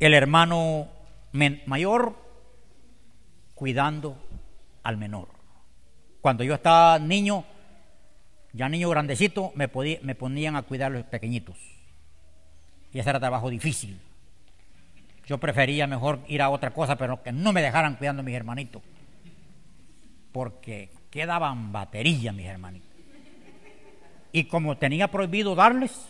El 0.00 0.12
hermano 0.12 0.88
mayor 1.66 2.16
cuidando 3.54 4.18
al 4.82 4.96
menor. 4.96 5.28
Cuando 6.20 6.42
yo 6.42 6.54
estaba 6.54 6.98
niño, 6.98 7.44
ya 8.52 8.68
niño 8.68 8.90
grandecito, 8.90 9.52
me, 9.54 9.70
me 10.02 10.16
ponían 10.16 10.56
a 10.56 10.62
cuidar 10.62 10.90
a 10.90 10.96
los 10.96 11.04
pequeñitos. 11.04 11.56
Y 12.92 12.98
ese 12.98 13.10
era 13.10 13.20
trabajo 13.20 13.48
difícil. 13.48 14.00
Yo 15.28 15.38
prefería 15.38 15.86
mejor 15.86 16.18
ir 16.26 16.42
a 16.42 16.50
otra 16.50 16.72
cosa, 16.72 16.96
pero 16.96 17.22
que 17.22 17.30
no 17.30 17.52
me 17.52 17.62
dejaran 17.62 17.94
cuidando 17.94 18.22
a 18.22 18.24
mis 18.24 18.34
hermanitos. 18.34 18.82
Porque 20.32 20.90
quedaban 21.08 21.70
batería, 21.70 22.32
mis 22.32 22.46
hermanitos. 22.46 22.90
Y 24.32 24.44
como 24.44 24.76
tenía 24.76 25.06
prohibido 25.06 25.54
darles, 25.54 26.08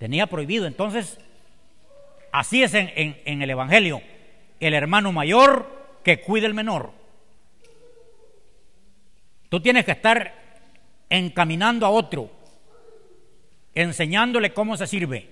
tenía 0.00 0.26
prohibido. 0.26 0.66
Entonces, 0.66 1.18
así 2.32 2.62
es 2.62 2.72
en, 2.72 3.42
el 3.42 3.50
Evangelio. 3.50 4.00
El 4.58 4.72
hermano 4.72 5.12
mayor 5.12 6.00
que 6.02 6.22
cuide 6.22 6.46
el 6.46 6.54
menor. 6.54 6.90
Tú 9.50 9.60
tienes 9.60 9.84
que 9.84 9.92
estar 9.92 10.32
encaminando 11.10 11.84
a 11.84 11.90
otro, 11.90 12.30
enseñándole 13.74 14.54
cómo 14.54 14.76
se 14.76 14.86
sirve, 14.86 15.28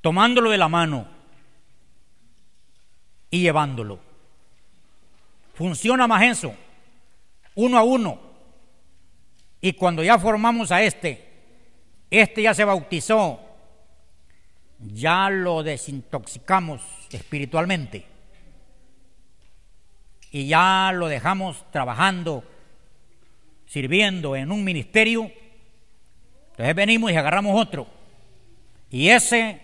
tomándolo 0.00 0.50
de 0.50 0.58
la 0.58 0.68
mano 0.68 1.06
y 3.30 3.42
llevándolo. 3.42 4.00
Funciona 5.54 6.08
más 6.08 6.22
eso, 6.24 6.56
uno 7.54 7.78
a 7.78 7.84
uno. 7.84 8.20
Y 9.60 9.74
cuando 9.74 10.02
ya 10.02 10.18
formamos 10.18 10.72
a 10.72 10.82
este, 10.82 11.31
este 12.20 12.42
ya 12.42 12.54
se 12.54 12.64
bautizó, 12.64 13.40
ya 14.78 15.30
lo 15.30 15.62
desintoxicamos 15.62 16.82
espiritualmente 17.10 18.06
y 20.30 20.46
ya 20.46 20.92
lo 20.94 21.08
dejamos 21.08 21.70
trabajando, 21.70 22.42
sirviendo 23.66 24.34
en 24.34 24.50
un 24.50 24.64
ministerio, 24.64 25.30
entonces 26.50 26.74
venimos 26.74 27.12
y 27.12 27.16
agarramos 27.16 27.60
otro. 27.60 27.86
Y 28.90 29.08
ese 29.08 29.60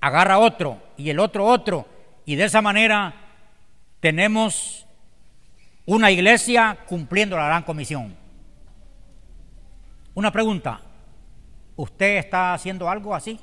agarra 0.00 0.38
otro 0.38 0.82
y 0.96 1.10
el 1.10 1.18
otro 1.18 1.46
otro. 1.46 1.86
Y 2.26 2.36
de 2.36 2.44
esa 2.44 2.60
manera 2.60 3.14
tenemos 4.00 4.86
una 5.86 6.10
iglesia 6.10 6.78
cumpliendo 6.86 7.36
la 7.36 7.46
gran 7.46 7.62
comisión. 7.62 8.16
Una 10.14 10.30
pregunta, 10.30 10.80
¿usted 11.76 12.18
está 12.18 12.54
haciendo 12.54 12.88
algo 12.88 13.14
así? 13.14 13.40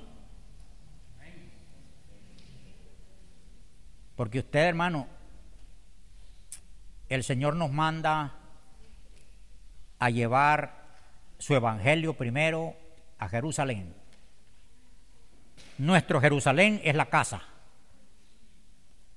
Porque 4.15 4.39
usted, 4.39 4.59
hermano, 4.59 5.07
el 7.09 7.23
Señor 7.23 7.55
nos 7.55 7.71
manda 7.71 8.35
a 9.99 10.09
llevar 10.09 10.81
su 11.39 11.55
evangelio 11.55 12.13
primero 12.13 12.75
a 13.17 13.27
Jerusalén. 13.27 13.95
Nuestro 15.77 16.21
Jerusalén 16.21 16.79
es 16.83 16.95
la 16.95 17.07
casa, 17.07 17.41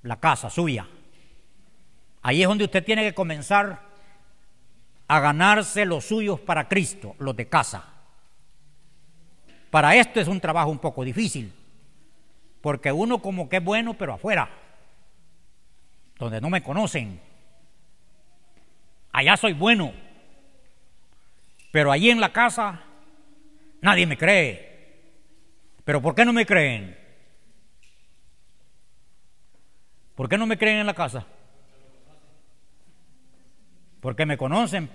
la 0.03 0.19
casa 0.19 0.49
suya. 0.49 0.89
Ahí 2.23 2.43
es 2.43 2.49
donde 2.49 2.65
usted 2.65 2.83
tiene 2.83 3.03
que 3.03 3.15
comenzar 3.15 3.83
a 5.07 5.21
ganarse 5.21 5.85
los 5.85 6.07
suyos 6.07 6.41
para 6.41 6.69
Cristo, 6.69 7.15
los 7.19 7.37
de 7.37 7.49
casa. 7.49 7.94
Para 9.75 9.97
esto 9.97 10.21
es 10.21 10.29
un 10.29 10.39
trabajo 10.39 10.71
un 10.71 10.79
poco 10.79 11.05
difícil, 11.05 11.53
porque 12.61 12.93
uno 12.93 13.21
como 13.21 13.49
que 13.49 13.57
es 13.57 13.65
bueno, 13.65 13.95
pero 13.95 14.15
afuera, 14.15 14.49
donde 16.17 16.41
no 16.41 16.49
me 16.49 16.63
conocen, 16.63 17.21
allá 19.11 19.37
soy 19.37 19.53
bueno, 19.53 19.93
pero 21.73 21.91
allí 21.91 22.09
en 22.09 22.21
la 22.21 22.33
casa 22.33 22.85
nadie 23.81 24.07
me 24.07 24.17
cree. 24.17 25.03
¿Pero 25.83 26.01
por 26.01 26.15
qué 26.15 26.25
no 26.25 26.33
me 26.33 26.47
creen? 26.47 26.97
¿Por 30.15 30.29
qué 30.29 30.39
no 30.39 30.47
me 30.47 30.57
creen 30.57 30.79
en 30.79 30.87
la 30.87 30.95
casa? 30.95 31.27
Porque 34.01 34.25
me 34.25 34.39
conocen 34.39 34.89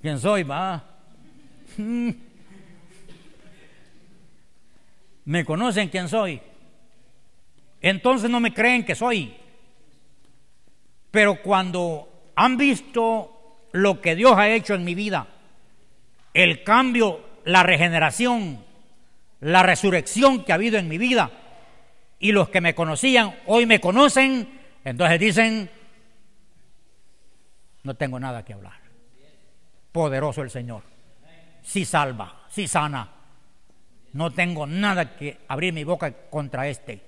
quién 0.00 0.18
soy, 0.18 0.44
va. 0.44 0.96
Me 5.28 5.44
conocen 5.44 5.90
quién 5.90 6.08
soy. 6.08 6.40
Entonces 7.82 8.30
no 8.30 8.40
me 8.40 8.54
creen 8.54 8.82
que 8.82 8.94
soy. 8.94 9.36
Pero 11.10 11.42
cuando 11.42 12.30
han 12.34 12.56
visto 12.56 13.66
lo 13.72 14.00
que 14.00 14.16
Dios 14.16 14.38
ha 14.38 14.48
hecho 14.48 14.72
en 14.72 14.84
mi 14.84 14.94
vida, 14.94 15.26
el 16.32 16.64
cambio, 16.64 17.20
la 17.44 17.62
regeneración, 17.62 18.64
la 19.40 19.62
resurrección 19.62 20.44
que 20.44 20.52
ha 20.52 20.54
habido 20.54 20.78
en 20.78 20.88
mi 20.88 20.96
vida, 20.96 21.30
y 22.18 22.32
los 22.32 22.48
que 22.48 22.62
me 22.62 22.74
conocían 22.74 23.36
hoy 23.44 23.66
me 23.66 23.82
conocen, 23.82 24.48
entonces 24.82 25.20
dicen, 25.20 25.70
no 27.82 27.94
tengo 27.96 28.18
nada 28.18 28.46
que 28.46 28.54
hablar. 28.54 28.80
Poderoso 29.92 30.40
el 30.40 30.48
Señor. 30.48 30.84
Si 31.62 31.84
salva, 31.84 32.46
si 32.48 32.66
sana. 32.66 33.17
No 34.12 34.30
tengo 34.30 34.66
nada 34.66 35.16
que 35.16 35.38
abrir 35.48 35.72
mi 35.72 35.84
boca 35.84 36.12
contra 36.30 36.68
este, 36.68 37.02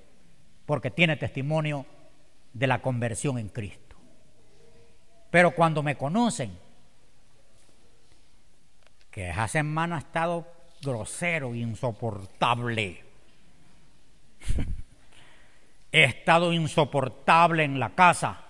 porque 0.66 0.90
tiene 0.90 1.16
testimonio 1.16 1.86
de 2.52 2.66
la 2.66 2.82
conversión 2.82 3.38
en 3.38 3.48
Cristo. 3.48 3.96
Pero 5.30 5.52
cuando 5.52 5.82
me 5.82 5.96
conocen, 5.96 6.58
que 9.10 9.30
esa 9.30 9.48
semana 9.48 9.96
ha 9.96 10.00
estado 10.00 10.46
grosero, 10.82 11.54
insoportable. 11.54 13.04
He 15.92 16.04
estado 16.04 16.52
insoportable 16.52 17.64
en 17.64 17.80
la 17.80 17.90
casa. 17.90 18.44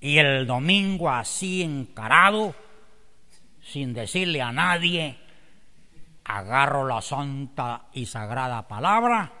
Y 0.00 0.18
el 0.18 0.46
domingo 0.46 1.10
así 1.10 1.62
encarado, 1.62 2.54
sin 3.62 3.94
decirle 3.94 4.42
a 4.42 4.52
nadie, 4.52 5.18
agarro 6.28 6.86
la 6.86 7.00
santa 7.00 7.86
y 7.92 8.04
sagrada 8.06 8.68
palabra, 8.68 9.32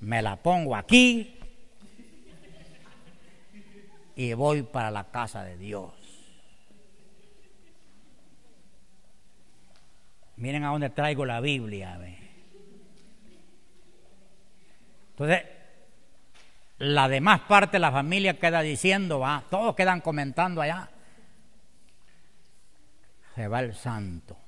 me 0.00 0.22
la 0.22 0.36
pongo 0.36 0.76
aquí 0.76 1.38
y 4.14 4.32
voy 4.34 4.62
para 4.62 4.92
la 4.92 5.10
casa 5.10 5.42
de 5.42 5.58
Dios. 5.58 5.92
Miren 10.36 10.64
a 10.64 10.70
dónde 10.70 10.90
traigo 10.90 11.26
la 11.26 11.40
Biblia. 11.40 11.98
Entonces, 15.10 15.42
la 16.78 17.08
demás 17.08 17.40
parte 17.40 17.72
de 17.72 17.80
la 17.80 17.90
familia 17.90 18.38
queda 18.38 18.60
diciendo, 18.60 19.20
va, 19.20 19.44
todos 19.50 19.74
quedan 19.74 20.00
comentando 20.00 20.60
allá. 20.60 20.90
Se 23.34 23.48
va 23.48 23.60
el 23.60 23.74
santo. 23.74 24.43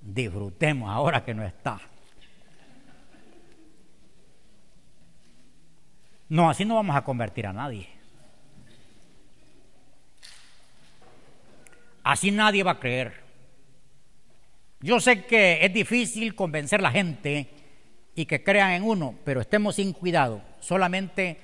Disfrutemos 0.00 0.90
ahora 0.90 1.24
que 1.24 1.34
no 1.34 1.44
está. 1.44 1.80
No, 6.28 6.50
así 6.50 6.64
no 6.64 6.74
vamos 6.74 6.94
a 6.94 7.02
convertir 7.02 7.46
a 7.46 7.52
nadie. 7.52 7.88
Así 12.04 12.30
nadie 12.30 12.62
va 12.62 12.72
a 12.72 12.80
creer. 12.80 13.28
Yo 14.80 15.00
sé 15.00 15.24
que 15.24 15.64
es 15.64 15.72
difícil 15.72 16.34
convencer 16.34 16.80
a 16.80 16.84
la 16.84 16.90
gente 16.90 17.48
y 18.14 18.26
que 18.26 18.42
crean 18.42 18.72
en 18.72 18.82
uno, 18.82 19.14
pero 19.24 19.40
estemos 19.40 19.76
sin 19.76 19.92
cuidado. 19.92 20.42
Solamente 20.60 21.38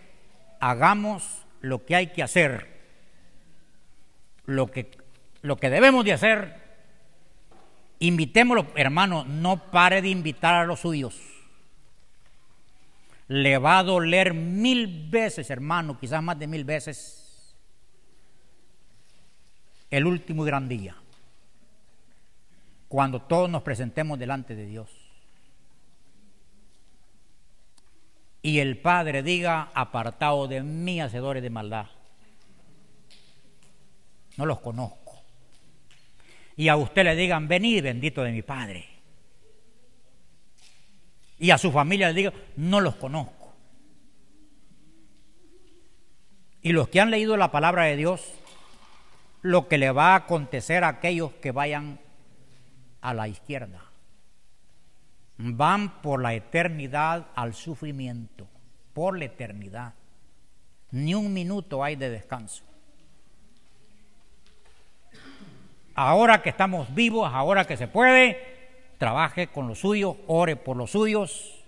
hagamos 0.60 1.42
lo 1.60 1.84
que 1.84 1.96
hay 1.96 2.08
que 2.08 2.22
hacer, 2.22 2.68
lo 4.46 4.70
que, 4.70 4.90
lo 5.42 5.56
que 5.56 5.70
debemos 5.70 6.04
de 6.04 6.12
hacer. 6.12 6.63
Invitémoslo, 8.04 8.66
hermano, 8.74 9.24
no 9.24 9.70
pare 9.70 10.02
de 10.02 10.08
invitar 10.08 10.54
a 10.54 10.64
los 10.64 10.80
suyos 10.80 11.34
le 13.28 13.58
va 13.58 13.78
a 13.78 13.82
doler 13.82 14.34
mil 14.34 15.08
veces, 15.08 15.50
hermano, 15.50 15.98
quizás 15.98 16.22
más 16.22 16.38
de 16.38 16.46
mil 16.46 16.64
veces, 16.64 17.54
el 19.90 20.06
último 20.06 20.44
gran 20.44 20.68
día, 20.68 20.96
cuando 22.88 23.22
todos 23.22 23.48
nos 23.48 23.62
presentemos 23.62 24.18
delante 24.18 24.54
de 24.54 24.66
Dios. 24.66 24.90
Y 28.42 28.58
el 28.58 28.78
Padre 28.78 29.22
diga, 29.22 29.70
apartado 29.74 30.46
de 30.46 30.62
mí, 30.62 31.00
hacedores 31.00 31.42
de 31.42 31.48
maldad. 31.48 31.86
No 34.36 34.44
los 34.44 34.60
conozco. 34.60 35.03
Y 36.56 36.68
a 36.68 36.76
usted 36.76 37.04
le 37.04 37.16
digan, 37.16 37.48
venid 37.48 37.82
bendito 37.82 38.22
de 38.22 38.32
mi 38.32 38.42
Padre 38.42 38.94
y 41.38 41.50
a 41.50 41.58
su 41.58 41.72
familia 41.72 42.08
le 42.08 42.14
digo, 42.14 42.32
no 42.56 42.80
los 42.80 42.94
conozco. 42.96 43.52
Y 46.62 46.72
los 46.72 46.88
que 46.88 47.00
han 47.00 47.10
leído 47.10 47.36
la 47.36 47.50
palabra 47.50 47.84
de 47.84 47.96
Dios, 47.96 48.32
lo 49.42 49.68
que 49.68 49.76
le 49.76 49.90
va 49.90 50.12
a 50.12 50.16
acontecer 50.16 50.84
a 50.84 50.88
aquellos 50.88 51.32
que 51.34 51.52
vayan 51.52 52.00
a 53.00 53.12
la 53.12 53.28
izquierda. 53.28 53.80
van 55.36 56.00
por 56.00 56.22
la 56.22 56.32
eternidad 56.32 57.26
al 57.34 57.52
sufrimiento, 57.54 58.46
por 58.94 59.18
la 59.18 59.26
eternidad. 59.26 59.92
Ni 60.92 61.14
un 61.14 61.32
minuto 61.32 61.82
hay 61.84 61.96
de 61.96 62.08
descanso. 62.08 62.64
Ahora 65.94 66.42
que 66.42 66.50
estamos 66.50 66.94
vivos, 66.94 67.30
ahora 67.32 67.66
que 67.66 67.76
se 67.76 67.88
puede, 67.88 68.38
trabaje 68.98 69.46
con 69.46 69.68
los 69.68 69.78
suyos, 69.78 70.16
ore 70.26 70.56
por 70.56 70.76
los 70.76 70.90
suyos, 70.90 71.64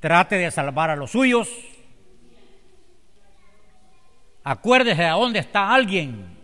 trate 0.00 0.36
de 0.36 0.50
salvar 0.50 0.90
a 0.90 0.96
los 0.96 1.10
suyos. 1.10 1.48
Acuérdese 4.44 5.04
a 5.04 5.12
dónde 5.12 5.38
está 5.38 5.72
alguien. 5.72 6.36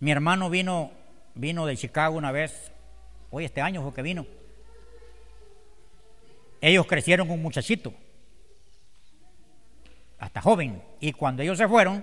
Mi 0.00 0.10
hermano 0.10 0.50
vino 0.50 0.90
vino 1.36 1.66
de 1.66 1.76
Chicago 1.76 2.16
una 2.16 2.32
vez, 2.32 2.72
hoy 3.30 3.44
este 3.44 3.60
año 3.60 3.82
fue 3.82 3.94
que 3.94 4.02
vino. 4.02 4.26
Ellos 6.60 6.86
crecieron 6.86 7.28
con 7.28 7.36
un 7.36 7.42
muchachito, 7.42 7.92
hasta 10.18 10.40
joven, 10.40 10.82
y 10.98 11.12
cuando 11.12 11.42
ellos 11.42 11.58
se 11.58 11.68
fueron, 11.68 12.02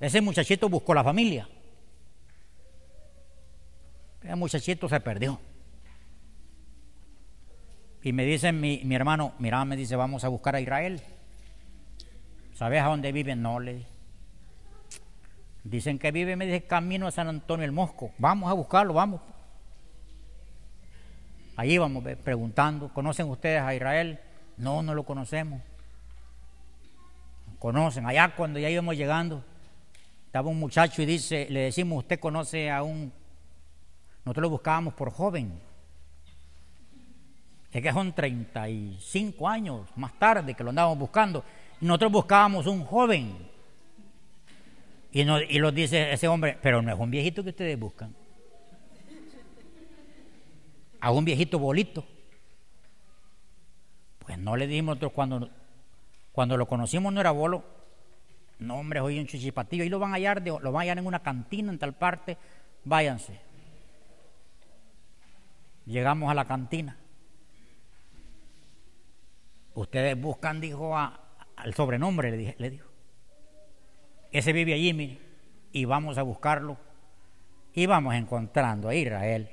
ese 0.00 0.20
muchachito 0.20 0.68
buscó 0.68 0.94
la 0.94 1.04
familia. 1.04 1.48
Ese 4.22 4.36
muchachito 4.36 4.88
se 4.88 5.00
perdió. 5.00 5.40
Y 8.02 8.12
me 8.12 8.24
dice 8.24 8.52
mi, 8.52 8.82
mi 8.84 8.94
hermano, 8.94 9.34
mira, 9.38 9.64
me 9.64 9.76
dice, 9.76 9.96
vamos 9.96 10.24
a 10.24 10.28
buscar 10.28 10.54
a 10.54 10.60
Israel. 10.60 11.02
¿Sabes 12.54 12.82
a 12.82 12.86
dónde 12.86 13.12
viven? 13.12 13.42
No, 13.42 13.60
le 13.60 13.74
dije. 13.74 13.88
Dicen 15.64 15.98
que 15.98 16.12
vive, 16.12 16.36
me 16.36 16.46
dice, 16.46 16.62
camino 16.62 17.06
a 17.06 17.10
San 17.10 17.28
Antonio 17.28 17.64
el 17.64 17.72
Mosco. 17.72 18.12
Vamos 18.18 18.50
a 18.50 18.54
buscarlo, 18.54 18.94
vamos. 18.94 19.20
Ahí 21.56 21.76
vamos 21.76 22.04
preguntando, 22.22 22.88
¿conocen 22.94 23.28
ustedes 23.28 23.60
a 23.60 23.74
Israel? 23.74 24.20
No, 24.56 24.82
no 24.82 24.94
lo 24.94 25.02
conocemos. 25.04 25.60
Conocen. 27.58 28.06
Allá 28.06 28.34
cuando 28.36 28.60
ya 28.60 28.70
íbamos 28.70 28.96
llegando, 28.96 29.44
estaba 30.28 30.50
un 30.50 30.60
muchacho 30.60 31.00
y 31.00 31.06
dice, 31.06 31.46
le 31.48 31.60
decimos, 31.60 32.00
¿usted 32.00 32.20
conoce 32.20 32.70
a 32.70 32.82
un... 32.82 33.10
Nosotros 34.26 34.42
lo 34.42 34.50
buscábamos 34.50 34.92
por 34.92 35.10
joven. 35.10 35.58
Es 37.72 37.82
que 37.82 37.90
son 37.90 38.12
35 38.12 39.48
años 39.48 39.88
más 39.96 40.12
tarde 40.18 40.52
que 40.52 40.62
lo 40.62 40.68
andábamos 40.68 40.98
buscando. 40.98 41.42
Nosotros 41.80 42.12
buscábamos 42.12 42.66
un 42.66 42.84
joven. 42.84 43.38
Y, 45.12 45.24
no, 45.24 45.40
y 45.40 45.58
lo 45.60 45.72
dice 45.72 46.12
ese 46.12 46.28
hombre, 46.28 46.58
pero 46.60 46.82
no 46.82 46.92
es 46.92 46.98
un 46.98 47.10
viejito 47.10 47.42
que 47.42 47.48
ustedes 47.48 47.78
buscan. 47.78 48.14
A 51.00 51.10
un 51.10 51.24
viejito 51.24 51.58
bolito. 51.58 52.04
Pues 54.18 54.36
no 54.36 54.58
le 54.58 54.66
dijimos 54.66 54.96
nosotros 54.96 55.12
cuando, 55.12 55.48
cuando 56.32 56.58
lo 56.58 56.66
conocimos 56.66 57.14
no 57.14 57.20
era 57.22 57.30
bolo. 57.30 57.77
No, 58.58 58.76
hombre, 58.76 59.00
hoy 59.00 59.18
un 59.18 59.26
chichipatillo. 59.26 59.84
Y 59.84 59.88
lo 59.88 59.98
van 59.98 60.12
a 60.12 60.14
hallar, 60.14 60.42
lo 60.42 60.72
van 60.72 60.76
a 60.76 60.80
hallar 60.80 60.98
en 60.98 61.06
una 61.06 61.22
cantina 61.22 61.72
en 61.72 61.78
tal 61.78 61.94
parte. 61.94 62.36
Váyanse. 62.84 63.40
Llegamos 65.86 66.30
a 66.30 66.34
la 66.34 66.44
cantina. 66.44 66.96
Ustedes 69.74 70.20
buscan, 70.20 70.60
dijo, 70.60 70.96
al 70.96 71.74
sobrenombre, 71.74 72.30
le, 72.32 72.36
dije, 72.36 72.56
le 72.58 72.70
dijo. 72.70 72.88
Ese 74.32 74.52
vive 74.52 74.74
allí, 74.74 74.92
mire, 74.92 75.18
y 75.72 75.84
vamos 75.84 76.18
a 76.18 76.22
buscarlo. 76.22 76.76
Y 77.72 77.86
vamos 77.86 78.14
encontrando 78.14 78.88
a 78.88 78.94
Israel. 78.94 79.48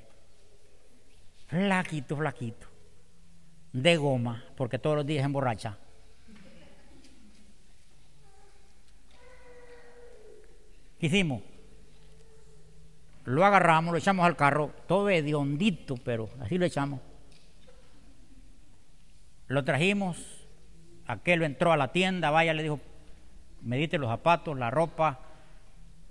Flaquito, 1.47 2.18
flaquito. 2.18 2.68
De 3.72 3.97
goma, 3.97 4.43
porque 4.58 4.80
todos 4.80 4.97
los 4.97 5.06
días 5.06 5.24
emborracha. 5.24 5.78
¿Qué 11.06 11.10
hicimos? 11.10 11.43
Lo 13.26 13.45
agarramos, 13.45 13.91
lo 13.91 13.99
echamos 13.99 14.26
al 14.26 14.36
carro, 14.36 14.72
todo 14.88 15.10
hondito, 15.36 15.97
pero 16.03 16.32
así 16.41 16.58
lo 16.58 16.66
echamos. 16.66 16.99
Lo 19.45 19.64
trajimos, 19.64 20.47
aquel 21.06 21.43
entró 21.43 21.72
a 21.72 21.78
la 21.78 21.91
tienda, 21.91 22.32
vaya, 22.32 22.56
le 22.56 22.64
dijo, 22.64 22.80
medite 23.62 23.99
los 23.99 24.10
zapatos, 24.10 24.58
la 24.58 24.72
ropa, 24.72 25.20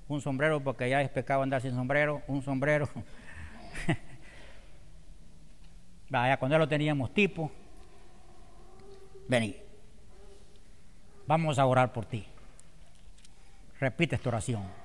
un 0.07 0.21
sombrero, 0.21 0.63
porque 0.63 0.89
ya 0.89 1.03
es 1.03 1.11
pecado 1.11 1.43
andar 1.43 1.61
sin 1.61 1.73
sombrero, 1.73 2.23
un 2.29 2.45
sombrero. 2.45 2.89
Vaya, 6.09 6.37
cuando 6.37 6.55
ya 6.55 6.61
lo 6.61 6.69
teníamos 6.69 7.13
tipo, 7.13 7.51
vení, 9.27 9.57
vamos 11.27 11.59
a 11.59 11.67
orar 11.67 11.93
por 11.93 12.07
ti. 12.07 12.25
Repite 13.81 14.15
esta 14.15 14.29
oración. 14.29 14.84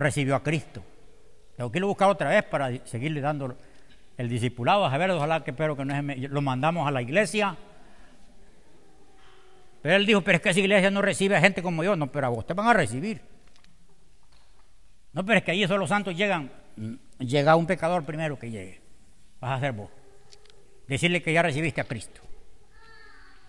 Recibió 0.00 0.34
a 0.34 0.42
Cristo. 0.42 0.82
Tengo 1.56 1.70
que 1.70 1.78
irlo 1.78 1.86
a 1.86 1.94
buscar 1.94 2.08
otra 2.08 2.30
vez 2.30 2.42
para 2.42 2.84
seguirle 2.86 3.20
dando 3.20 3.56
el 4.16 4.28
discipulado. 4.28 4.84
A 4.84 4.98
ver, 4.98 5.12
ojalá 5.12 5.44
que 5.44 5.52
espero 5.52 5.76
que 5.76 5.84
no 5.84 5.94
es, 5.94 6.30
lo 6.30 6.40
mandamos 6.40 6.88
a 6.88 6.90
la 6.90 7.02
iglesia 7.02 7.56
pero 9.82 9.96
él 9.96 10.06
dijo, 10.06 10.20
pero 10.20 10.36
es 10.36 10.42
que 10.42 10.50
esa 10.50 10.60
iglesia 10.60 10.90
no 10.90 11.00
recibe 11.00 11.36
a 11.36 11.40
gente 11.40 11.62
como 11.62 11.82
yo. 11.82 11.96
No, 11.96 12.12
pero 12.12 12.26
a 12.26 12.30
vos 12.30 12.46
te 12.46 12.54
van 12.54 12.66
a 12.66 12.74
recibir. 12.74 13.20
No, 15.12 15.24
pero 15.24 15.38
es 15.38 15.44
que 15.44 15.52
allí 15.52 15.66
solo 15.66 15.78
los 15.78 15.88
santos 15.88 16.16
llegan. 16.16 16.50
Llega 17.18 17.56
un 17.56 17.66
pecador 17.66 18.04
primero 18.04 18.38
que 18.38 18.50
llegue. 18.50 18.80
Vas 19.40 19.58
a 19.58 19.60
ser 19.60 19.72
vos. 19.72 19.90
Decirle 20.86 21.22
que 21.22 21.32
ya 21.32 21.42
recibiste 21.42 21.80
a 21.80 21.84
Cristo. 21.84 22.20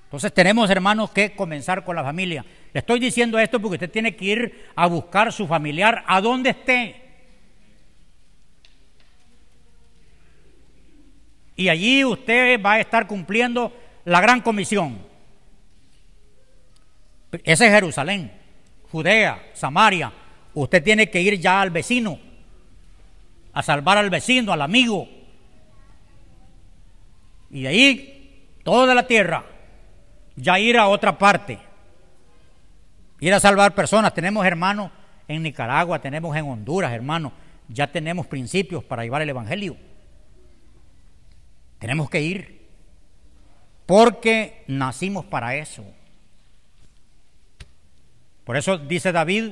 Entonces 0.05 0.33
tenemos, 0.33 0.69
hermanos, 0.69 1.11
que 1.11 1.35
comenzar 1.35 1.83
con 1.83 1.95
la 1.95 2.03
familia. 2.03 2.45
Le 2.73 2.79
estoy 2.79 2.99
diciendo 2.99 3.37
esto 3.37 3.59
porque 3.59 3.75
usted 3.75 3.91
tiene 3.91 4.15
que 4.15 4.25
ir 4.25 4.65
a 4.75 4.87
buscar 4.87 5.33
su 5.33 5.47
familiar 5.47 6.03
a 6.07 6.21
donde 6.21 6.51
esté. 6.51 6.95
Y 11.55 11.69
allí 11.69 12.03
usted 12.05 12.61
va 12.61 12.73
a 12.73 12.79
estar 12.79 13.07
cumpliendo 13.07 13.73
la 14.05 14.21
gran 14.21 14.41
comisión. 14.41 14.99
Ese 17.43 17.67
es 17.67 17.71
Jerusalén, 17.71 18.31
Judea, 18.89 19.51
Samaria. 19.53 20.11
Usted 20.53 20.83
tiene 20.83 21.09
que 21.09 21.21
ir 21.21 21.39
ya 21.39 21.61
al 21.61 21.69
vecino, 21.69 22.19
a 23.53 23.63
salvar 23.63 23.97
al 23.97 24.09
vecino, 24.09 24.51
al 24.51 24.61
amigo. 24.61 25.07
Y 27.49 27.63
de 27.63 27.67
ahí, 27.67 28.47
toda 28.63 28.95
la 28.95 29.07
tierra, 29.07 29.45
ya 30.35 30.57
ir 30.59 30.77
a 30.77 30.87
otra 30.87 31.17
parte. 31.17 31.70
Ir 33.21 33.33
a 33.35 33.39
salvar 33.39 33.73
personas. 33.75 34.13
Tenemos 34.13 34.45
hermanos 34.45 34.91
en 35.27 35.43
Nicaragua, 35.43 36.01
tenemos 36.01 36.35
en 36.35 36.43
Honduras, 36.43 36.91
hermanos. 36.91 37.31
Ya 37.69 37.87
tenemos 37.87 38.25
principios 38.25 38.83
para 38.83 39.03
llevar 39.03 39.21
el 39.21 39.29
Evangelio. 39.29 39.77
Tenemos 41.79 42.09
que 42.09 42.19
ir. 42.19 42.67
Porque 43.85 44.65
nacimos 44.67 45.23
para 45.25 45.55
eso. 45.55 45.85
Por 48.43 48.57
eso 48.57 48.79
dice 48.79 49.11
David, 49.11 49.51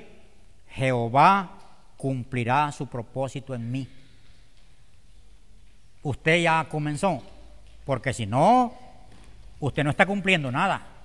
Jehová 0.72 1.52
cumplirá 1.96 2.72
su 2.72 2.88
propósito 2.88 3.54
en 3.54 3.72
mí. 3.72 3.88
Usted 6.02 6.42
ya 6.42 6.66
comenzó, 6.70 7.22
porque 7.86 8.14
si 8.14 8.26
no, 8.26 8.74
usted 9.60 9.84
no 9.84 9.92
está 9.92 10.06
cumpliendo 10.08 10.52
nada 10.52 10.99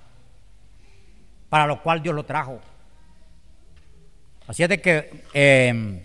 para 1.49 1.67
lo 1.67 1.81
cual 1.81 2.01
Dios 2.01 2.15
lo 2.15 2.25
trajo. 2.25 2.59
Así 4.47 4.63
es 4.63 4.69
de 4.69 4.81
que 4.81 5.23
em, 5.33 6.03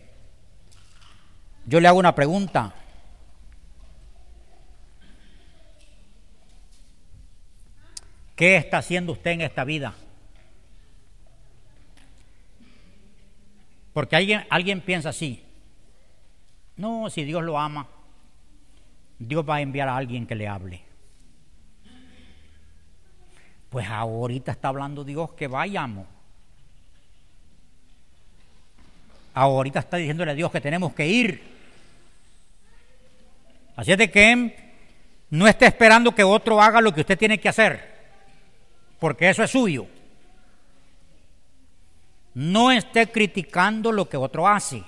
yo 1.66 1.80
le 1.80 1.88
hago 1.88 1.98
una 1.98 2.14
pregunta. 2.14 2.74
¿Qué 8.34 8.56
está 8.56 8.78
haciendo 8.78 9.12
usted 9.12 9.32
en 9.32 9.42
esta 9.42 9.64
vida? 9.64 9.94
Porque 13.92 14.16
alguien, 14.16 14.46
alguien 14.48 14.80
piensa 14.80 15.10
así, 15.10 15.44
no, 16.76 17.10
si 17.10 17.24
Dios 17.24 17.42
lo 17.42 17.58
ama, 17.58 17.86
Dios 19.18 19.44
va 19.46 19.56
a 19.56 19.60
enviar 19.60 19.88
a 19.88 19.96
alguien 19.96 20.26
que 20.26 20.34
le 20.34 20.48
hable. 20.48 20.89
Pues 23.70 23.88
ahorita 23.88 24.52
está 24.52 24.68
hablando 24.68 25.04
Dios 25.04 25.32
que 25.32 25.46
vayamos. 25.46 26.06
Ahorita 29.32 29.78
está 29.78 29.96
diciéndole 29.96 30.32
a 30.32 30.34
Dios 30.34 30.50
que 30.50 30.60
tenemos 30.60 30.92
que 30.92 31.06
ir. 31.06 31.42
Así 33.76 33.92
es 33.92 33.98
de 33.98 34.10
que 34.10 34.70
no 35.30 35.46
esté 35.46 35.66
esperando 35.66 36.14
que 36.14 36.24
otro 36.24 36.60
haga 36.60 36.80
lo 36.80 36.92
que 36.92 37.00
usted 37.00 37.16
tiene 37.16 37.38
que 37.38 37.48
hacer, 37.48 37.98
porque 38.98 39.30
eso 39.30 39.42
es 39.42 39.50
suyo. 39.50 39.86
No 42.34 42.70
esté 42.70 43.10
criticando 43.10 43.92
lo 43.92 44.08
que 44.08 44.16
otro 44.16 44.46
hace. 44.46 44.82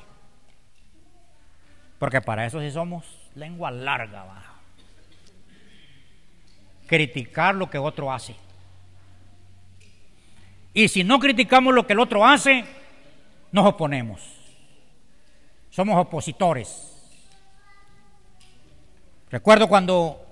Porque 1.99 2.21
para 2.21 2.45
eso 2.45 2.61
sí 2.61 2.71
somos 2.71 3.05
lengua 3.37 3.71
larga. 3.71 4.27
Criticar 6.87 7.55
lo 7.55 7.71
que 7.71 7.79
otro 7.79 8.13
hace. 8.13 8.35
Y 10.75 10.89
si 10.89 11.05
no 11.05 11.19
criticamos 11.19 11.75
lo 11.75 11.87
que 11.87 11.93
el 11.93 12.01
otro 12.01 12.27
hace, 12.27 12.65
nos 13.51 13.67
oponemos. 13.67 14.21
Somos 15.71 15.99
opositores. 15.99 16.89
Recuerdo 19.31 19.69
cuando 19.69 20.23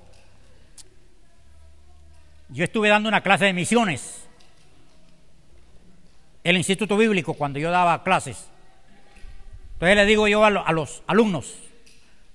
yo 2.49 2.65
estuve 2.65 2.89
dando 2.89 3.09
una 3.09 3.23
clase 3.23 3.47
de 3.47 3.53
misiones, 3.53 4.27
el 6.43 6.57
Instituto 6.57 6.97
Bíblico, 6.97 7.35
cuando 7.35 7.59
yo 7.59 7.71
daba 7.71 8.03
clases. 8.03 8.49
Entonces 9.75 9.97
le 9.97 10.05
digo 10.05 10.29
yo 10.29 10.45
a, 10.45 10.51
los 10.51 11.03
alumnos, 11.07 11.57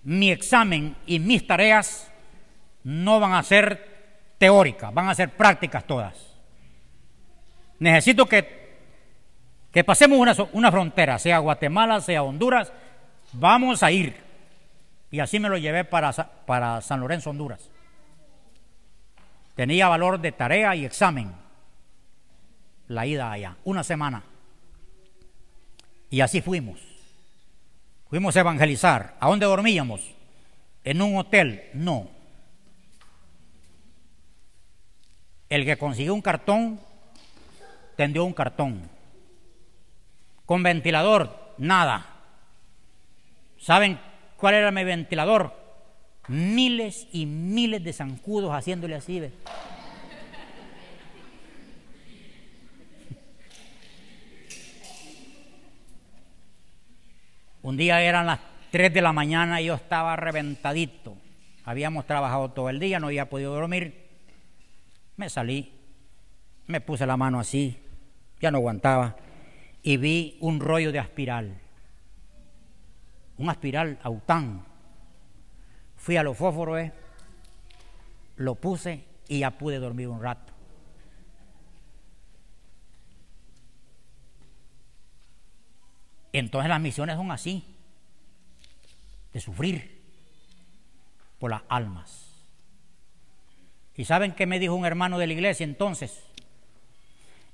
mi 0.04 0.32
examen 0.32 0.96
y 1.06 1.20
mis 1.20 1.46
tareas 1.46 2.12
no 2.84 3.20
van 3.20 3.34
a 3.34 3.44
ser 3.44 4.34
teóricas, 4.38 4.94
van 4.94 5.10
a 5.10 5.16
ser 5.16 5.32
prácticas 5.36 5.86
todas. 5.86 6.35
Necesito 7.80 8.26
que, 8.26 8.78
que 9.72 9.84
pasemos 9.84 10.18
una, 10.18 10.36
una 10.54 10.72
frontera, 10.72 11.20
sea 11.20 11.40
Guatemala, 11.40 12.02
sea 12.02 12.24
Honduras, 12.24 12.72
vamos 13.34 13.84
a 13.84 13.92
ir. 13.92 14.16
Y 15.12 15.20
así 15.20 15.40
me 15.40 15.50
lo 15.50 15.58
llevé 15.58 15.86
para, 15.86 16.12
para 16.12 16.82
San 16.82 17.00
Lorenzo, 17.00 17.30
Honduras. 17.30 17.70
Tenía 19.56 19.88
valor 19.88 20.20
de 20.20 20.32
tarea 20.32 20.76
y 20.76 20.86
examen. 20.86 21.34
La 22.88 23.06
ida 23.06 23.32
allá, 23.32 23.56
una 23.64 23.84
semana. 23.84 24.24
Y 26.10 26.22
así 26.22 26.42
fuimos. 26.42 26.80
Fuimos 28.10 28.36
a 28.36 28.42
evangelizar. 28.42 29.16
¿A 29.20 29.28
dónde 29.28 29.46
dormíamos? 29.46 30.02
¿En 30.84 31.02
un 31.02 31.18
hotel? 31.18 31.70
No. 31.74 32.10
El 35.50 35.66
que 35.66 35.78
consiguió 35.78 36.14
un 36.14 36.22
cartón, 36.22 36.80
tendió 37.96 38.24
un 38.26 38.34
cartón. 38.34 38.90
Con 40.46 40.64
ventilador, 40.64 41.54
nada. 41.58 42.06
¿Saben 43.58 44.00
cuál 44.38 44.56
era 44.56 44.72
mi 44.72 44.84
ventilador? 44.84 45.54
Miles 46.28 47.08
y 47.12 47.26
miles 47.26 47.84
de 47.84 47.94
zancudos 47.94 48.52
haciéndole 48.52 48.96
así. 48.96 49.22
Un 57.62 57.78
día 57.78 58.02
eran 58.02 58.26
las 58.28 58.40
3 58.72 58.94
de 58.94 59.02
la 59.02 59.14
mañana 59.14 59.62
y 59.62 59.66
yo 59.66 59.76
estaba 59.76 60.16
reventadito. 60.16 61.16
Habíamos 61.64 62.06
trabajado 62.06 62.52
todo 62.52 62.70
el 62.70 62.80
día, 62.80 63.00
no 63.00 63.08
había 63.08 63.30
podido 63.30 63.54
dormir. 63.54 64.06
Me 65.18 65.30
salí, 65.30 65.72
me 66.68 66.82
puse 66.82 67.06
la 67.06 67.18
mano 67.18 67.40
así, 67.40 67.78
ya 68.40 68.52
no 68.52 68.58
aguantaba, 68.58 69.16
y 69.82 69.98
vi 69.98 70.38
un 70.42 70.60
rollo 70.60 70.92
de 70.92 71.00
aspiral. 71.00 71.62
Un 73.38 73.50
aspiral 73.50 74.00
aután 74.02 74.66
Fui 76.06 76.18
a 76.18 76.22
los 76.22 76.38
fósforos, 76.38 76.80
eh, 76.80 76.94
lo 78.36 78.54
puse 78.54 79.06
y 79.28 79.40
ya 79.40 79.50
pude 79.50 79.80
dormir 79.80 80.08
un 80.08 80.22
rato. 80.22 80.54
Entonces 86.32 86.70
las 86.70 86.80
misiones 86.80 87.16
son 87.16 87.32
así, 87.32 87.66
de 89.34 89.42
sufrir 89.42 90.00
por 91.40 91.50
las 91.50 91.64
almas. 91.70 92.46
¿Y 93.96 94.06
saben 94.06 94.36
qué 94.36 94.46
me 94.46 94.60
dijo 94.60 94.76
un 94.76 94.86
hermano 94.86 95.18
de 95.18 95.26
la 95.26 95.34
iglesia 95.34 95.64
entonces? 95.64 96.22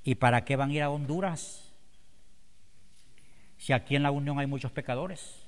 ¿Y 0.04 0.16
para 0.16 0.44
qué 0.44 0.56
van 0.56 0.70
a 0.70 0.72
ir 0.72 0.82
a 0.82 0.90
Honduras? 0.90 1.72
Si 3.58 3.72
aquí 3.72 3.94
en 3.94 4.02
la 4.02 4.10
Unión 4.10 4.38
hay 4.38 4.46
muchos 4.46 4.72
pecadores. 4.72 5.42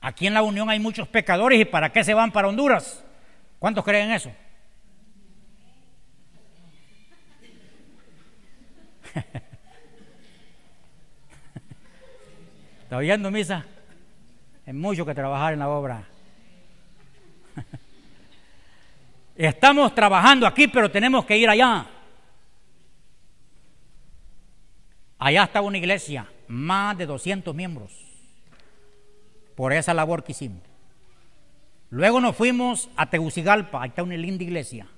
Aquí 0.00 0.26
en 0.26 0.34
la 0.34 0.42
Unión 0.42 0.70
hay 0.70 0.78
muchos 0.78 1.08
pecadores 1.08 1.60
y 1.60 1.64
¿para 1.64 1.90
qué 1.92 2.04
se 2.04 2.14
van 2.14 2.30
para 2.30 2.48
Honduras? 2.48 3.04
¿Cuántos 3.58 3.84
creen 3.84 4.10
eso? 4.12 4.32
¿Está 12.82 12.96
oyendo 12.96 13.30
misa? 13.30 13.64
Hay 14.66 14.72
mucho 14.72 15.04
que 15.04 15.14
trabajar 15.14 15.52
en 15.52 15.58
la 15.58 15.68
obra. 15.68 16.04
Estamos 19.36 19.94
trabajando 19.94 20.46
aquí, 20.46 20.68
pero 20.68 20.90
tenemos 20.90 21.24
que 21.24 21.36
ir 21.36 21.48
allá. 21.48 21.86
Allá 25.24 25.44
está 25.44 25.60
una 25.60 25.78
iglesia, 25.78 26.26
más 26.48 26.98
de 26.98 27.06
200 27.06 27.54
miembros 27.54 27.92
por 29.54 29.72
esa 29.72 29.94
labor 29.94 30.24
que 30.24 30.32
hicimos. 30.32 30.62
Luego 31.90 32.20
nos 32.20 32.34
fuimos 32.34 32.90
a 32.96 33.08
Tegucigalpa, 33.08 33.84
ahí 33.84 33.90
está 33.90 34.02
una 34.02 34.16
linda 34.16 34.42
iglesia. 34.42 34.88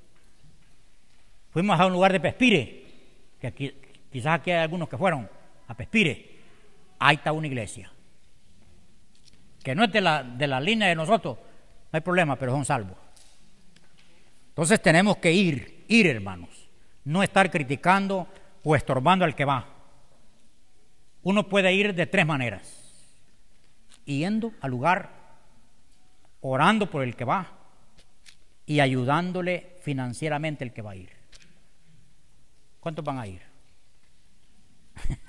Fuimos 1.51 1.79
a 1.79 1.85
un 1.85 1.93
lugar 1.93 2.11
de 2.11 2.21
Pespire, 2.21 2.87
que 3.39 3.49
aquí, 3.49 3.75
quizás 4.11 4.41
aquí 4.41 4.51
hay 4.51 4.63
algunos 4.63 4.89
que 4.89 4.97
fueron 4.97 5.29
a 5.69 5.75
Pespire. 5.75 6.39
Ahí 7.01 7.17
está 7.17 7.31
una 7.33 7.47
iglesia. 7.47 7.93
Que 9.63 9.75
no 9.75 9.85
es 9.85 9.93
de 9.93 10.01
la, 10.01 10.23
de 10.23 10.47
la 10.47 10.59
línea 10.59 10.89
de 10.89 10.95
nosotros, 10.95 11.37
no 11.37 11.97
hay 11.99 12.01
problema, 12.01 12.37
pero 12.37 12.53
son 12.53 12.65
salvos. 12.65 12.97
Entonces 14.49 14.81
tenemos 14.81 15.19
que 15.19 15.31
ir, 15.33 15.85
ir 15.87 16.07
hermanos, 16.07 16.49
no 17.05 17.23
estar 17.23 17.51
criticando 17.51 18.27
o 18.63 18.75
estorbando 18.75 19.27
al 19.27 19.35
que 19.35 19.45
va. 19.45 19.74
Uno 21.25 21.49
puede 21.49 21.73
ir 21.73 21.95
de 21.95 22.07
tres 22.07 22.27
maneras. 22.27 22.81
Yendo 24.05 24.53
al 24.61 24.71
lugar, 24.71 25.11
orando 26.43 26.91
por 26.91 27.03
el 27.03 27.17
que 27.17 27.25
va 27.25 27.51
y 28.67 28.81
ayudándole 28.81 29.79
financieramente 29.81 30.65
el 30.65 30.73
que 30.73 30.83
va 30.83 30.93
a 30.93 30.97
ir. 30.97 31.11
¿Cuántos 32.81 33.05
van 33.05 33.19
a 33.19 33.27
ir? 33.27 33.41